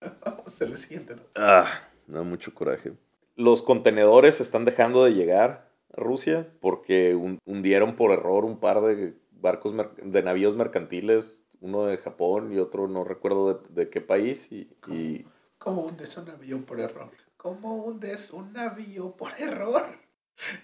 Vamos 0.24 0.60
al 0.62 0.76
siguiente, 0.78 1.16
¿no? 1.16 1.22
Ah, 1.34 1.66
no, 2.06 2.24
mucho 2.24 2.54
coraje. 2.54 2.92
Los 3.36 3.62
contenedores 3.62 4.40
están 4.40 4.64
dejando 4.64 5.04
de 5.04 5.14
llegar 5.14 5.70
a 5.96 6.00
Rusia 6.00 6.48
porque 6.60 7.14
hun- 7.14 7.38
hundieron 7.44 7.96
por 7.96 8.10
error 8.12 8.44
un 8.44 8.58
par 8.58 8.80
de 8.80 9.14
barcos, 9.32 9.74
de 10.02 10.22
navíos 10.22 10.54
mercantiles, 10.56 11.44
uno 11.60 11.84
de 11.86 11.96
Japón 11.96 12.52
y 12.52 12.58
otro 12.58 12.88
no 12.88 13.04
recuerdo 13.04 13.54
de, 13.54 13.68
de 13.84 13.90
qué 13.90 14.00
país. 14.00 14.50
Y, 14.52 14.68
y 14.88 15.26
¿Cómo 15.58 15.82
hundes 15.82 16.16
un 16.16 16.28
avión 16.30 16.62
por 16.64 16.80
error? 16.80 17.10
¿Cómo 17.36 17.76
hundes 17.84 18.32
un 18.32 18.52
navío 18.52 19.12
por 19.16 19.32
error? 19.38 19.86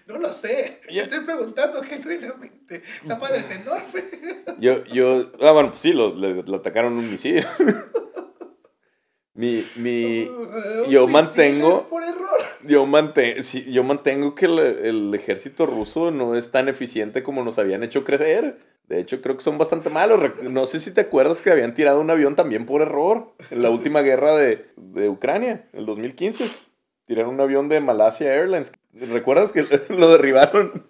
No 0.07 0.17
lo 0.17 0.31
sé. 0.33 0.79
Ya. 0.89 1.03
Estoy 1.03 1.25
preguntando 1.25 1.83
genuinamente. 1.83 2.81
Esa 3.03 3.17
madre 3.19 3.39
es 3.39 3.51
enorme. 3.51 4.05
yo, 4.57 4.85
yo, 4.85 5.29
ah, 5.41 5.51
bueno, 5.51 5.69
pues 5.71 5.81
sí, 5.81 5.91
lo, 5.91 6.15
le, 6.15 6.43
le 6.43 6.55
atacaron 6.55 6.93
un 6.93 7.11
misil. 7.11 7.45
mi, 9.35 9.65
mi, 9.75 10.23
Uh, 10.25 10.89
yo 10.89 11.07
misiles 11.07 11.09
mantengo- 11.09 11.87
Por 11.89 12.03
error. 12.03 12.39
yo, 12.63 12.85
mante- 12.85 13.43
sí, 13.43 13.71
yo 13.71 13.83
mantengo 13.83 14.33
que 14.33 14.45
el, 14.45 14.57
el 14.59 15.13
ejército 15.15 15.65
ruso 15.65 16.09
no 16.11 16.35
es 16.35 16.51
tan 16.51 16.67
eficiente 16.69 17.21
como 17.21 17.43
nos 17.43 17.59
habían 17.59 17.83
hecho 17.83 18.03
creer. 18.03 18.57
De 18.87 18.99
hecho, 18.99 19.19
creo 19.21 19.35
que 19.35 19.43
son 19.43 19.57
bastante 19.57 19.89
malos. 19.89 20.19
No 20.43 20.65
sé 20.65 20.79
si 20.79 20.93
te 20.93 21.01
acuerdas 21.01 21.41
que 21.41 21.49
habían 21.51 21.73
tirado 21.73 21.99
un 22.01 22.09
avión 22.11 22.35
también 22.35 22.65
por 22.65 22.81
error 22.81 23.33
en 23.51 23.61
la 23.63 23.69
última 23.71 24.01
guerra 24.01 24.35
de, 24.35 24.67
de 24.77 25.09
Ucrania, 25.09 25.67
el 25.73 25.85
2015. 25.85 26.49
Tiraron 27.07 27.33
un 27.33 27.41
avión 27.41 27.67
de 27.67 27.79
Malasia 27.81 28.33
Airlines. 28.33 28.71
¿Recuerdas 28.93 29.51
que 29.51 29.63
lo 29.89 30.11
derribaron? 30.11 30.85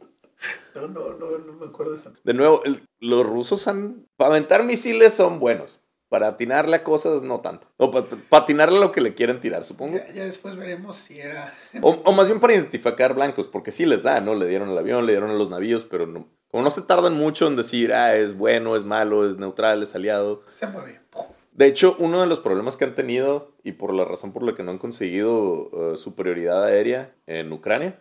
No, 0.76 0.88
no, 0.90 1.14
no, 1.14 1.38
no 1.40 1.54
me 1.54 1.66
acuerdo. 1.68 1.98
De 2.24 2.34
nuevo, 2.34 2.62
el- 2.66 2.84
los 3.00 3.26
rusos 3.26 3.68
han... 3.70 4.06
Para 4.18 4.32
aventar 4.32 4.64
misiles 4.66 5.14
son 5.14 5.40
buenos. 5.40 5.80
Para 6.16 6.30
atinarle 6.30 6.78
a 6.78 6.84
cosas, 6.86 7.24
no 7.24 7.42
tanto. 7.42 7.68
O 7.76 7.92
para, 7.92 8.06
atinarle 8.32 8.78
a 8.78 8.80
lo 8.80 8.94
que 8.94 9.02
le 9.02 9.16
quieren 9.16 9.42
tirar, 9.42 9.66
supongo. 9.66 9.98
Ya, 9.98 10.08
ya 10.14 10.24
después 10.24 10.56
veremos 10.56 10.96
si 10.96 11.20
era. 11.20 11.54
O, 11.82 11.90
o 11.90 12.14
más 12.14 12.28
bien 12.28 12.40
para 12.40 12.54
identificar 12.54 13.14
blancos, 13.14 13.50
porque 13.50 13.72
sí 13.72 13.86
les 13.86 14.04
da, 14.04 14.22
¿no? 14.22 14.34
Le 14.34 14.48
dieron 14.48 14.70
el 14.70 14.78
avión, 14.78 15.06
le 15.06 15.12
dieron 15.12 15.30
a 15.30 15.34
los 15.34 15.50
navíos, 15.50 15.84
pero 15.84 16.08
no, 16.08 16.30
como 16.48 16.64
no 16.64 16.72
se 16.72 16.84
tardan 16.84 17.18
mucho 17.18 17.48
en 17.48 17.58
decir, 17.58 17.92
ah, 17.92 18.16
es 18.16 18.38
bueno, 18.38 18.78
es 18.78 18.86
malo, 18.86 19.28
es 19.28 19.36
neutral, 19.36 19.84
es 19.84 19.94
aliado. 19.94 20.44
Se 20.54 20.68
mueve. 20.68 21.02
De 21.52 21.66
hecho, 21.66 21.98
uno 22.00 22.22
de 22.22 22.28
los 22.28 22.40
problemas 22.40 22.78
que 22.78 22.86
han 22.86 22.96
tenido, 22.96 23.54
y 23.62 23.74
por 23.74 23.94
la 23.94 24.06
razón 24.06 24.32
por 24.32 24.42
la 24.42 24.56
que 24.56 24.64
no 24.64 24.72
han 24.72 24.78
conseguido 24.78 25.70
eh, 25.74 25.98
superioridad 25.98 26.64
aérea 26.64 27.14
en 27.28 27.52
Ucrania, 27.52 28.00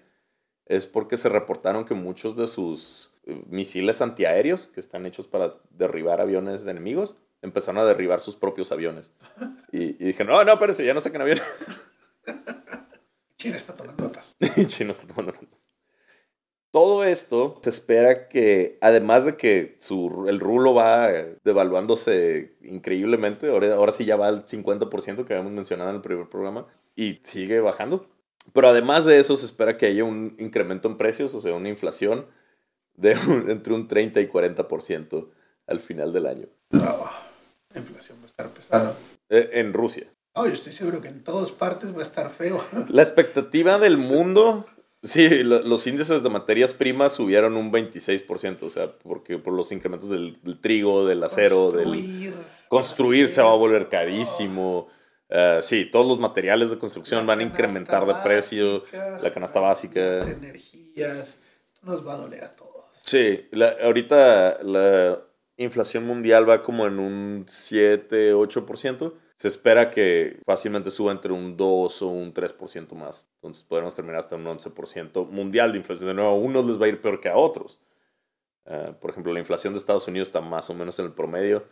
es 0.66 0.86
porque 0.86 1.16
se 1.16 1.28
reportaron 1.28 1.84
que 1.84 1.94
muchos 1.94 2.36
de 2.36 2.46
sus 2.46 3.18
eh, 3.26 3.42
misiles 3.48 4.00
antiaéreos, 4.00 4.68
que 4.68 4.78
están 4.78 5.04
hechos 5.04 5.26
para 5.26 5.56
derribar 5.70 6.20
aviones 6.20 6.64
de 6.64 6.70
enemigos, 6.70 7.16
empezaron 7.44 7.80
a 7.80 7.84
derribar 7.84 8.20
sus 8.20 8.34
propios 8.36 8.72
aviones. 8.72 9.12
Y, 9.70 9.82
y 9.82 10.04
dije, 10.06 10.24
no, 10.24 10.42
no, 10.44 10.52
espérense, 10.52 10.84
ya 10.84 10.94
no 10.94 11.00
saquen 11.00 11.20
aviones. 11.22 11.44
China 13.38 13.56
está 13.56 13.74
tomando 13.74 14.02
notas. 14.04 14.36
China 14.66 14.92
está 14.92 15.06
tomando 15.06 15.32
nota. 15.32 15.56
Todo 16.70 17.04
esto 17.04 17.60
se 17.62 17.70
espera 17.70 18.26
que, 18.28 18.78
además 18.80 19.24
de 19.26 19.36
que 19.36 19.76
su, 19.78 20.26
el 20.28 20.40
rulo 20.40 20.74
va 20.74 21.12
eh, 21.12 21.38
devaluándose 21.44 22.56
increíblemente, 22.62 23.48
ahora, 23.48 23.74
ahora 23.74 23.92
sí 23.92 24.04
ya 24.04 24.16
va 24.16 24.26
al 24.26 24.44
50% 24.44 25.24
que 25.24 25.34
habíamos 25.34 25.52
mencionado 25.52 25.90
en 25.90 25.96
el 25.96 26.02
primer 26.02 26.28
programa, 26.28 26.66
y 26.96 27.20
sigue 27.22 27.60
bajando. 27.60 28.08
Pero 28.52 28.68
además 28.68 29.04
de 29.04 29.20
eso 29.20 29.36
se 29.36 29.46
espera 29.46 29.76
que 29.76 29.86
haya 29.86 30.02
un 30.04 30.34
incremento 30.40 30.88
en 30.88 30.96
precios, 30.96 31.32
o 31.34 31.40
sea, 31.40 31.54
una 31.54 31.68
inflación 31.68 32.26
de 32.96 33.16
un- 33.28 33.50
entre 33.50 33.72
un 33.72 33.86
30 33.86 34.20
y 34.20 34.26
40% 34.28 35.30
al 35.68 35.80
final 35.80 36.12
del 36.12 36.26
año. 36.26 36.48
La 37.74 37.80
inflación 37.80 38.18
va 38.20 38.24
a 38.24 38.26
estar 38.26 38.48
pesada. 38.48 38.94
Eh, 39.28 39.50
en 39.54 39.72
Rusia. 39.72 40.06
Oh, 40.32 40.46
yo 40.46 40.52
estoy 40.52 40.72
seguro 40.72 41.00
que 41.00 41.08
en 41.08 41.22
todas 41.22 41.52
partes 41.52 41.94
va 41.94 42.00
a 42.00 42.02
estar 42.02 42.30
feo. 42.30 42.64
La 42.88 43.02
expectativa 43.02 43.78
del 43.78 43.98
mundo 43.98 44.66
Sí, 45.04 45.42
los 45.42 45.86
índices 45.86 46.22
de 46.22 46.30
materias 46.30 46.72
primas 46.72 47.12
subieron 47.12 47.58
un 47.58 47.70
26%, 47.70 48.62
o 48.62 48.70
sea, 48.70 48.90
porque 48.90 49.36
por 49.36 49.52
los 49.52 49.70
incrementos 49.70 50.08
del, 50.08 50.40
trigo, 50.62 51.06
del 51.06 51.22
acero, 51.22 51.70
del 51.72 52.32
construir 52.68 53.28
se 53.28 53.42
va 53.42 53.52
a 53.52 53.56
volver 53.56 53.90
carísimo. 53.90 54.88
Eh, 55.28 55.58
sí, 55.60 55.84
todos 55.84 56.06
los 56.06 56.18
materiales 56.18 56.70
de 56.70 56.78
construcción 56.78 57.26
van 57.26 57.40
a 57.40 57.42
incrementar 57.42 58.06
de 58.06 58.14
precio, 58.24 58.84
la 59.22 59.30
canasta 59.30 59.60
básica. 59.60 60.00
Las 60.00 60.26
energías, 60.26 61.38
esto 61.74 61.80
nos 61.82 62.06
va 62.06 62.14
a 62.14 62.16
doler 62.16 62.42
a 62.42 62.56
todos. 62.56 62.86
Sí, 63.02 63.46
ahorita 63.82 64.62
la 64.62 65.20
inflación 65.56 66.06
mundial 66.06 66.48
va 66.48 66.62
como 66.62 66.86
en 66.86 66.98
un 66.98 67.44
7, 67.48 68.34
8% 68.34 69.12
se 69.36 69.48
espera 69.48 69.90
que 69.90 70.40
fácilmente 70.46 70.90
suba 70.90 71.10
entre 71.12 71.32
un 71.32 71.56
2 71.56 72.02
o 72.02 72.08
un 72.08 72.32
3% 72.32 72.92
más. 72.94 73.28
Entonces 73.36 73.64
podremos 73.64 73.94
terminar 73.94 74.20
hasta 74.20 74.36
un 74.36 74.44
11% 74.44 75.28
mundial 75.28 75.72
de 75.72 75.78
inflación. 75.78 76.08
De 76.08 76.14
nuevo, 76.14 76.30
a 76.30 76.34
unos 76.34 76.66
les 76.66 76.80
va 76.80 76.86
a 76.86 76.88
ir 76.88 77.00
peor 77.00 77.20
que 77.20 77.28
a 77.28 77.36
otros. 77.36 77.80
Ah, 78.66 78.96
por 79.00 79.10
ejemplo, 79.10 79.32
la 79.32 79.40
inflación 79.40 79.72
de 79.72 79.78
Estados 79.78 80.06
Unidos 80.06 80.28
está 80.28 80.40
más 80.40 80.70
o 80.70 80.74
menos 80.74 80.98
en 80.98 81.06
el 81.06 81.12
promedio. 81.12 81.66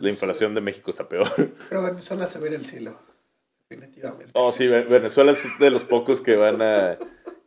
la 0.00 0.08
inflación 0.08 0.54
de 0.54 0.60
México 0.60 0.90
está 0.90 1.08
peor. 1.08 1.28
Pero 1.68 1.82
Venezuela 1.82 2.28
se 2.28 2.38
ve 2.38 2.48
en 2.48 2.54
el 2.54 2.66
cielo, 2.66 2.98
definitivamente. 3.68 4.30
Oh, 4.34 4.52
sí, 4.52 4.68
Venezuela 4.68 5.32
es 5.32 5.46
de 5.58 5.70
los 5.70 5.84
pocos 5.84 6.20
que 6.20 6.36
van 6.36 6.62
a... 6.62 6.96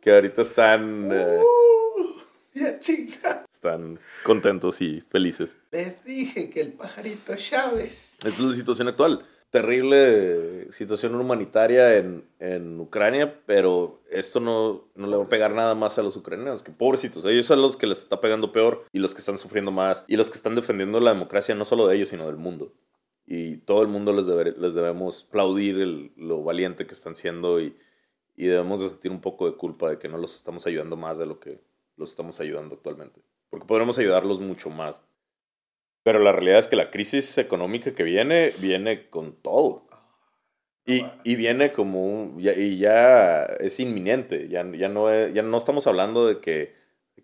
que 0.00 0.12
ahorita 0.12 0.42
están... 0.42 1.10
Eh, 1.10 1.42
ya 2.52 2.78
chica. 2.78 3.27
Están 3.58 3.98
contentos 4.22 4.80
y 4.82 5.00
felices. 5.10 5.58
Les 5.72 6.04
dije 6.04 6.48
que 6.48 6.60
el 6.60 6.74
pajarito 6.74 7.34
Chávez. 7.34 8.14
Esa 8.20 8.28
es 8.28 8.38
la 8.38 8.54
situación 8.54 8.86
actual 8.86 9.24
terrible 9.50 10.70
situación 10.72 11.14
humanitaria 11.14 11.96
en, 11.96 12.24
en, 12.38 12.78
Ucrania, 12.78 13.40
pero 13.46 14.00
esto 14.10 14.40
no, 14.40 14.84
no, 14.94 15.06
le 15.06 15.16
va 15.16 15.24
a 15.24 15.28
pegar 15.28 15.54
nada 15.54 15.74
más 15.74 15.98
a 15.98 16.02
los 16.02 16.16
ucranianos, 16.16 16.62
que 16.62 16.70
pobrecitos, 16.70 17.24
ellos 17.24 17.46
son 17.46 17.62
los 17.62 17.76
que 17.76 17.86
les 17.86 18.00
está 18.00 18.20
pegando 18.20 18.52
peor 18.52 18.84
y 18.92 18.98
los 18.98 19.14
que 19.14 19.20
están 19.20 19.38
sufriendo 19.38 19.70
más 19.70 20.04
y 20.06 20.16
los 20.16 20.28
que 20.28 20.36
están 20.36 20.54
defendiendo 20.54 21.00
la 21.00 21.14
democracia 21.14 21.54
no 21.54 21.64
solo 21.64 21.86
de 21.86 21.96
ellos, 21.96 22.10
sino 22.10 22.26
del 22.26 22.36
mundo. 22.36 22.72
Y 23.26 23.56
todo 23.56 23.82
el 23.82 23.88
mundo 23.88 24.12
les, 24.12 24.26
les 24.26 24.74
debemos 24.74 25.26
aplaudir 25.28 25.80
el, 25.80 26.12
lo 26.16 26.44
valiente 26.44 26.86
que 26.86 26.94
están 26.94 27.16
siendo 27.16 27.60
y, 27.60 27.74
y 28.36 28.46
debemos 28.46 28.80
de 28.80 28.88
sentir 28.88 29.10
un 29.10 29.20
poco 29.20 29.50
de 29.50 29.56
culpa 29.56 29.90
de 29.90 29.98
que 29.98 30.08
no 30.08 30.18
los 30.18 30.36
estamos 30.36 30.66
ayudando 30.66 30.96
más 30.96 31.18
de 31.18 31.26
lo 31.26 31.40
que 31.40 31.60
los 31.96 32.10
estamos 32.10 32.40
ayudando 32.40 32.76
actualmente. 32.76 33.20
Porque 33.50 33.66
podremos 33.66 33.98
ayudarlos 33.98 34.40
mucho 34.40 34.70
más 34.70 35.04
pero 36.08 36.20
la 36.20 36.32
realidad 36.32 36.58
es 36.60 36.66
que 36.68 36.76
la 36.76 36.90
crisis 36.90 37.36
económica 37.36 37.94
que 37.94 38.02
viene, 38.02 38.54
viene 38.60 39.10
con 39.10 39.34
todo. 39.42 39.86
Y, 40.86 41.04
y 41.22 41.36
viene 41.36 41.70
como 41.70 42.02
un, 42.02 42.40
y 42.40 42.78
ya 42.78 43.42
es 43.42 43.78
inminente, 43.78 44.48
ya, 44.48 44.64
ya, 44.72 44.88
no, 44.88 45.10
ya 45.28 45.42
no 45.42 45.58
estamos 45.58 45.86
hablando 45.86 46.26
de 46.26 46.40
que, 46.40 46.74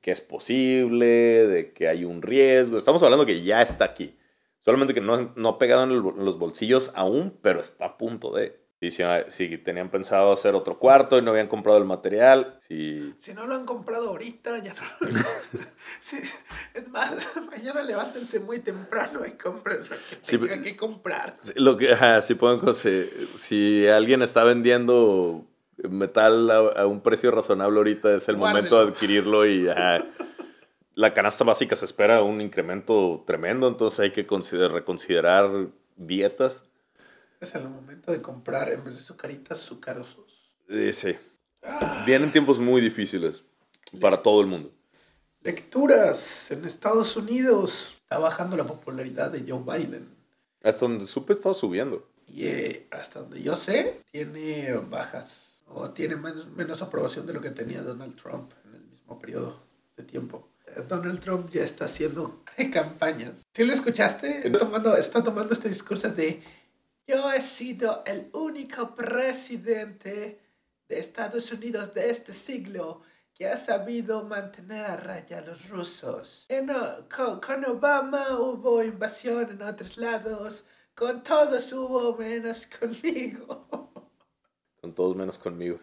que 0.03 0.11
es 0.11 0.21
posible, 0.21 1.07
de 1.07 1.73
que 1.73 1.89
hay 1.89 2.05
un 2.05 2.21
riesgo, 2.21 2.77
estamos 2.77 3.03
hablando 3.03 3.25
que 3.25 3.43
ya 3.43 3.63
está 3.63 3.87
aquí. 3.87 4.19
Solamente 4.61 4.93
que 4.93 5.01
no, 5.01 5.33
no 5.35 5.49
ha 5.49 5.59
pegado 5.59 5.85
en 5.85 6.23
los 6.23 6.39
bolsillos 6.39 6.93
aún, 6.95 7.39
pero 7.41 7.61
está 7.61 7.87
a 7.87 7.97
punto 7.97 8.33
de. 8.33 8.64
Y 8.85 8.91
si, 8.91 9.59
tenían 9.59 9.89
pensado 9.89 10.31
hacer 10.31 10.55
otro 10.55 10.79
cuarto 10.79 11.17
y 11.17 11.23
no 11.23 11.31
habían 11.31 11.49
comprado 11.49 11.79
el 11.79 11.87
material, 11.87 12.59
si... 12.69 13.15
Si 13.19 13.33
no 13.33 13.47
lo 13.47 13.55
han 13.55 13.65
comprado 13.65 14.11
ahorita, 14.11 14.59
ya 14.59 14.75
no... 14.75 14.83
es 16.75 16.89
más, 16.91 17.41
mañana 17.51 17.83
levántense 17.83 18.41
muy 18.41 18.59
temprano 18.59 19.25
y 19.27 19.33
compren 19.33 19.81
lo 19.81 19.97
que 20.11 20.39
tengan 20.39 20.63
que 20.63 20.77
comprar. 20.77 21.35
Lo 21.57 21.79
que, 21.79 21.97
si, 22.21 22.35
pueden, 22.35 22.61
si 23.35 23.89
alguien 23.89 24.21
está 24.21 24.45
vendiendo 24.45 25.47
metal 25.89 26.51
a, 26.51 26.87
un 26.87 27.01
precio 27.01 27.31
razonable 27.31 27.79
ahorita, 27.79 28.15
es 28.15 28.29
el 28.29 28.37
momento 28.37 28.85
de 28.85 28.93
adquirirlo 28.93 29.47
y 29.47 29.67
la 30.95 31.15
canasta 31.15 31.43
básica 31.45 31.75
se 31.75 31.87
espera 31.87 32.23
un 32.23 32.43
incremento 32.43 33.25
tremendo, 33.27 33.67
entonces 33.67 34.01
hay 34.01 34.11
que 34.11 34.27
reconsiderar 34.69 35.69
dietas 35.97 36.67
es 37.45 37.55
el 37.55 37.69
momento 37.69 38.13
de 38.13 38.21
comprar 38.21 38.71
en 38.71 38.85
vez 38.85 38.97
de 38.97 39.01
sucaritas, 39.03 39.61
sucarosos. 39.61 40.53
sí. 40.93 41.17
Vienen 42.05 42.31
tiempos 42.31 42.61
muy 42.61 42.81
difíciles 42.81 43.43
para 44.01 44.23
todo 44.23 44.41
el 44.41 44.47
mundo. 44.47 44.71
Lecturas 45.43 46.51
en 46.51 46.65
Estados 46.65 47.17
Unidos. 47.17 47.95
Está 48.03 48.19
bajando 48.19 48.57
la 48.57 48.65
popularidad 48.65 49.31
de 49.31 49.51
Joe 49.51 49.63
Biden. 49.63 50.09
Hasta 50.63 50.87
donde 50.87 51.07
supe 51.07 51.33
estaba 51.33 51.55
subiendo. 51.55 52.11
Y 52.27 52.47
eh, 52.47 52.89
hasta 52.91 53.21
donde 53.21 53.43
yo 53.43 53.57
sé, 53.57 54.03
tiene 54.11 54.75
bajas. 54.75 55.63
O 55.67 55.91
tiene 55.91 56.17
menos, 56.17 56.49
menos 56.49 56.83
aprobación 56.83 57.27
de 57.27 57.33
lo 57.33 57.41
que 57.41 57.51
tenía 57.51 57.83
Donald 57.83 58.17
Trump 58.17 58.53
en 58.67 58.75
el 58.75 58.83
mismo 58.83 59.19
periodo 59.19 59.61
de 59.97 60.05
tiempo. 60.05 60.49
Donald 60.89 61.21
Trump 61.21 61.51
ya 61.51 61.63
está 61.63 61.87
haciendo 61.87 62.43
campañas. 62.73 63.47
¿Sí 63.53 63.65
lo 63.65 63.73
escuchaste? 63.73 64.51
tomando, 64.51 64.97
está 64.97 65.23
tomando 65.23 65.55
este 65.55 65.69
discurso 65.69 66.09
de 66.11 66.43
yo 67.07 67.31
he 67.33 67.41
sido 67.43 68.03
el 68.07 68.31
único 68.33 68.95
presidente 68.95 70.41
de 70.89 70.99
Estados 70.99 71.53
Unidos 71.53 71.95
de 71.95 72.11
este 72.11 72.33
siglo 72.33 73.03
que 73.35 73.47
ha 73.47 73.57
sabido 73.57 74.25
mantener 74.25 74.85
a 74.87 74.97
raya 74.97 75.39
a 75.39 75.41
los 75.43 75.69
rusos. 75.69 76.47
con, 77.15 77.65
Obama 77.65 78.39
hubo 78.39 78.83
invasión 78.83 79.51
en 79.51 79.63
otros 79.63 79.99
lados, 79.99 80.67
con 80.95 81.23
todos 81.23 81.73
hubo 81.73 82.17
menos 82.17 82.67
conmigo. 82.81 83.91
Con 84.81 84.95
todos 84.95 85.17
menos 85.17 85.39
conmigo. 85.39 85.81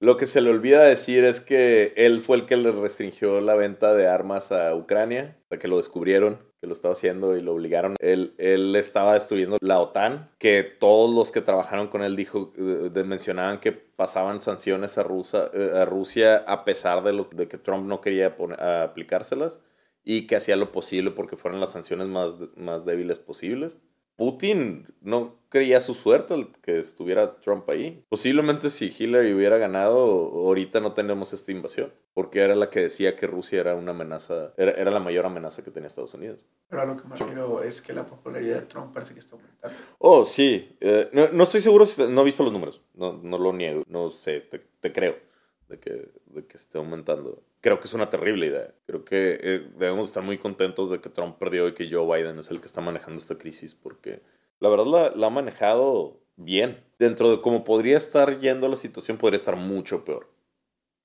Lo 0.00 0.16
que 0.16 0.24
se 0.24 0.40
le 0.40 0.48
olvida 0.48 0.82
decir 0.82 1.24
es 1.24 1.40
que 1.40 1.92
él 1.96 2.22
fue 2.22 2.38
el 2.38 2.46
que 2.46 2.56
le 2.56 2.72
restringió 2.72 3.42
la 3.42 3.54
venta 3.54 3.94
de 3.94 4.08
armas 4.08 4.50
a 4.50 4.74
Ucrania, 4.74 5.36
hasta 5.42 5.58
que 5.58 5.68
lo 5.68 5.76
descubrieron 5.76 6.49
que 6.60 6.66
lo 6.66 6.74
estaba 6.74 6.92
haciendo 6.92 7.36
y 7.36 7.42
lo 7.42 7.54
obligaron. 7.54 7.96
Él, 8.00 8.34
él 8.36 8.76
estaba 8.76 9.14
destruyendo 9.14 9.56
la 9.60 9.80
OTAN, 9.80 10.30
que 10.38 10.62
todos 10.62 11.12
los 11.12 11.32
que 11.32 11.40
trabajaron 11.40 11.88
con 11.88 12.02
él 12.02 12.16
dijo, 12.16 12.52
de, 12.56 13.04
mencionaban 13.04 13.60
que 13.60 13.72
pasaban 13.72 14.40
sanciones 14.40 14.98
a, 14.98 15.02
Rusia, 15.02 15.50
eh, 15.54 15.70
a 15.74 15.84
Rusia 15.86 16.44
a 16.46 16.64
pesar 16.64 17.02
de, 17.02 17.14
lo, 17.14 17.28
de 17.32 17.48
que 17.48 17.56
Trump 17.56 17.86
no 17.86 18.00
quería 18.00 18.36
aplicárselas 18.84 19.62
y 20.04 20.26
que 20.26 20.36
hacía 20.36 20.56
lo 20.56 20.70
posible 20.70 21.10
porque 21.10 21.36
fueran 21.36 21.60
las 21.60 21.72
sanciones 21.72 22.08
más, 22.08 22.36
más 22.56 22.84
débiles 22.84 23.18
posibles. 23.18 23.78
Putin 24.20 24.86
no 25.00 25.38
creía 25.48 25.80
su 25.80 25.94
suerte 25.94 26.34
el 26.34 26.48
que 26.60 26.78
estuviera 26.78 27.40
Trump 27.40 27.66
ahí. 27.70 28.04
Posiblemente 28.10 28.68
si 28.68 28.94
Hillary 28.94 29.32
hubiera 29.32 29.56
ganado, 29.56 29.98
ahorita 29.98 30.78
no 30.78 30.92
tenemos 30.92 31.32
esta 31.32 31.52
invasión, 31.52 31.90
porque 32.12 32.40
era 32.40 32.54
la 32.54 32.68
que 32.68 32.80
decía 32.80 33.16
que 33.16 33.26
Rusia 33.26 33.60
era 33.60 33.74
una 33.74 33.92
amenaza, 33.92 34.52
era, 34.58 34.90
la 34.90 35.00
mayor 35.00 35.24
amenaza 35.24 35.64
que 35.64 35.70
tenía 35.70 35.86
Estados 35.86 36.12
Unidos. 36.12 36.44
Pero 36.68 36.82
a 36.82 36.84
lo 36.84 36.98
que 36.98 37.08
me 37.08 37.16
refiero 37.16 37.62
es 37.62 37.80
que 37.80 37.94
la 37.94 38.04
popularidad 38.04 38.56
de 38.56 38.66
Trump 38.66 38.92
parece 38.92 39.14
que 39.14 39.20
está 39.20 39.36
aumentando. 39.36 39.78
Oh, 39.96 40.26
sí. 40.26 40.76
Eh, 40.80 41.08
no, 41.32 41.42
estoy 41.42 41.62
seguro, 41.62 41.86
si, 41.86 42.02
no 42.02 42.20
he 42.20 42.24
visto 42.24 42.42
los 42.42 42.52
números, 42.52 42.82
no, 42.92 43.14
no 43.14 43.38
lo 43.38 43.54
niego, 43.54 43.84
no 43.88 44.10
sé, 44.10 44.42
te, 44.42 44.92
creo 44.92 45.29
de 45.70 45.78
que, 45.78 46.10
de 46.26 46.46
que 46.46 46.56
esté 46.56 46.78
aumentando 46.78 47.42
creo 47.60 47.78
que 47.78 47.86
es 47.86 47.94
una 47.94 48.10
terrible 48.10 48.46
idea. 48.46 48.74
Creo 48.86 49.04
que 49.04 49.38
eh, 49.40 49.68
debemos 49.76 50.08
estar 50.08 50.22
muy 50.22 50.38
contentos 50.38 50.90
de 50.90 51.00
que 51.00 51.08
Trump 51.08 51.36
perdió 51.38 51.68
y 51.68 51.74
que 51.74 51.90
Joe 51.90 52.06
Biden 52.06 52.38
es 52.38 52.50
el 52.50 52.60
que 52.60 52.66
está 52.66 52.80
manejando 52.80 53.18
esta 53.18 53.38
crisis, 53.38 53.74
porque 53.74 54.22
la 54.58 54.68
verdad 54.68 55.12
la, 55.14 55.26
ha 55.26 55.30
manejado 55.30 56.20
bien. 56.36 56.82
Dentro 56.98 57.30
de 57.30 57.40
cómo 57.40 57.64
podría 57.64 57.96
estar 57.96 58.38
yendo 58.38 58.68
la 58.68 58.76
situación, 58.76 59.16
podría 59.16 59.36
estar 59.36 59.56
mucho 59.56 60.04
peor. 60.04 60.28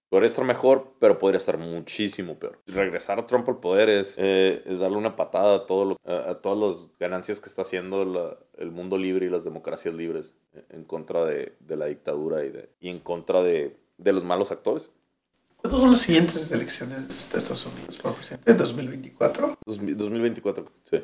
Podría 0.09 0.28
estar 0.28 0.45
mejor, 0.45 0.93
pero 0.99 1.18
podría 1.18 1.38
estar 1.38 1.57
muchísimo 1.57 2.38
peor. 2.38 2.61
Regresar 2.68 3.20
a 3.20 3.26
Trump 3.26 3.49
al 3.49 3.59
poder 3.59 3.89
es, 3.89 4.16
eh, 4.18 4.61
es 4.66 4.80
darle 4.80 4.97
una 4.97 5.16
patada 5.16 5.55
a, 5.55 5.66
todo 5.66 5.97
a, 6.05 6.36
todas 6.36 6.57
las 6.57 6.97
ganancias 6.99 7.39
que 7.39 7.49
está 7.49 7.63
haciendo 7.63 8.38
el 8.57 8.72
mundo 8.72 8.97
libre 8.97 9.26
y 9.26 9.30
las 9.30 9.43
democracias 9.43 9.93
libres 9.93 10.36
en 10.70 10.86
contra 10.86 11.26
de, 11.26 11.55
de 11.59 11.76
la 11.76 11.88
dictadura 11.88 12.45
y, 12.45 12.49
de, 12.49 12.70
y 12.80 12.89
en 12.89 12.99
contra 12.99 13.41
de, 13.41 13.76
de 13.98 14.14
los 14.14 14.24
malos 14.24 14.52
actores. 14.52 14.91
¿Cuándo 15.58 15.80
son 15.80 15.91
las 15.91 16.02
siguientes 16.02 16.52
elecciones 16.52 17.32
de 17.32 17.39
Estados 17.39 17.66
Unidos 17.66 17.98
por 18.00 18.14
presidente? 18.14 18.52
¿En 18.52 18.58
2024? 18.58 19.58
2024, 19.66 20.72
sí. 20.84 21.04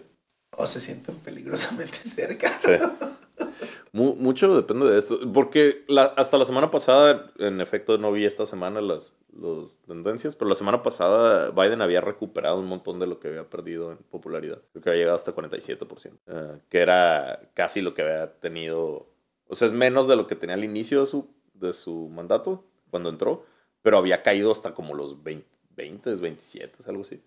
¿O 0.55 0.67
se 0.67 0.79
sienten 0.79 1.15
peligrosamente 1.15 1.97
cerca? 2.03 2.59
Sí. 2.59 2.73
mucho 3.93 4.55
depende 4.55 4.85
de 4.85 4.99
esto. 4.99 5.19
Porque 5.33 5.83
hasta 6.15 6.37
la 6.37 6.45
semana 6.45 6.69
pasada, 6.69 7.31
en 7.39 7.59
efecto, 7.61 7.97
no 7.97 8.11
vi 8.11 8.25
esta 8.25 8.45
semana 8.45 8.81
las, 8.81 9.17
tendencias, 9.87 10.35
pero 10.35 10.49
la 10.49 10.55
semana 10.55 10.83
pasada 10.83 11.49
Biden 11.51 11.81
había 11.81 12.01
recuperado 12.01 12.59
un 12.59 12.67
montón 12.67 12.99
de 12.99 13.07
lo 13.07 13.19
que 13.19 13.29
había 13.29 13.49
perdido 13.49 13.91
en 13.91 13.97
popularidad. 13.97 14.61
Creo 14.73 14.83
que 14.83 14.89
había 14.89 14.99
llegado 14.99 15.15
hasta 15.15 15.33
47%, 15.33 16.19
eh, 16.27 16.59
que 16.69 16.79
era 16.79 17.49
casi 17.53 17.81
lo 17.81 17.93
que 17.93 18.03
había 18.03 18.39
tenido. 18.39 19.07
O 19.47 19.55
sea, 19.55 19.67
es 19.67 19.73
menos 19.73 20.07
de 20.07 20.17
lo 20.17 20.27
que 20.27 20.35
tenía 20.35 20.55
al 20.55 20.63
inicio 20.63 20.99
de 20.99 21.05
su, 21.07 21.33
de 21.53 21.73
su 21.73 22.09
mandato, 22.09 22.65
cuando 22.91 23.09
entró 23.09 23.45
pero 23.81 23.97
había 23.97 24.23
caído 24.23 24.51
hasta 24.51 24.73
como 24.73 24.93
los 24.93 25.23
20, 25.23 25.47
20 25.75 26.15
27, 26.15 26.83
algo 26.87 27.01
así. 27.01 27.23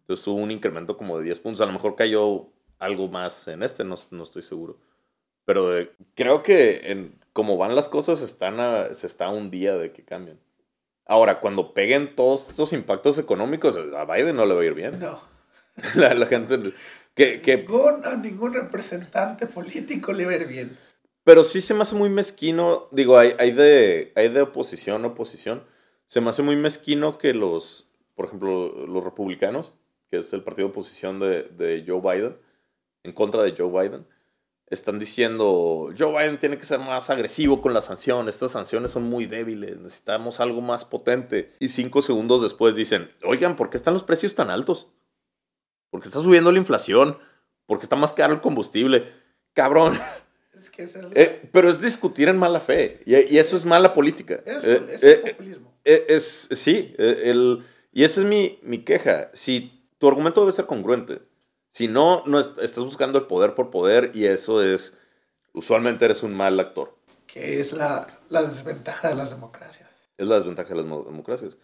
Entonces 0.00 0.26
hubo 0.26 0.36
un 0.36 0.50
incremento 0.50 0.96
como 0.96 1.18
de 1.18 1.24
10 1.24 1.40
puntos. 1.40 1.60
A 1.60 1.66
lo 1.66 1.72
mejor 1.72 1.94
cayó 1.94 2.48
algo 2.78 3.08
más 3.08 3.46
en 3.48 3.62
este, 3.62 3.84
no, 3.84 3.94
no 4.10 4.22
estoy 4.24 4.42
seguro. 4.42 4.78
Pero 5.44 5.78
eh, 5.78 5.92
creo 6.14 6.42
que 6.42 6.90
en, 6.90 7.18
como 7.32 7.56
van 7.56 7.74
las 7.74 7.88
cosas, 7.88 8.22
están 8.22 8.94
se 8.94 9.06
está 9.06 9.26
a 9.26 9.30
un 9.30 9.50
día 9.50 9.76
de 9.76 9.92
que 9.92 10.04
cambien. 10.04 10.38
Ahora, 11.06 11.40
cuando 11.40 11.74
peguen 11.74 12.14
todos 12.14 12.48
estos 12.48 12.72
impactos 12.72 13.18
económicos, 13.18 13.76
a 13.76 14.04
Biden 14.04 14.36
no 14.36 14.46
le 14.46 14.54
va 14.54 14.62
a 14.62 14.64
ir 14.64 14.74
bien. 14.74 14.98
No. 14.98 15.20
La, 15.94 16.14
la 16.14 16.26
gente... 16.26 16.74
Que, 17.14 17.40
que, 17.40 17.58
Ningún, 17.58 18.06
a 18.06 18.16
ningún 18.16 18.54
representante 18.54 19.46
político 19.46 20.14
le 20.14 20.24
va 20.24 20.32
a 20.32 20.36
ir 20.36 20.46
bien. 20.46 20.78
Pero 21.24 21.44
sí 21.44 21.60
se 21.60 21.74
me 21.74 21.82
hace 21.82 21.94
muy 21.94 22.10
mezquino, 22.10 22.88
digo, 22.90 23.18
hay, 23.18 23.52
de, 23.52 24.12
hay 24.16 24.28
de 24.28 24.42
oposición 24.42 25.04
oposición, 25.04 25.64
se 26.06 26.20
me 26.20 26.30
hace 26.30 26.42
muy 26.42 26.56
mezquino 26.56 27.16
que 27.16 27.32
los, 27.32 27.90
por 28.14 28.26
ejemplo, 28.26 28.86
los 28.86 29.04
republicanos, 29.04 29.72
que 30.10 30.18
es 30.18 30.32
el 30.32 30.42
partido 30.42 30.68
de 30.68 30.72
oposición 30.72 31.20
de, 31.20 31.84
Joe 31.86 32.00
Biden, 32.00 32.36
en 33.04 33.12
contra 33.12 33.42
de 33.42 33.54
Joe 33.56 33.70
Biden, 33.70 34.06
están 34.66 34.98
diciendo, 34.98 35.90
Joe 35.96 36.12
Biden 36.12 36.38
tiene 36.38 36.58
que 36.58 36.64
ser 36.64 36.80
más 36.80 37.10
agresivo 37.10 37.60
con 37.60 37.74
las 37.74 37.84
sanciones, 37.84 38.34
estas 38.34 38.52
sanciones 38.52 38.90
son 38.90 39.04
muy 39.04 39.26
débiles, 39.26 39.78
necesitamos 39.78 40.40
algo 40.40 40.60
más 40.60 40.84
potente. 40.84 41.52
Y 41.60 41.68
cinco 41.68 42.02
segundos 42.02 42.42
después 42.42 42.74
dicen, 42.74 43.10
oigan, 43.22 43.54
¿por 43.54 43.70
qué 43.70 43.76
están 43.76 43.94
los 43.94 44.02
precios 44.02 44.34
tan 44.34 44.50
altos? 44.50 44.90
Porque 45.90 46.08
está 46.08 46.20
subiendo 46.20 46.50
la 46.50 46.58
inflación, 46.58 47.18
porque 47.66 47.84
está 47.84 47.96
más 47.96 48.12
caro 48.14 48.34
el 48.34 48.40
combustible. 48.40 49.06
Cabrón. 49.52 49.98
Es 50.54 50.70
que 50.70 50.82
es 50.82 50.94
el, 50.96 51.10
Eh, 51.14 51.48
pero 51.52 51.68
es 51.70 51.80
discutir 51.80 52.28
en 52.28 52.38
mala 52.38 52.60
fe, 52.60 53.00
y, 53.06 53.14
y 53.34 53.38
eso 53.38 53.56
es 53.56 53.64
mala 53.64 53.94
política. 53.94 54.42
es, 54.44 54.64
Eh, 54.64 54.86
es 54.90 55.02
eh, 55.04 55.22
populismo. 55.30 55.72
es, 55.84 56.48
sí, 56.52 56.94
el, 56.98 57.64
y 57.92 58.04
esa 58.04 58.20
es 58.20 58.26
mi, 58.26 58.58
mi 58.62 58.78
queja. 58.84 59.30
Si 59.32 59.82
tu 59.98 60.08
argumento 60.08 60.40
debe 60.40 60.52
ser 60.52 60.66
congruente, 60.66 61.20
si 61.70 61.88
no, 61.88 62.22
no 62.26 62.38
est- 62.38 62.58
estás 62.58 62.84
buscando 62.84 63.18
el 63.18 63.26
poder 63.26 63.54
por 63.54 63.70
poder 63.70 64.10
y 64.14 64.26
eso 64.26 64.62
es, 64.62 65.00
usualmente 65.54 66.04
eres 66.04 66.22
un 66.22 66.34
mal 66.34 66.58
actor. 66.60 66.96
que 67.26 67.60
es 67.60 67.72
la, 67.72 68.20
la 68.28 68.42
desventaja 68.42 69.08
de 69.08 69.14
las 69.14 69.30
democracias. 69.30 69.88
Es 70.18 70.26
la 70.26 70.34
desventaja 70.36 70.68
de 70.70 70.76
las 70.76 70.84
mo- 70.84 71.02
democracias. 71.04 71.56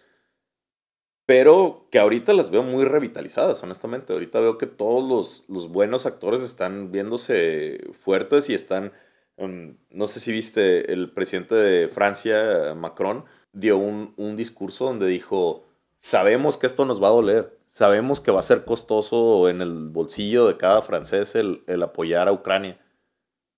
Pero 1.29 1.87
que 1.91 1.99
ahorita 1.99 2.33
las 2.33 2.49
veo 2.49 2.62
muy 2.62 2.87
revitalizadas, 2.87 3.62
honestamente. 3.62 4.14
Ahorita 4.14 4.41
veo 4.41 4.57
que 4.57 4.64
todos 4.66 5.07
los, 5.07 5.45
los 5.47 5.68
buenos 5.68 6.07
actores 6.07 6.41
están 6.41 6.91
viéndose 6.91 7.87
fuertes 7.93 8.49
y 8.49 8.55
están... 8.55 8.93
um, 9.37 9.76
no 9.91 10.07
sé 10.07 10.20
si 10.20 10.33
viste, 10.33 10.91
el 10.91 11.12
presidente 11.12 11.55
de 11.55 11.89
Francia, 11.89 12.74
Macron, 12.74 13.26
dio 13.53 13.76
un, 13.76 14.14
un 14.16 14.37
discurso 14.37 14.87
donde 14.87 15.07
dijo, 15.07 15.66
sabemos 16.01 16.57
que 16.57 16.66
esto 16.66 16.87
nos 16.87 17.03
va 17.03 17.09
a 17.09 17.12
doler, 17.12 17.59
sabemos 17.66 18.22
que 18.22 18.31
va 18.31 18.41
a 18.41 18.43
ser 18.43 18.64
costoso 18.64 19.51
en 19.51 19.61
el 19.61 19.91
bolsillo 19.91 20.49
de 20.49 20.57
cada 20.57 20.81
francés 20.81 21.35
el, 21.35 21.62
el 21.66 21.83
apoyar 21.83 22.29
a 22.29 22.33
Ucrania, 22.33 22.81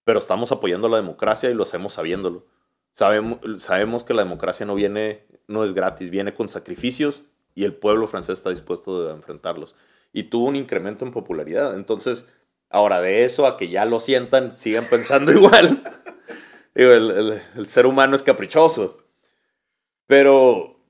pero 0.02 0.18
estamos 0.18 0.50
apoyando 0.50 0.88
la 0.88 0.96
democracia 0.96 1.48
y 1.48 1.54
lo 1.54 1.62
hacemos 1.62 1.92
sabiéndolo. 1.92 2.46
Sabemos, 2.90 3.38
sabemos 3.58 4.02
que 4.02 4.14
la 4.14 4.24
democracia 4.24 4.66
no 4.66 4.74
viene, 4.74 5.24
no 5.46 5.62
es 5.62 5.72
gratis, 5.72 6.10
viene 6.10 6.34
con 6.34 6.48
sacrificios 6.48 7.30
y 7.60 7.64
el 7.64 7.74
pueblo 7.74 8.06
francés 8.06 8.38
está 8.38 8.48
dispuesto 8.48 9.10
a 9.10 9.12
enfrentarlos. 9.12 9.76
Y 10.14 10.24
tuvo 10.24 10.46
un 10.46 10.56
incremento 10.56 11.04
en 11.04 11.12
popularidad. 11.12 11.74
Entonces, 11.74 12.32
ahora 12.70 13.02
de 13.02 13.24
eso 13.24 13.46
a 13.46 13.58
que 13.58 13.68
ya 13.68 13.84
lo 13.84 14.00
sientan, 14.00 14.56
sigan 14.56 14.86
pensando 14.86 15.30
igual. 15.36 15.82
El, 16.74 17.68
ser 17.68 17.84
humano 17.84 18.16
es 18.16 18.22
caprichoso. 18.22 19.04
Pero 20.06 20.80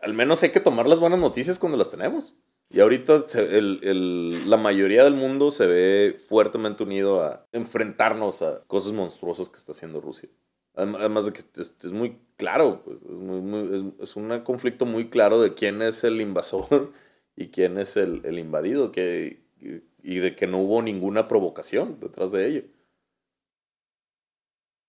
al 0.00 0.12
menos 0.12 0.42
hay 0.42 0.50
que 0.50 0.60
tomar 0.60 0.86
las 0.86 0.98
buenas 0.98 1.18
noticias 1.18 1.58
cuando 1.58 1.78
las 1.78 1.90
tenemos. 1.90 2.34
Y 2.68 2.80
ahorita 2.80 3.24
la 3.32 4.56
mayoría 4.58 5.02
del 5.02 5.14
mundo 5.14 5.50
se 5.50 5.66
ve 5.66 6.18
fuertemente 6.28 6.82
unido 6.82 7.22
a 7.22 7.46
enfrentarnos 7.52 8.42
a 8.42 8.60
cosas 8.66 8.92
monstruosas 8.92 9.48
que 9.48 9.56
está 9.56 9.72
haciendo 9.72 10.02
Rusia. 10.02 10.28
Adem- 10.76 10.96
Además 10.98 11.26
de 11.26 11.32
que 11.32 11.42
es, 11.60 11.92
muy 11.92 12.18
claro, 12.36 12.82
pues, 12.84 12.98
es, 13.02 13.10
muy- 13.10 13.94
es- 14.00 14.10
es 14.10 14.16
un 14.16 14.40
conflicto 14.44 14.86
muy 14.86 15.08
claro 15.10 15.40
de 15.40 15.54
quién 15.54 15.82
es 15.82 16.04
el 16.04 16.20
invasor 16.20 16.92
y 17.36 17.48
quién 17.48 17.78
es 17.78 17.96
el, 17.96 18.22
el 18.24 18.38
invadido, 18.38 18.92
que, 18.92 19.42
y 20.02 20.16
de 20.18 20.36
que 20.36 20.46
no 20.46 20.58
hubo 20.58 20.82
ninguna 20.82 21.28
provocación 21.28 21.98
detrás 22.00 22.32
de 22.32 22.46
ello. 22.48 22.62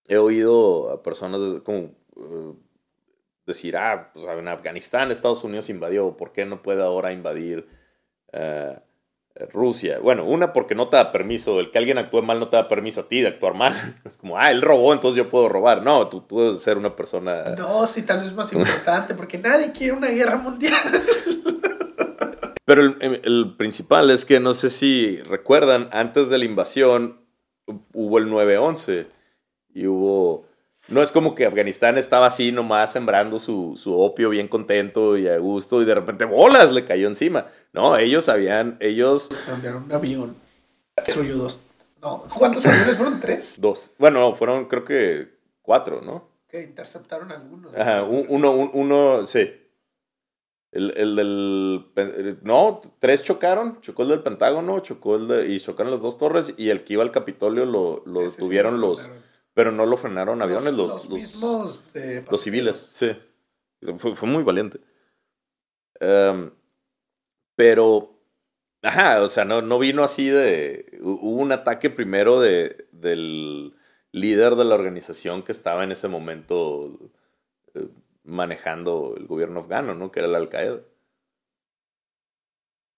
He 0.07 0.17
oído 0.17 0.89
a 0.91 1.03
personas 1.03 1.61
como 1.63 1.79
eh, 2.15 2.53
decir, 3.45 3.77
ah, 3.77 4.11
pues 4.13 4.25
en 4.25 4.47
Afganistán 4.47 5.11
Estados 5.11 5.43
Unidos 5.43 5.69
invadió, 5.69 6.17
¿por 6.17 6.33
qué 6.33 6.45
no 6.45 6.61
puede 6.61 6.83
ahora 6.83 7.13
invadir 7.13 7.67
eh, 8.33 8.79
Rusia? 9.51 9.99
Bueno, 9.99 10.25
una 10.25 10.51
porque 10.53 10.75
no 10.75 10.87
te 10.89 10.97
da 10.97 11.11
permiso, 11.11 11.59
el 11.59 11.69
que 11.71 11.77
alguien 11.77 11.97
actúe 11.97 12.21
mal 12.21 12.39
no 12.39 12.47
te 12.49 12.57
da 12.57 12.67
permiso 12.67 13.01
a 13.01 13.07
ti 13.07 13.21
de 13.21 13.27
actuar 13.27 13.53
mal. 13.53 13.73
Es 14.05 14.17
como, 14.17 14.37
ah, 14.37 14.51
él 14.51 14.61
robó, 14.61 14.93
entonces 14.93 15.17
yo 15.17 15.29
puedo 15.29 15.47
robar. 15.49 15.83
No, 15.83 16.07
tú, 16.07 16.21
tú 16.21 16.39
debes 16.41 16.59
ser 16.61 16.77
una 16.77 16.95
persona... 16.95 17.43
No, 17.57 17.85
sí, 17.87 18.03
tal 18.03 18.21
vez 18.21 18.33
más 18.33 18.51
importante, 18.53 19.13
porque 19.15 19.37
nadie 19.37 19.71
quiere 19.71 19.93
una 19.93 20.07
guerra 20.09 20.37
mundial. 20.37 20.73
Pero 22.65 22.81
el, 22.83 22.97
el- 22.99 23.21
el 23.23 23.55
principal 23.57 24.09
es 24.09 24.25
que 24.25 24.39
no 24.39 24.53
sé 24.53 24.69
si 24.69 25.21
recuerdan, 25.21 25.87
antes 25.91 26.29
de 26.29 26.37
la 26.37 26.45
invasión 26.45 27.21
hubo 27.93 28.17
el 28.17 28.27
9-11 28.29 29.07
y 29.73 29.87
hubo... 29.87 30.45
No 30.89 31.01
es 31.01 31.11
como 31.11 31.35
que 31.35 31.45
Afganistán 31.45 31.97
estaba 31.97 32.27
así 32.27 32.51
nomás 32.51 32.93
sembrando 32.93 33.39
su, 33.39 33.73
su 33.75 33.99
opio 33.99 34.29
bien 34.29 34.47
contento 34.47 35.17
y 35.17 35.27
a 35.27 35.37
gusto 35.37 35.81
y 35.81 35.85
de 35.85 35.95
repente 35.95 36.23
bolas 36.25 36.71
le 36.71 36.85
cayó 36.85 37.07
encima. 37.07 37.47
No, 37.73 37.97
ellos 37.97 38.29
habían, 38.29 38.77
ellos 38.79 39.29
Enviaron 39.53 39.83
un 39.83 39.91
avión, 39.91 40.35
destruyó 41.05 41.35
dos. 41.35 41.59
No, 42.01 42.23
¿cuántos 42.37 42.65
aviones 42.65 42.95
fueron? 42.95 43.19
¿Tres? 43.19 43.59
dos, 43.59 43.91
bueno, 43.97 44.19
no, 44.21 44.33
fueron 44.33 44.65
creo 44.65 44.85
que 44.85 45.27
cuatro, 45.61 46.01
¿no? 46.01 46.29
Que 46.47 46.61
interceptaron 46.63 47.31
algunos. 47.31 47.75
Ajá, 47.75 48.03
un- 48.03 48.25
uno, 48.29 48.51
un- 48.51 48.71
uno, 48.73 49.27
sí. 49.27 49.51
El, 50.71 50.93
el 50.95 51.15
del. 51.15 52.39
No, 52.43 52.79
tres 52.99 53.23
chocaron. 53.23 53.81
Chocó 53.81 54.03
el 54.03 54.09
del 54.09 54.21
Pentágono, 54.23 54.79
chocó 54.81 55.15
el 55.15 55.27
de. 55.27 55.47
Y 55.47 55.59
chocaron 55.59 55.91
las 55.91 56.01
dos 56.01 56.17
torres. 56.17 56.53
Y 56.57 56.69
el 56.69 56.83
que 56.83 56.93
iba 56.93 57.03
al 57.03 57.11
Capitolio 57.11 57.65
lo, 57.65 58.03
lo 58.05 58.21
lo 58.21 58.77
los. 58.77 59.09
Pero 59.57 59.71
no 59.71 59.87
lo 59.87 59.97
frenaron 59.97 60.43
aviones, 60.43 60.75
los, 60.75 60.93
los, 60.93 61.05
los, 61.09 61.19
mismos 61.19 61.91
de 61.91 62.23
los 62.29 62.41
civiles, 62.41 62.89
sí. 62.91 63.17
Fue, 63.97 64.13
fue 64.13 64.29
muy 64.29 64.43
valiente. 64.43 64.79
Em, 65.99 66.51
pero. 67.55 68.13
Ajá, 68.83 69.23
o 69.23 69.27
sea, 69.27 69.45
no, 69.45 69.63
no 69.63 69.79
vino 69.79 70.03
así 70.03 70.29
de. 70.29 70.85
hu- 71.01 71.17
Hubo 71.19 71.41
un 71.41 71.51
ataque 71.51 71.89
primero 71.89 72.39
de, 72.39 72.87
del 72.91 73.75
líder 74.11 74.57
de 74.57 74.65
la 74.65 74.75
organización 74.75 75.41
que 75.41 75.53
estaba 75.53 75.83
en 75.83 75.91
ese 75.91 76.07
momento 76.07 77.11
eh, 77.73 77.89
manejando 78.23 79.15
el 79.17 79.25
gobierno 79.25 79.61
afgano, 79.61 79.95
¿no? 79.95 80.11
Que 80.11 80.19
era 80.19 80.27
la 80.29 80.37
Al-Qaeda. 80.37 80.81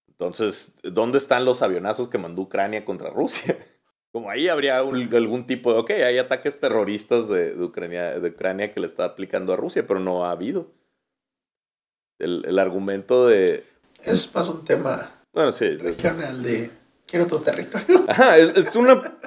Entonces, 0.08 0.76
¿dónde 0.82 1.16
están 1.16 1.46
los 1.46 1.62
avionazos 1.62 2.08
que 2.08 2.18
mandó 2.18 2.42
Ucrania 2.42 2.84
contra 2.84 3.08
Rusia? 3.08 3.56
Como 4.12 4.28
ahí 4.30 4.48
habría 4.48 4.82
un- 4.82 5.14
algún 5.14 5.46
tipo 5.46 5.72
de, 5.72 5.78
ok, 5.80 5.90
hay 5.90 6.18
ataques 6.18 6.58
terroristas 6.58 7.28
de, 7.28 7.54
de 7.54 7.64
Ucrania, 7.64 8.18
de 8.18 8.28
Ucrania 8.30 8.72
que 8.72 8.80
le 8.80 8.86
está 8.86 9.04
aplicando 9.04 9.52
a 9.52 9.56
Rusia, 9.56 9.86
pero 9.86 10.00
no 10.00 10.24
ha 10.24 10.32
habido. 10.32 10.72
El, 12.18 12.44
el 12.46 12.58
argumento 12.58 13.26
de... 13.28 13.64
Es 14.04 14.34
más 14.34 14.48
un 14.48 14.64
tema 14.64 15.10
Bueno, 15.32 15.52
sí. 15.52 15.76
regional 15.76 16.42
de 16.42 16.70
quiero 17.06 17.26
tu 17.26 17.38
territorio. 17.40 18.04
Ajá, 18.08 18.36
es, 18.38 18.56
es 18.56 18.76
una... 18.76 19.18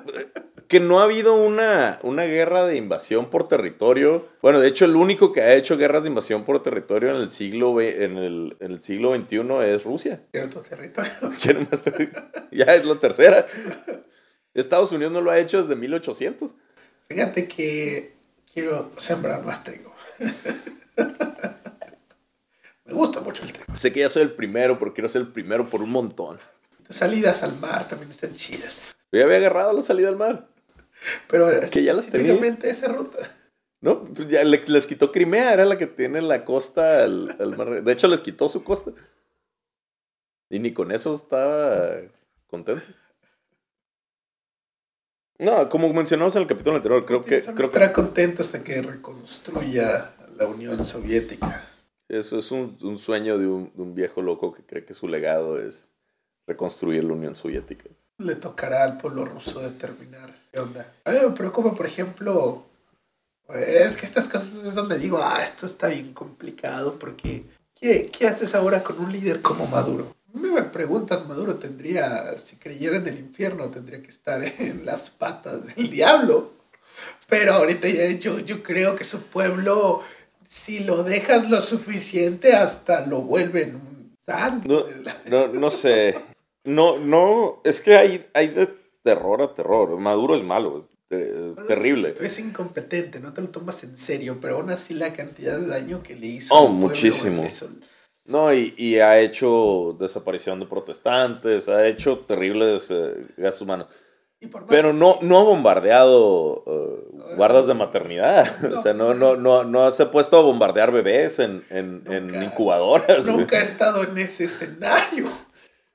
Que 0.68 0.80
no 0.80 1.00
ha 1.00 1.04
habido 1.04 1.36
una, 1.36 2.00
una 2.04 2.24
guerra 2.24 2.66
de 2.66 2.78
invasión 2.78 3.30
por 3.30 3.48
territorio. 3.48 4.28
Bueno, 4.42 4.60
de 4.60 4.68
hecho, 4.70 4.86
el 4.86 4.96
único 4.96 5.32
que 5.32 5.42
ha 5.42 5.54
hecho 5.54 5.78
guerras 5.78 6.04
de 6.04 6.10
invasión 6.10 6.46
por 6.46 6.62
territorio 6.64 7.10
en 7.12 7.18
el 7.18 7.30
siglo, 7.30 7.74
ve- 7.76 8.04
en 8.04 8.18
el, 8.18 8.58
en 8.60 8.72
el 8.72 8.82
siglo 8.82 9.14
XXI 9.16 9.42
es 9.66 9.84
Rusia. 9.84 10.24
Quiero 10.32 10.50
tu 10.50 10.62
territorio. 10.62 11.12
¿Quién 11.42 11.68
más 11.70 11.84
te- 11.84 12.10
Ya 12.52 12.66
es 12.74 12.86
la 12.86 12.96
tercera. 12.98 13.46
Estados 14.54 14.92
Unidos 14.92 15.12
no 15.14 15.22
lo 15.22 15.32
ha 15.32 15.40
hecho 15.40 15.62
desde 15.62 15.76
1800. 15.76 16.56
Fíjate 17.10 17.48
que 17.48 18.14
quiero 18.54 18.92
sembrar 18.98 19.44
más 19.44 19.64
trigo. 19.64 19.94
Me 22.86 22.94
gusta 22.94 23.22
mucho 23.22 23.44
el 23.44 23.54
trigo. 23.54 23.76
Sé 23.76 23.94
que 23.94 24.02
ya 24.02 24.10
soy 24.10 24.24
el 24.24 24.32
primero, 24.32 24.78
pero 24.78 24.94
quiero 24.94 25.08
ser 25.10 25.22
el 25.22 25.28
primero 25.30 25.70
por 25.70 25.82
un 25.82 25.90
montón. 25.92 26.38
Salidas 26.90 27.44
al 27.44 27.58
mar 27.60 27.88
también 27.88 28.12
están 28.12 28.36
chidas. 28.36 28.94
Yo 29.12 29.20
ya 29.20 29.26
había 29.26 29.38
agarrado 29.38 29.74
la 29.74 29.82
salida 29.82 30.10
al 30.10 30.18
mar. 30.18 30.48
Pero 31.28 31.48
que 31.72 31.84
ya 31.84 31.94
las 31.94 32.08
tenía. 32.08 32.34
esa 32.64 32.88
ruta. 32.90 33.20
¿No? 33.82 34.04
Pues 34.06 34.28
Ya 34.30 34.44
le- 34.44 34.64
les 34.68 34.88
quitó 34.88 35.12
Crimea, 35.12 35.54
era 35.54 35.66
la 35.66 35.78
que 35.78 35.88
tiene 35.88 36.22
la 36.22 36.46
costa 36.46 37.04
al, 37.04 37.36
al 37.40 37.58
mar. 37.58 37.84
De 37.84 37.92
hecho, 37.92 38.08
les 38.08 38.20
quitó 38.22 38.48
su 38.50 38.64
costa. 38.64 38.92
Y 40.50 40.60
ni 40.60 40.74
con 40.74 40.92
eso 40.92 41.14
estaba 41.14 41.90
contento. 42.48 42.86
No, 45.40 45.68
como 45.70 45.92
mencionamos 45.94 46.36
en 46.36 46.44
el 46.44 46.48
capítulo 46.48 46.76
anterior, 46.76 47.06
creo 47.06 47.24
que, 47.24 47.42
creo 47.42 47.56
que 47.56 47.64
estará 47.64 47.92
contento 47.92 48.42
hasta 48.42 48.64
que 48.64 48.82
reconstruya 48.82 50.14
la 50.38 50.48
Unión 50.48 50.86
Soviética. 50.86 51.68
eso 52.08 52.38
es 52.38 52.52
un, 52.52 52.78
un 52.82 52.98
sueño 52.98 53.38
de 53.38 53.48
un, 53.48 53.72
de 53.76 53.82
un 53.82 53.96
viejo 53.96 54.22
loco 54.22 54.54
que 54.54 54.64
cree 54.64 54.86
que 54.86 54.94
su 54.94 55.08
legado 55.08 55.60
es 55.60 55.90
reconstruir 56.48 57.04
la 57.04 57.14
Unión 57.14 57.36
Soviética. 57.36 57.90
Le 58.20 58.36
tocará 58.36 58.84
al 58.84 58.98
pueblo 58.98 59.26
ruso 59.26 59.60
determinar 59.60 60.34
qué 60.52 60.62
onda. 60.62 60.94
A 61.06 61.12
mí 61.12 61.18
me 61.28 61.32
preocupa, 61.36 61.74
por 61.74 61.86
ejemplo, 61.86 62.66
Es 63.50 63.98
que 63.98 64.06
estas 64.06 64.30
cosas 64.30 64.56
es 64.56 64.76
donde 64.76 64.98
digo, 64.98 65.20
ah, 65.22 65.42
esto 65.44 65.66
está 65.66 65.88
bien 65.88 66.14
complicado 66.14 66.98
porque 67.00 67.44
¿qué, 67.76 68.10
qué 68.12 68.28
haces 68.28 68.56
ahora 68.56 68.84
con 68.84 69.00
un 69.00 69.12
líder 69.12 69.42
como 69.42 69.68
Maduro? 69.68 70.16
Me 70.34 70.64
preguntas, 70.64 71.28
Maduro 71.28 71.56
tendría, 71.56 72.36
si 72.40 72.56
creyera 72.56 72.98
en 72.98 73.08
el 73.08 73.20
infierno, 73.20 73.70
tendría 73.70 74.02
que 74.02 74.10
estar 74.10 74.44
en 74.60 74.86
las 74.86 75.10
patas 75.10 75.76
del 75.76 75.90
diablo. 75.90 76.54
Pero 77.30 77.54
ahorita 77.54 77.88
yo, 78.20 78.40
yo 78.40 78.64
creo 78.64 78.96
que 78.96 79.04
su 79.04 79.22
pueblo, 79.22 80.02
si 80.46 80.80
lo 80.80 81.04
dejas 81.04 81.50
lo 81.50 81.62
suficiente, 81.62 82.54
hasta 82.54 83.06
lo 83.06 83.22
vuelven 83.22 83.76
un 83.76 84.16
santo. 84.20 84.88
No, 85.30 85.48
no, 85.48 85.54
no 85.54 85.70
sé. 85.70 86.16
No, 86.64 86.98
no, 86.98 87.62
es 87.64 87.82
que 87.82 87.96
hay, 87.96 88.26
hay 88.34 88.48
de 88.48 88.68
terror 89.04 89.42
a 89.42 89.54
terror. 89.54 90.00
Maduro 90.00 90.36
es 90.36 90.44
malo, 90.44 90.80
es, 90.80 90.90
terrible. 91.68 92.16
Es, 92.20 92.40
incompetente, 92.40 93.20
no 93.20 93.34
te 93.34 93.42
lo 93.42 93.50
tomas 93.50 93.84
en 93.84 93.98
serio, 93.98 94.38
pero 94.42 94.58
aún 94.58 94.70
así 94.70 94.94
la 94.94 95.14
cantidad 95.14 95.60
de 95.60 95.68
daño 95.68 96.02
que 96.02 96.16
le 96.16 96.28
hizo. 96.28 96.54
Oh, 96.56 96.70
muchísimo. 96.70 97.46
No, 98.26 98.54
y, 98.54 98.74
y, 98.78 99.00
ha 99.00 99.20
hecho 99.20 99.98
desaparición 100.00 100.60
de 100.60 100.66
protestantes, 100.66 101.68
ha 101.68 101.86
hecho 101.88 102.20
terribles 102.20 102.90
eh, 102.90 103.28
gastos 103.36 103.64
humanos. 103.64 103.88
Pero 104.70 104.94
no, 104.94 105.20
no 105.22 105.40
ha 105.40 105.44
bombardeado 105.44 106.64
eh, 106.68 107.36
guardas 107.36 107.68
de 107.68 107.74
maternidad. 107.74 108.48
o 108.74 108.82
sea, 108.82 108.94
no, 108.94 109.14
no, 109.14 109.36
no, 109.36 109.64
no 109.64 109.92
se 109.92 110.04
ha 110.04 110.12
puesto 110.12 110.38
a 110.38 110.42
bombardear 110.42 110.92
bebés 110.92 111.40
en, 111.40 111.64
en, 111.70 112.04
en 112.08 112.44
incubadoras. 112.44 113.26
Nunca 113.28 113.58
ha 113.58 113.62
estado 113.62 114.04
en 114.04 114.18
ese 114.18 114.46
escenario. 114.46 115.28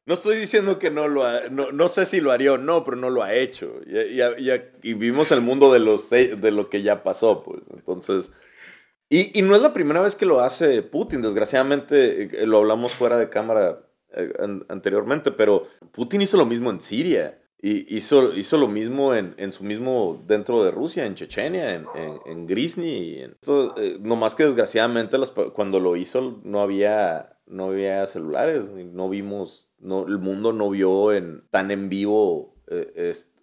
No 0.05 0.14
estoy 0.14 0.39
diciendo 0.39 0.79
que 0.79 0.91
no 0.91 1.07
lo 1.07 1.24
ha, 1.24 1.49
no, 1.51 1.70
no 1.70 1.89
sé 1.89 2.07
si 2.07 2.22
lo 2.22 2.33
haría 2.33 2.55
o 2.55 2.59
no, 2.59 2.83
pero 2.83 2.97
no 2.97 3.11
lo 3.11 3.22
ha 3.22 3.35
hecho. 3.35 3.74
Y, 3.87 4.22
y, 4.22 4.62
y 4.83 4.95
vimos 4.95 5.31
el 5.33 5.43
mundo 5.43 5.70
de, 5.70 5.81
los, 5.81 6.09
de 6.09 6.51
lo 6.51 6.70
que 6.70 6.83
ya 6.83 7.03
pasó, 7.03 7.43
pues. 7.43 7.61
Entonces, 7.74 8.33
y, 9.11 9.43
no 9.43 9.55
es 9.55 9.63
la 9.63 9.73
primera 9.73 10.03
vez 10.03 10.17
que 10.17 10.27
lo 10.27 10.41
hace 10.41 10.83
Putin, 10.83 11.23
desgraciadamente 11.23 12.43
eh, 12.43 12.47
lo 12.47 12.59
hablamos 12.59 12.93
fuera 12.93 13.19
de 13.19 13.31
cámara 13.31 13.81
eh, 14.15 14.33
anteriormente, 14.69 15.33
pero 15.33 15.67
Putin 15.93 16.23
hizo 16.23 16.37
lo 16.37 16.45
mismo 16.45 16.71
en 16.71 16.81
Siria. 16.81 17.43
Y 17.61 17.97
hizo, 17.97 18.31
lo 18.57 18.69
mismo 18.69 19.17
en, 19.17 19.51
su 19.51 19.65
mismo 19.65 20.23
dentro 20.29 20.63
de 20.63 20.71
Rusia, 20.71 21.07
en 21.07 21.17
Chechenia, 21.17 21.75
en, 21.75 21.87
en, 21.97 22.21
en 22.25 22.47
Grisny. 22.47 23.19
Entonces, 23.19 23.73
eh, 23.83 23.99
no 24.01 24.15
más 24.15 24.37
que 24.37 24.45
desgraciadamente 24.45 25.19
las, 25.19 25.33
cuando 25.33 25.81
lo 25.81 25.97
hizo 25.97 26.41
no 26.45 26.61
había, 26.61 27.37
no 27.47 27.71
había 27.71 28.07
celulares, 28.07 28.71
no 28.71 29.09
vimos, 29.09 29.73
no, 29.81 30.07
el 30.07 30.19
mundo 30.19 30.53
no 30.53 30.71
vio 30.71 31.09
tan 31.51 31.73
en 31.73 31.89
vivo 31.89 32.55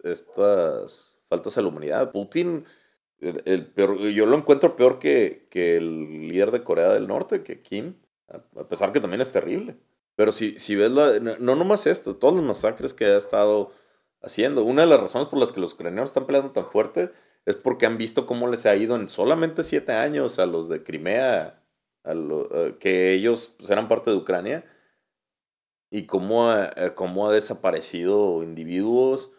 estas 0.02 1.18
faltas 1.28 1.58
a 1.58 1.62
la 1.62 1.68
humanidad. 1.68 2.10
Putin 2.10 2.64
el, 3.20 3.72
yo 4.14 4.26
lo 4.26 4.36
encuentro 4.36 4.76
peor 4.76 4.98
que, 4.98 5.46
que, 5.50 5.76
el 5.76 6.28
líder 6.28 6.50
de 6.50 6.62
Corea 6.62 6.92
del 6.92 7.08
Norte, 7.08 7.42
que 7.42 7.62
Kim, 7.62 7.94
a 8.28 8.64
pesar 8.68 8.92
que 8.92 9.00
también 9.00 9.20
es 9.20 9.32
terrible. 9.32 9.76
Pero 10.16 10.32
si, 10.32 10.58
si 10.58 10.74
ves 10.74 10.90
la... 10.90 11.18
No, 11.20 11.56
nomás 11.56 11.86
esto, 11.86 12.16
todos 12.16 12.34
los 12.34 12.44
masacres 12.44 12.94
que 12.94 13.04
ha 13.04 13.18
estado 13.18 13.72
haciendo. 14.22 14.64
Una 14.64 14.82
de 14.82 14.88
las 14.88 15.00
razones 15.00 15.28
por 15.28 15.38
las 15.38 15.52
que 15.52 15.60
los 15.60 15.74
ucranianos 15.74 16.10
están 16.10 16.26
peleando 16.26 16.52
tan 16.52 16.70
fuerte 16.70 17.12
es 17.44 17.54
porque 17.54 17.86
han 17.86 17.98
visto 17.98 18.26
cómo 18.26 18.48
les 18.48 18.66
ha 18.66 18.74
ido 18.74 18.96
en 18.96 19.08
solamente 19.08 19.62
siete 19.62 19.92
años 19.92 20.38
a 20.38 20.46
los 20.46 20.68
de 20.68 20.82
Crimea, 20.82 21.62
a 22.04 22.14
que 22.80 23.12
ellos 23.12 23.54
pues, 23.58 23.70
eran 23.70 23.88
parte 23.88 24.10
de 24.10 24.16
Ucrania, 24.16 24.64
y 25.90 26.06
cómo 26.06 26.50
ha, 26.50 26.94
cómo 26.94 27.28
ha 27.28 27.32
desaparecido 27.32 28.42
individuos, 28.42 29.32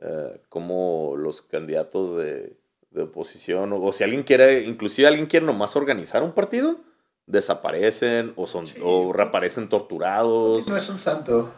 uh, 0.00 1.16
los 1.16 1.42
candidatos 1.42 2.16
de, 2.16 2.56
de 2.92 3.02
oposición, 3.02 3.72
o, 3.72 3.92
si 3.92 4.04
alguien 4.04 4.22
quiere, 4.22 4.64
inclusive 4.64 5.08
alguien 5.08 5.26
quiere 5.26 5.46
nomás 5.46 5.76
organizar 5.76 6.22
un 6.22 6.32
partido, 6.32 6.80
desaparecen 7.26 8.32
o, 8.36 8.46
son, 8.46 8.66
o 8.82 9.12
reaparecen 9.12 9.68
torturados. 9.68 10.68
No 10.68 10.76
es 10.76 10.88
un 10.88 10.98
santo. 10.98 11.52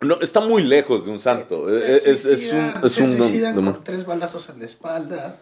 No, 0.00 0.20
está 0.20 0.40
muy 0.40 0.62
lejos 0.62 1.04
de 1.04 1.10
un 1.10 1.18
santo. 1.18 1.68
es, 1.68 2.24
es, 2.24 2.52
un, 2.52 2.72
es 2.82 2.92
se 2.92 3.02
un, 3.02 3.54
con 3.54 3.84
tres 3.84 4.06
balazos 4.06 4.48
en 4.48 4.60
la 4.60 4.64
espalda. 4.64 5.38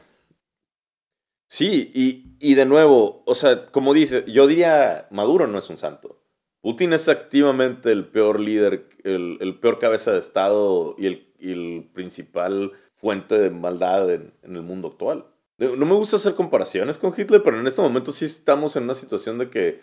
Sí, 1.47 1.91
y, 1.95 2.37
y, 2.41 2.55
de 2.55 2.67
nuevo, 2.67 3.23
o 3.25 3.35
sea, 3.35 3.67
como 3.67 3.95
dice, 3.95 4.25
yo 4.27 4.47
diría, 4.47 5.07
Maduro 5.11 5.47
no 5.47 5.59
es 5.59 5.71
un 5.71 5.79
santo. 5.79 6.21
Putin 6.61 6.93
es 6.93 7.09
activamente 7.09 7.91
el 7.93 8.07
peor 8.07 8.41
líder, 8.41 8.87
el, 9.05 9.39
el 9.41 9.59
peor 9.59 9.79
cabeza 9.79 10.13
de 10.13 10.19
Estado 10.19 10.95
y 10.99 11.07
el, 11.07 11.33
y 11.39 11.53
el 11.53 11.89
principal 11.95 12.73
fuente 12.97 13.39
de 13.39 13.49
maldad 13.51 14.11
en, 14.13 14.35
en 14.43 14.57
el 14.57 14.63
mundo 14.63 14.89
actual. 14.89 15.25
No 15.59 15.87
me 15.87 15.95
gusta 15.95 16.17
hacer 16.17 16.35
comparaciones 16.35 16.99
con 16.99 17.13
Hitler, 17.17 17.43
pero 17.43 17.59
en 17.59 17.67
este 17.67 17.83
momento 17.83 18.13
sí 18.13 18.25
estamos 18.25 18.77
en 18.77 18.85
una 18.85 18.95
situación 18.95 19.39
de 19.39 19.51
que, 19.51 19.83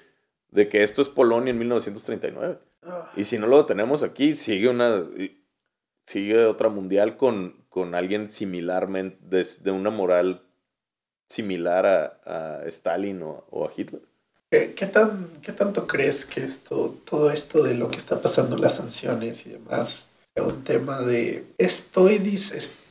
de 0.50 0.70
que 0.70 0.84
esto 0.84 1.02
es 1.02 1.10
Polonia 1.10 1.52
en 1.52 1.60
1939. 1.60 2.60
Ah. 2.84 3.12
Y 3.18 3.26
si 3.26 3.38
no 3.38 3.48
lo 3.48 3.66
tenemos 3.66 4.02
aquí, 4.02 4.36
sigue 4.36 4.70
una 4.70 5.04
sigue 6.06 6.46
otra 6.46 6.70
mundial 6.70 7.18
con, 7.18 7.66
con 7.70 7.96
alguien 7.96 8.30
similarmente, 8.30 9.18
de, 9.62 9.72
una 9.72 9.90
moral 9.90 10.44
similar 11.28 11.86
a, 11.86 12.62
a 12.62 12.66
Stalin 12.68 13.22
o, 13.24 13.66
a 13.66 13.72
Hitler. 13.76 14.02
¿Qué, 14.50 14.86
tan, 14.86 15.28
¿Qué 15.42 15.52
tanto 15.52 15.86
crees 15.86 16.26
que 16.26 16.42
esto, 16.42 16.98
todo 17.04 17.32
esto 17.32 17.64
de 17.64 17.74
lo 17.74 17.90
que 17.90 17.98
está 17.98 18.22
pasando, 18.22 18.56
las 18.58 18.76
sanciones 18.76 19.46
y 19.48 19.50
demás, 19.50 20.08
sea 20.34 20.46
un 20.46 20.64
tema 20.64 21.02
de 21.02 21.46
estoy, 21.58 22.20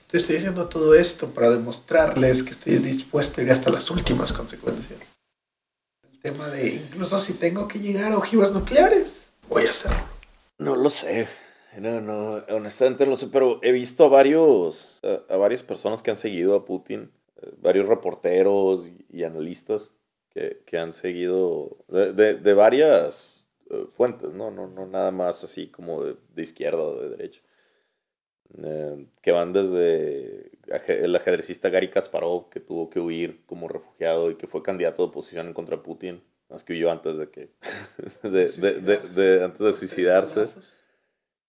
estoy 0.07 0.21
estoy 0.21 0.37
diciendo 0.37 0.69
todo 0.69 0.95
esto 0.95 1.29
para 1.31 1.51
demostrarles 1.51 2.43
que 2.43 2.51
estoy 2.51 2.79
dispuesto 2.79 3.41
a 3.41 3.45
ir 3.45 3.51
hasta 3.51 3.71
las 3.71 3.91
últimas 3.91 4.33
consecuencias. 4.33 5.01
El 6.03 6.19
tema 6.21 6.49
de 6.49 6.75
incluso 6.75 7.19
si 7.21 7.35
tengo 7.35 7.69
que 7.69 7.81
llegar 7.81 8.13
a 8.13 8.19
ojivas 8.19 8.53
nucleares, 8.53 9.33
voy 9.49 9.65
a 9.65 9.71
hacerlo. 9.71 9.99
No 10.59 10.77
lo 10.77 10.91
sé. 10.91 11.29
No, 11.81 12.01
no, 12.01 12.45
honestamente 12.51 13.05
no 13.05 13.11
lo 13.11 13.17
sé, 13.17 13.29
pero 13.33 13.59
he 13.63 13.73
visto 13.73 14.05
a 14.05 14.09
varios, 14.09 15.01
a, 15.29 15.37
varias 15.37 15.65
personas 15.65 16.03
que 16.03 16.13
han 16.13 16.17
seguido 16.17 16.55
a 16.55 16.65
Putin, 16.65 17.11
eh, 17.43 17.51
varios 17.61 17.89
reporteros 17.89 18.93
y, 19.09 19.25
analistas 19.25 19.93
que, 20.31 20.63
que, 20.65 20.79
han 20.79 20.93
seguido 20.93 21.77
de, 21.89 22.13
de, 22.13 22.55
varias 22.55 23.49
eh, 23.71 23.87
fuentes, 23.97 24.33
¿no? 24.33 24.53
¿no? 24.53 24.69
No 24.69 24.87
nada 24.87 25.11
más 25.11 25.43
así 25.43 25.67
como 25.67 26.05
de, 26.05 26.17
de 26.35 26.43
izquierda 26.43 26.81
o 26.81 27.01
de 27.01 27.09
derecha. 27.09 27.41
Eh, 28.63 29.07
que 29.21 29.33
van 29.33 29.53
desde 29.53 30.53
el 30.89 31.17
ajedrecista 31.17 31.71
Gary 31.71 31.91
Kasparov, 31.91 32.49
que 32.51 32.61
tuvo 32.61 32.89
que 32.89 33.01
huir 33.01 33.45
como 33.47 33.69
refugiado 33.69 34.31
y 34.31 34.37
que 34.37 34.47
fue 34.47 34.63
candidato 34.63 35.03
de 35.03 35.09
oposición 35.09 35.53
contra 35.53 35.83
Putin, 35.83 36.23
más 36.49 36.63
que 36.63 36.75
huyó 36.75 36.91
antes 36.91 37.19
de 37.19 37.31
que 37.31 37.51
de, 38.23 38.49
de, 38.49 38.99
de, 38.99 39.45
antes 39.45 39.61
de 39.61 39.73
suicidarse. 39.73 40.45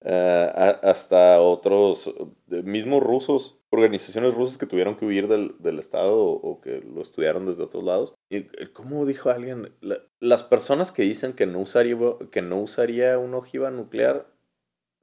Uh, 0.01 0.53
hasta 0.83 1.41
otros, 1.41 2.13
mismos 2.47 3.01
rusos, 3.01 3.63
organizaciones 3.71 4.35
rusas 4.35 4.59
que 4.59 4.67
tuvieron 4.67 4.95
que 4.97 5.05
huir 5.05 5.27
del, 5.27 5.55
del 5.57 5.79
Estado 5.79 6.15
o, 6.15 6.61
que 6.61 6.81
lo 6.81 7.01
estudiaron 7.01 7.47
desde 7.47 7.63
otros 7.63 7.83
lados. 7.83 8.13
Y 8.29 8.43
como 8.73 9.03
dijo 9.07 9.31
alguien, 9.31 9.73
las 10.19 10.43
personas 10.43 10.91
que 10.91 11.01
dicen 11.01 11.33
que 11.33 11.47
no 11.47 11.59
usaría, 11.59 11.97
que 12.29 12.43
no 12.43 12.59
usaría 12.59 13.17
una 13.17 13.37
ojiva 13.37 13.71
nuclear 13.71 14.27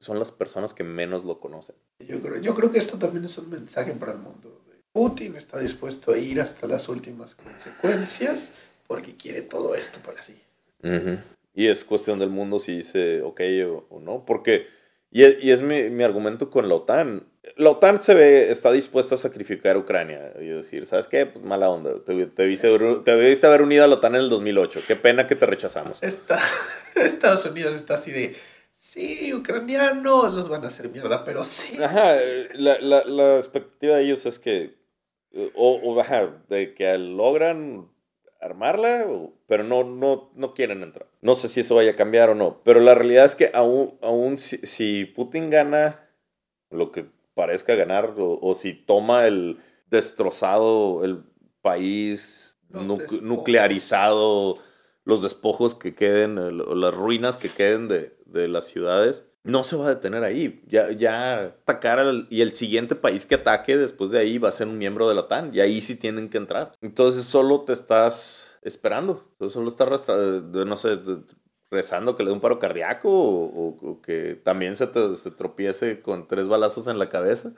son 0.03 0.18
las 0.18 0.32
personas 0.32 0.74
que 0.74 0.82
menos 0.82 1.24
lo 1.24 1.38
conocen. 1.38 1.76
Yo 2.00 2.20
creo, 2.20 2.40
yo 2.40 2.57
creo 2.57 2.72
que 2.72 2.78
esto 2.78 2.98
también 2.98 3.24
es 3.24 3.38
un 3.38 3.48
mensaje 3.50 3.92
para 3.92 4.12
el 4.12 4.18
mundo. 4.18 4.61
Putin 4.92 5.36
está 5.36 5.61
dispuesto 5.61 6.12
a 6.12 6.18
ir 6.18 6.40
hasta 6.40 6.66
las 6.66 6.88
últimas 6.88 7.36
consecuencias 7.36 8.53
porque 8.88 9.16
quiere 9.16 9.42
todo 9.42 9.76
esto 9.76 10.00
para 10.05 10.20
sí. 10.20 10.34
Y 11.55 11.68
es 11.68 11.84
cuestión 11.84 12.18
del 12.18 12.30
mundo 12.30 12.59
si 12.59 12.78
dice 12.78 13.22
ok 13.22 13.40
o, 13.90 14.00
no, 14.00 14.24
porque, 14.26 14.66
y 15.12 15.22
es, 15.22 15.36
y 15.42 15.53
es 15.53 15.62
mi, 15.62 15.88
mi, 15.88 16.03
argumento 16.03 16.50
con 16.50 16.68
la 16.68 16.74
OTAN. 16.74 17.24
La 17.57 17.70
OTAN 17.70 18.03
se 18.03 18.14
ve, 18.14 18.50
está 18.50 18.72
dispuesta 18.72 19.14
a 19.14 19.18
sacrificar 19.18 19.76
a 19.76 19.78
Ucrania 19.78 20.32
y 20.40 20.46
decir, 20.46 20.84
¿sabes 20.86 21.07
qué? 21.07 21.26
Pues 21.26 21.44
mala 21.44 21.70
onda, 21.70 22.03
te, 22.05 22.26
te, 22.26 22.46
viste, 22.46 22.76
te 23.05 23.16
debiste 23.16 23.46
haber 23.46 23.62
unido 23.62 23.84
a 23.84 23.86
la 23.86 23.94
OTAN 23.94 24.16
en 24.16 24.22
el 24.22 24.30
2008, 24.30 24.80
qué 24.86 24.96
pena 24.96 25.28
que 25.28 25.36
te 25.36 25.46
rechazamos. 25.46 26.03
Está, 26.03 26.40
Estados 26.96 27.46
Unidos 27.46 27.76
está 27.76 27.94
así 27.94 28.11
de 28.11 28.34
sí, 28.93 29.32
ucranianos 29.32 30.34
los 30.34 30.49
van 30.49 30.64
a 30.64 30.68
hacer 30.68 30.90
mierda, 30.90 31.24
pero 31.24 31.45
sí. 31.45 31.82
Ajá, 31.82 32.16
la, 32.55 32.78
la, 32.80 33.05
la 33.05 33.36
expectativa 33.36 33.97
de 33.97 34.05
ellos 34.05 34.26
es 34.26 34.38
que, 34.38 34.74
o, 35.55 35.80
o 35.82 36.01
ajá, 36.01 36.43
de 36.49 36.74
que 36.74 36.97
logran 36.99 37.90
armarla, 38.40 39.07
pero 39.47 39.64
no, 39.64 39.84
no, 39.84 40.30
no 40.34 40.53
quieren 40.53 40.82
entrar. 40.82 41.07
No 41.20 41.34
sé 41.34 41.49
si 41.49 41.61
eso 41.61 41.76
vaya 41.76 41.93
a 41.93 41.97
cambiar 41.97 42.30
o 42.30 42.34
no, 42.34 42.61
pero 42.64 42.80
la 42.80 42.95
realidad 42.95 43.24
es 43.24 43.34
que 43.34 43.51
aún, 43.55 43.97
aún 44.03 44.36
si, 44.36 44.59
si 44.59 45.05
Putin 45.05 45.49
gana 45.49 46.09
lo 46.70 46.90
que 46.90 47.07
parezca 47.34 47.74
ganar, 47.74 48.14
o, 48.18 48.38
o 48.43 48.55
si 48.55 48.74
toma 48.74 49.26
el 49.26 49.59
destrozado, 49.86 51.05
el 51.05 51.22
país 51.62 52.59
nuclearizado, 53.22 54.57
los 55.05 55.22
despojos 55.22 55.74
que 55.74 55.94
queden, 55.94 56.36
las 56.57 56.94
ruinas 56.94 57.38
que 57.38 57.48
queden 57.48 57.88
de, 57.88 58.16
de 58.26 58.48
las 58.48 58.66
ciudades, 58.66 59.28
no 59.44 59.64
se 59.64 59.76
va 59.76 59.86
a 59.86 59.94
detener 59.94 60.22
ahí. 60.22 60.62
Ya, 60.68 60.90
ya 60.92 61.40
atacar 61.44 61.98
al, 61.98 62.26
y 62.30 62.42
el 62.42 62.55
siguiente 62.55 62.94
país 62.94 63.26
que 63.26 63.36
ataque 63.36 63.76
después 63.76 64.11
de 64.11 64.20
ahí 64.20 64.38
va 64.38 64.48
a 64.48 64.53
ser 64.53 64.68
un 64.68 64.78
miembro 64.78 65.09
de 65.09 65.14
la 65.14 65.22
OTAN 65.22 65.50
y 65.55 65.61
ahí 65.61 65.80
sí 65.80 65.96
tienen 65.96 66.28
que 66.28 66.38
entrar. 66.38 66.72
Entonces 66.80 67.24
solo 67.24 67.62
te 67.62 67.72
estás 67.72 68.57
esperando. 68.62 69.28
Solo 69.50 69.68
estás, 69.68 70.09
no 70.09 70.76
sé, 70.76 70.98
rezando 71.70 72.16
que 72.16 72.22
le 72.22 72.28
dé 72.28 72.34
un 72.34 72.40
paro 72.40 72.59
cardíaco 72.59 73.09
o, 73.11 74.00
que 74.03 74.36
también 74.36 74.76
se, 74.76 74.86
se 75.16 75.30
tropiece 75.30 76.00
con 76.00 76.28
tres 76.28 76.46
balazos 76.46 76.86
en 76.86 76.98
la 76.98 77.09
cabeza. 77.09 77.53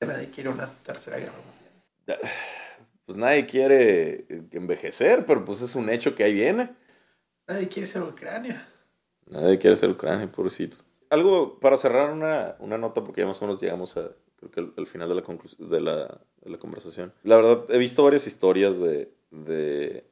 Nadie 0.00 0.30
quiere 0.30 0.50
una 0.50 0.68
tercera 0.84 1.18
guerra 1.18 1.32
mundial. 1.32 2.18
Pues 3.06 3.16
nadie 3.16 3.46
quiere 3.46 4.26
envejecer, 4.52 5.24
pero 5.24 5.44
pues 5.44 5.62
es 5.62 5.74
un 5.74 5.88
hecho 5.88 6.14
que 6.14 6.24
ahí 6.24 6.34
viene. 6.34 6.74
Nadie 7.46 7.68
quiere 7.68 7.86
ser 7.86 8.02
Ucrania. 8.02 8.68
Nadie 9.26 9.58
quiere 9.58 9.76
ser 9.76 9.90
Ucrania, 9.90 10.30
pobrecito 10.30 10.78
algo 11.10 11.58
para 11.60 11.76
cerrar 11.76 12.12
una, 12.12 12.56
una, 12.58 12.78
nota, 12.78 13.04
porque 13.04 13.20
ya 13.20 13.26
más 13.26 13.40
o 13.42 13.46
menos 13.46 13.60
llegamos 13.60 13.96
a, 13.96 14.10
creo 14.36 14.50
que 14.50 14.60
al, 14.76 14.86
final 14.86 15.08
de 15.08 15.14
la, 15.14 15.22
de 15.22 15.80
la, 15.80 16.20
de, 16.42 16.50
la, 16.50 16.58
conversación. 16.58 17.12
La 17.22 17.36
verdad, 17.36 17.64
he 17.70 17.78
visto 17.78 18.04
varias 18.04 18.26
historias 18.26 18.80
de, 18.80 19.12
de 19.30 20.04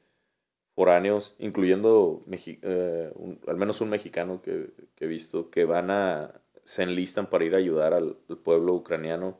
foráneos, 0.75 1.35
incluyendo 1.39 2.25
eh, 2.31 3.13
al 3.47 3.57
menos 3.57 3.81
un 3.81 3.91
mexicano 3.91 4.43
que, 4.43 4.71
que, 4.95 5.05
he 5.05 5.09
visto, 5.09 5.51
que 5.51 5.65
van 5.65 5.91
a, 5.91 6.41
se 6.63 6.83
enlistan 6.83 7.29
para 7.29 7.45
ir 7.45 7.55
a 7.55 7.59
ayudar 7.59 7.95
al, 7.95 8.17
pueblo 8.43 8.75
ucraniano. 8.75 9.39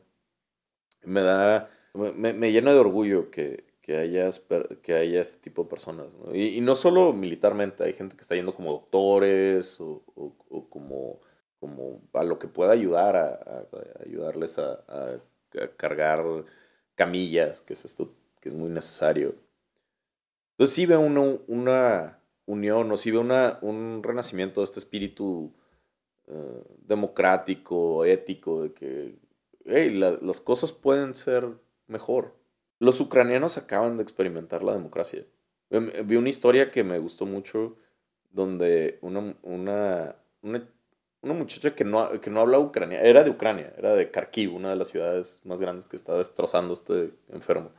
Me 1.03 1.21
da, 1.21 1.69
me, 1.95 2.33
me 2.33 2.51
llena 2.51 2.73
de 2.73 2.79
orgullo 2.79 3.31
que, 3.31 3.63
que 3.81 3.97
haya, 3.97 4.29
que 4.81 4.93
haya 4.93 5.21
este 5.21 5.39
tipo 5.39 5.63
de 5.63 5.69
personas. 5.69 6.15
Y, 6.33 6.57
y, 6.57 6.61
no 6.61 6.75
solo 6.75 7.13
militarmente, 7.13 7.83
hay 7.83 7.93
gente 7.93 8.15
que 8.15 8.21
está 8.21 8.35
yendo 8.35 8.55
como 8.55 8.71
doctores 8.71 9.79
o, 9.79 10.03
o 10.15 10.69
como 10.69 11.19
como 11.65 12.01
a 12.13 12.23
lo 12.23 12.37
que 12.37 12.47
pueda 12.47 12.71
ayudar, 12.71 13.15
a, 13.15 13.65
ayudarles 14.05 14.59
a, 14.59 15.19
cargar 15.77 16.23
camillas, 16.95 17.61
que 17.61 17.73
es 17.73 17.85
esto 17.85 18.13
que 18.41 18.49
es 18.49 18.55
muy 18.55 18.69
necesario. 18.69 19.35
Entonces 20.51 20.75
sí 20.75 20.85
ve 20.85 20.97
una, 20.97 21.37
una 21.47 22.19
unión 22.45 22.91
o 22.91 22.97
sí 22.97 23.09
ve 23.09 23.17
una, 23.17 23.57
un 23.61 24.03
renacimiento 24.03 24.59
de 24.59 24.65
este 24.65 24.79
espíritu 24.79 25.53
eh, 26.27 26.63
democrático, 26.79 28.03
ético, 28.03 28.63
de 28.63 28.73
que 28.73 29.15
las 29.63 30.41
cosas 30.41 30.71
pueden 30.71 31.15
ser 31.15 31.47
mejor. 31.87 32.35
Los 32.79 32.99
ucranianos 32.99 33.57
acaban 33.57 33.97
de 33.97 34.03
experimentar 34.03 34.63
la 34.63 34.73
democracia. 34.73 35.25
Vi 35.69 36.15
una 36.15 36.29
historia 36.29 36.71
que 36.71 36.83
me 36.83 36.99
gustó 36.99 37.25
mucho 37.25 37.77
donde 38.31 38.99
una, 39.01 39.35
una, 39.43 40.15
una 40.41 40.69
una 41.25 41.33
muchacha 41.33 41.73
que 41.73 41.83
no, 41.83 42.21
que 42.21 42.29
no 42.29 42.41
habla 42.41 42.59
ucrania, 42.59 43.01
era 43.01 43.23
de 43.23 43.31
Ucrania, 43.31 43.73
era 43.77 43.95
de 43.95 44.11
Kharkiv, 44.11 44.53
una 44.53 44.69
de 44.69 44.75
las 44.75 44.89
ciudades 44.89 45.41
más 45.43 45.59
grandes 45.59 45.87
que 45.87 45.95
está 45.95 46.15
destrozando 46.17 46.73
este 46.73 47.13
enfermo. 47.29 47.71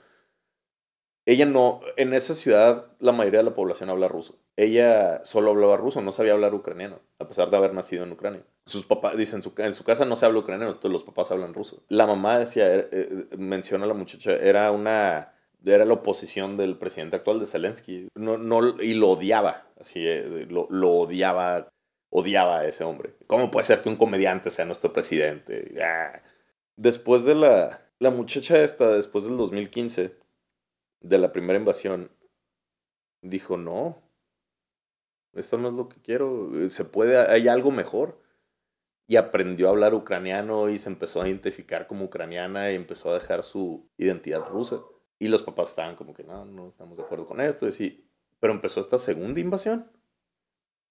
Ella 1.26 1.46
no, 1.46 1.80
en 1.96 2.12
esa 2.12 2.34
ciudad 2.34 2.90
la 2.98 3.12
mayoría 3.12 3.40
de 3.40 3.44
la 3.44 3.54
población 3.54 3.88
habla 3.88 4.08
ruso. 4.08 4.36
Ella 4.56 5.24
solo 5.24 5.50
hablaba 5.52 5.76
ruso, 5.76 6.00
no 6.00 6.10
sabía 6.10 6.32
hablar 6.32 6.54
ucraniano, 6.54 7.00
a 7.20 7.28
pesar 7.28 7.50
de 7.50 7.56
haber 7.56 7.72
nacido 7.72 8.02
en 8.02 8.12
Ucrania. 8.12 8.44
Sus 8.66 8.84
papás, 8.84 9.16
dicen, 9.16 9.42
en 9.58 9.74
su 9.74 9.84
casa 9.84 10.04
no 10.04 10.16
se 10.16 10.26
habla 10.26 10.40
ucraniano, 10.40 10.72
entonces 10.72 10.90
los 10.90 11.04
papás 11.04 11.30
hablan 11.30 11.54
ruso. 11.54 11.84
La 11.88 12.06
mamá 12.06 12.38
decía, 12.38 12.74
eh, 12.74 12.88
eh, 12.90 13.24
menciona 13.36 13.84
a 13.84 13.88
la 13.88 13.94
muchacha, 13.94 14.32
era 14.36 14.72
una, 14.72 15.32
era 15.64 15.84
la 15.84 15.94
oposición 15.94 16.56
del 16.56 16.76
presidente 16.76 17.16
actual 17.16 17.38
de 17.38 17.46
Zelensky, 17.46 18.08
no, 18.16 18.38
no, 18.38 18.82
y 18.82 18.94
lo 18.94 19.10
odiaba, 19.10 19.68
así, 19.78 20.04
eh, 20.04 20.46
lo, 20.50 20.66
lo 20.70 20.90
odiaba 20.90 21.68
odiaba 22.10 22.60
a 22.60 22.66
ese 22.66 22.84
hombre. 22.84 23.14
¿Cómo 23.26 23.50
puede 23.50 23.64
ser 23.64 23.82
que 23.82 23.88
un 23.88 23.96
comediante 23.96 24.50
sea 24.50 24.64
nuestro 24.64 24.92
presidente? 24.92 25.74
Después 26.76 27.24
de 27.24 27.34
la, 27.34 27.82
la 27.98 28.10
muchacha 28.10 28.62
esta, 28.62 28.92
después 28.92 29.24
del 29.26 29.36
2015, 29.36 30.16
de 31.00 31.18
la 31.18 31.32
primera 31.32 31.58
invasión, 31.58 32.10
dijo, 33.22 33.56
no, 33.56 34.02
esto 35.34 35.58
no 35.58 35.68
es 35.68 35.74
lo 35.74 35.88
que 35.88 36.00
quiero, 36.00 36.50
se 36.70 36.84
puede, 36.84 37.18
hay 37.18 37.48
algo 37.48 37.70
mejor. 37.70 38.18
Y 39.06 39.16
aprendió 39.16 39.68
a 39.68 39.70
hablar 39.70 39.94
ucraniano 39.94 40.68
y 40.68 40.78
se 40.78 40.88
empezó 40.88 41.22
a 41.22 41.28
identificar 41.28 41.86
como 41.86 42.06
ucraniana 42.06 42.72
y 42.72 42.74
empezó 42.74 43.10
a 43.10 43.14
dejar 43.14 43.44
su 43.44 43.88
identidad 43.98 44.44
rusa. 44.44 44.80
Y 45.18 45.28
los 45.28 45.42
papás 45.42 45.70
estaban 45.70 45.96
como 45.96 46.12
que 46.12 46.24
no, 46.24 46.44
no 46.44 46.66
estamos 46.66 46.98
de 46.98 47.04
acuerdo 47.04 47.26
con 47.26 47.40
esto. 47.40 47.68
Y 47.68 48.04
pero 48.40 48.52
empezó 48.52 48.80
esta 48.80 48.98
segunda 48.98 49.40
invasión 49.40 49.90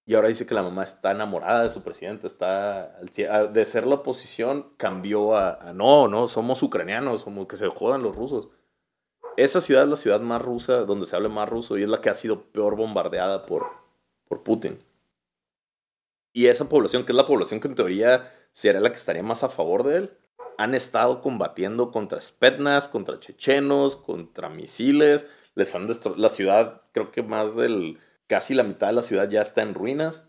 y 0.08 0.14
ahora 0.14 0.28
dice 0.28 0.46
que 0.46 0.54
la 0.54 0.62
mamá 0.62 0.84
está 0.84 1.10
enamorada 1.10 1.64
de 1.64 1.70
su 1.70 1.82
presidente, 1.82 2.28
está 2.28 2.96
de 3.00 3.66
ser 3.66 3.88
la 3.88 3.96
oposición 3.96 4.72
cambió 4.76 5.36
a, 5.36 5.72
no, 5.74 6.06
no, 6.06 6.28
somos 6.28 6.62
ucranianos, 6.62 7.24
como 7.24 7.48
que 7.48 7.56
se 7.56 7.66
jodan 7.68 8.04
los 8.04 8.14
rusos. 8.14 8.48
Esa 9.36 9.60
ciudad 9.60 9.82
es 9.82 9.88
la 9.88 9.96
ciudad 9.96 10.20
más 10.20 10.40
rusa, 10.40 10.84
donde 10.84 11.06
se 11.06 11.16
habla 11.16 11.28
más 11.28 11.48
ruso 11.48 11.76
y 11.76 11.82
es 11.82 11.88
la 11.88 12.00
que 12.00 12.08
ha 12.08 12.14
sido 12.14 12.44
peor 12.52 12.76
bombardeada 12.76 13.46
por, 13.46 13.66
por 14.28 14.44
Putin. 14.44 14.78
Y 16.36 16.48
esa 16.48 16.68
población, 16.68 17.06
que 17.06 17.12
es 17.12 17.16
la 17.16 17.24
población 17.24 17.60
que 17.60 17.68
en 17.68 17.74
teoría 17.74 18.30
sería 18.52 18.82
la 18.82 18.90
que 18.90 18.96
estaría 18.96 19.22
más 19.22 19.42
a 19.42 19.48
favor 19.48 19.84
de 19.84 19.96
él, 19.96 20.10
han 20.58 20.74
estado 20.74 21.22
combatiendo 21.22 21.90
contra 21.90 22.20
Spetnas, 22.20 22.88
contra 22.88 23.18
chechenos, 23.18 23.96
contra 23.96 24.50
misiles. 24.50 25.24
Les 25.54 25.74
han 25.74 25.86
destruido 25.86 26.20
la 26.20 26.28
ciudad, 26.28 26.82
creo 26.92 27.10
que 27.10 27.22
más 27.22 27.56
del 27.56 27.98
casi 28.26 28.52
la 28.52 28.64
mitad 28.64 28.88
de 28.88 28.92
la 28.92 29.00
ciudad 29.00 29.30
ya 29.30 29.40
está 29.40 29.62
en 29.62 29.72
ruinas. 29.72 30.28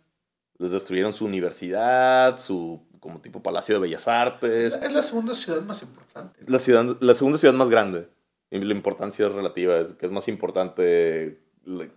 Les 0.59 0.71
destruyeron 0.71 1.11
su 1.11 1.25
universidad, 1.25 2.39
su 2.39 2.87
como 3.01 3.19
tipo 3.19 3.43
Palacio 3.43 3.75
de 3.75 3.81
Bellas 3.81 4.07
Artes. 4.07 4.79
Es 4.81 4.91
la 4.93 5.01
segunda 5.01 5.35
ciudad 5.35 5.61
más 5.63 5.81
importante. 5.81 6.39
La, 6.47 6.59
ciudad, 6.59 6.85
la 7.01 7.15
segunda 7.15 7.37
ciudad 7.37 7.53
más 7.53 7.69
grande. 7.69 8.07
Y 8.49 8.59
la 8.59 8.73
importancia 8.73 9.27
es 9.27 9.33
relativa, 9.33 9.77
es 9.79 9.91
que 9.91 10.05
es 10.05 10.11
más 10.13 10.29
importante, 10.29 11.41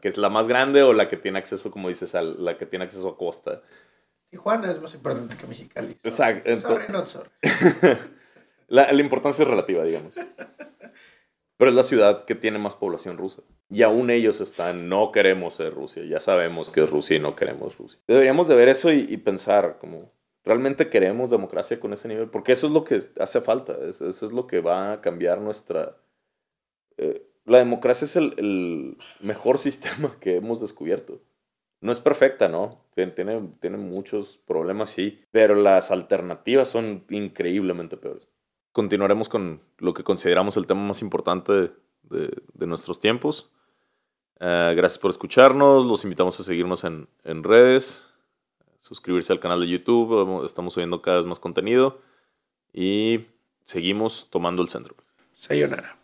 que 0.00 0.08
es 0.08 0.18
la 0.18 0.30
más 0.30 0.48
grande 0.48 0.82
o 0.82 0.92
la 0.94 1.06
que 1.06 1.16
tiene 1.16 1.38
acceso, 1.38 1.70
como 1.70 1.88
dices, 1.88 2.16
a 2.16 2.22
la 2.22 2.58
que 2.58 2.66
tiene 2.66 2.86
acceso 2.86 3.08
a 3.08 3.16
costa. 3.16 3.62
Tijuana 4.30 4.70
es 4.70 4.80
más 4.80 4.94
importante 4.94 5.36
que 5.36 5.46
Mexicali. 5.46 5.96
Exacto. 6.04 6.50
la, 8.68 8.92
la 8.92 9.00
importancia 9.00 9.42
es 9.42 9.48
relativa, 9.48 9.84
digamos. 9.84 10.16
Pero 11.60 11.70
es 11.70 11.76
la 11.76 11.82
ciudad 11.82 12.24
que 12.24 12.34
tiene 12.34 12.58
más 12.58 12.74
población 12.74 13.18
rusa. 13.18 13.42
Y 13.68 13.82
aún 13.82 14.08
ellos 14.08 14.40
están, 14.40 14.88
no 14.88 15.12
queremos 15.12 15.54
ser 15.54 15.74
Rusia, 15.74 16.02
ya 16.04 16.18
sabemos 16.18 16.70
que 16.70 16.82
es 16.82 16.88
Rusia 16.88 17.16
y 17.16 17.20
no 17.20 17.36
queremos 17.36 17.76
Rusia. 17.76 18.00
Deberíamos 18.08 18.48
de 18.48 18.56
ver 18.56 18.68
eso 18.68 18.90
y, 18.90 19.16
pensar 19.18 19.78
como, 19.78 20.10
¿realmente 20.42 20.88
queremos 20.88 21.28
democracia 21.28 21.78
con 21.78 21.92
ese 21.92 22.08
nivel? 22.08 22.30
Porque 22.30 22.52
eso 22.52 22.66
es 22.66 22.72
lo 22.72 22.82
que 22.82 22.98
hace 23.20 23.40
falta, 23.42 23.76
eso 23.88 24.08
es 24.08 24.32
lo 24.32 24.46
que 24.46 24.60
va 24.60 24.92
a 24.92 25.00
cambiar 25.00 25.40
nuestra... 25.40 25.98
Eh, 26.96 27.26
la 27.44 27.58
democracia 27.58 28.06
es 28.06 28.16
el, 28.16 28.96
mejor 29.20 29.58
sistema 29.60 30.16
que 30.18 30.36
hemos 30.36 30.60
descubierto. 30.60 31.20
No 31.80 31.92
es 31.92 32.00
perfecta, 32.00 32.48
¿no? 32.48 32.84
Tiene, 32.94 33.12
tiene 33.60 33.76
muchos 33.78 34.38
problemas, 34.46 34.90
sí, 34.90 35.22
pero 35.30 35.54
las 35.54 35.90
alternativas 35.90 36.68
son 36.68 37.04
increíblemente 37.08 37.96
peores 37.96 38.28
continuaremos 38.72 39.28
con 39.28 39.60
lo 39.78 39.94
que 39.94 40.04
consideramos 40.04 40.56
el 40.56 40.66
tema 40.66 40.82
más 40.82 41.02
importante 41.02 41.72
de, 42.02 42.66
nuestros 42.66 43.00
tiempos. 43.00 43.50
Eh, 44.38 44.72
gracias 44.76 44.98
por 44.98 45.10
escucharnos, 45.10 45.84
los 45.84 46.04
invitamos 46.04 46.38
a 46.40 46.42
seguirnos 46.42 46.84
en, 46.84 47.08
en, 47.24 47.44
redes, 47.44 48.14
suscribirse 48.78 49.32
al 49.32 49.40
canal 49.40 49.60
de 49.60 49.68
YouTube, 49.68 50.44
estamos 50.44 50.74
subiendo 50.74 51.02
cada 51.02 51.18
vez 51.18 51.26
más 51.26 51.40
contenido 51.40 52.00
y 52.72 53.26
seguimos 53.64 54.28
tomando 54.30 54.62
el 54.62 54.68
centro. 54.68 54.94
Sayonara. 55.32 55.99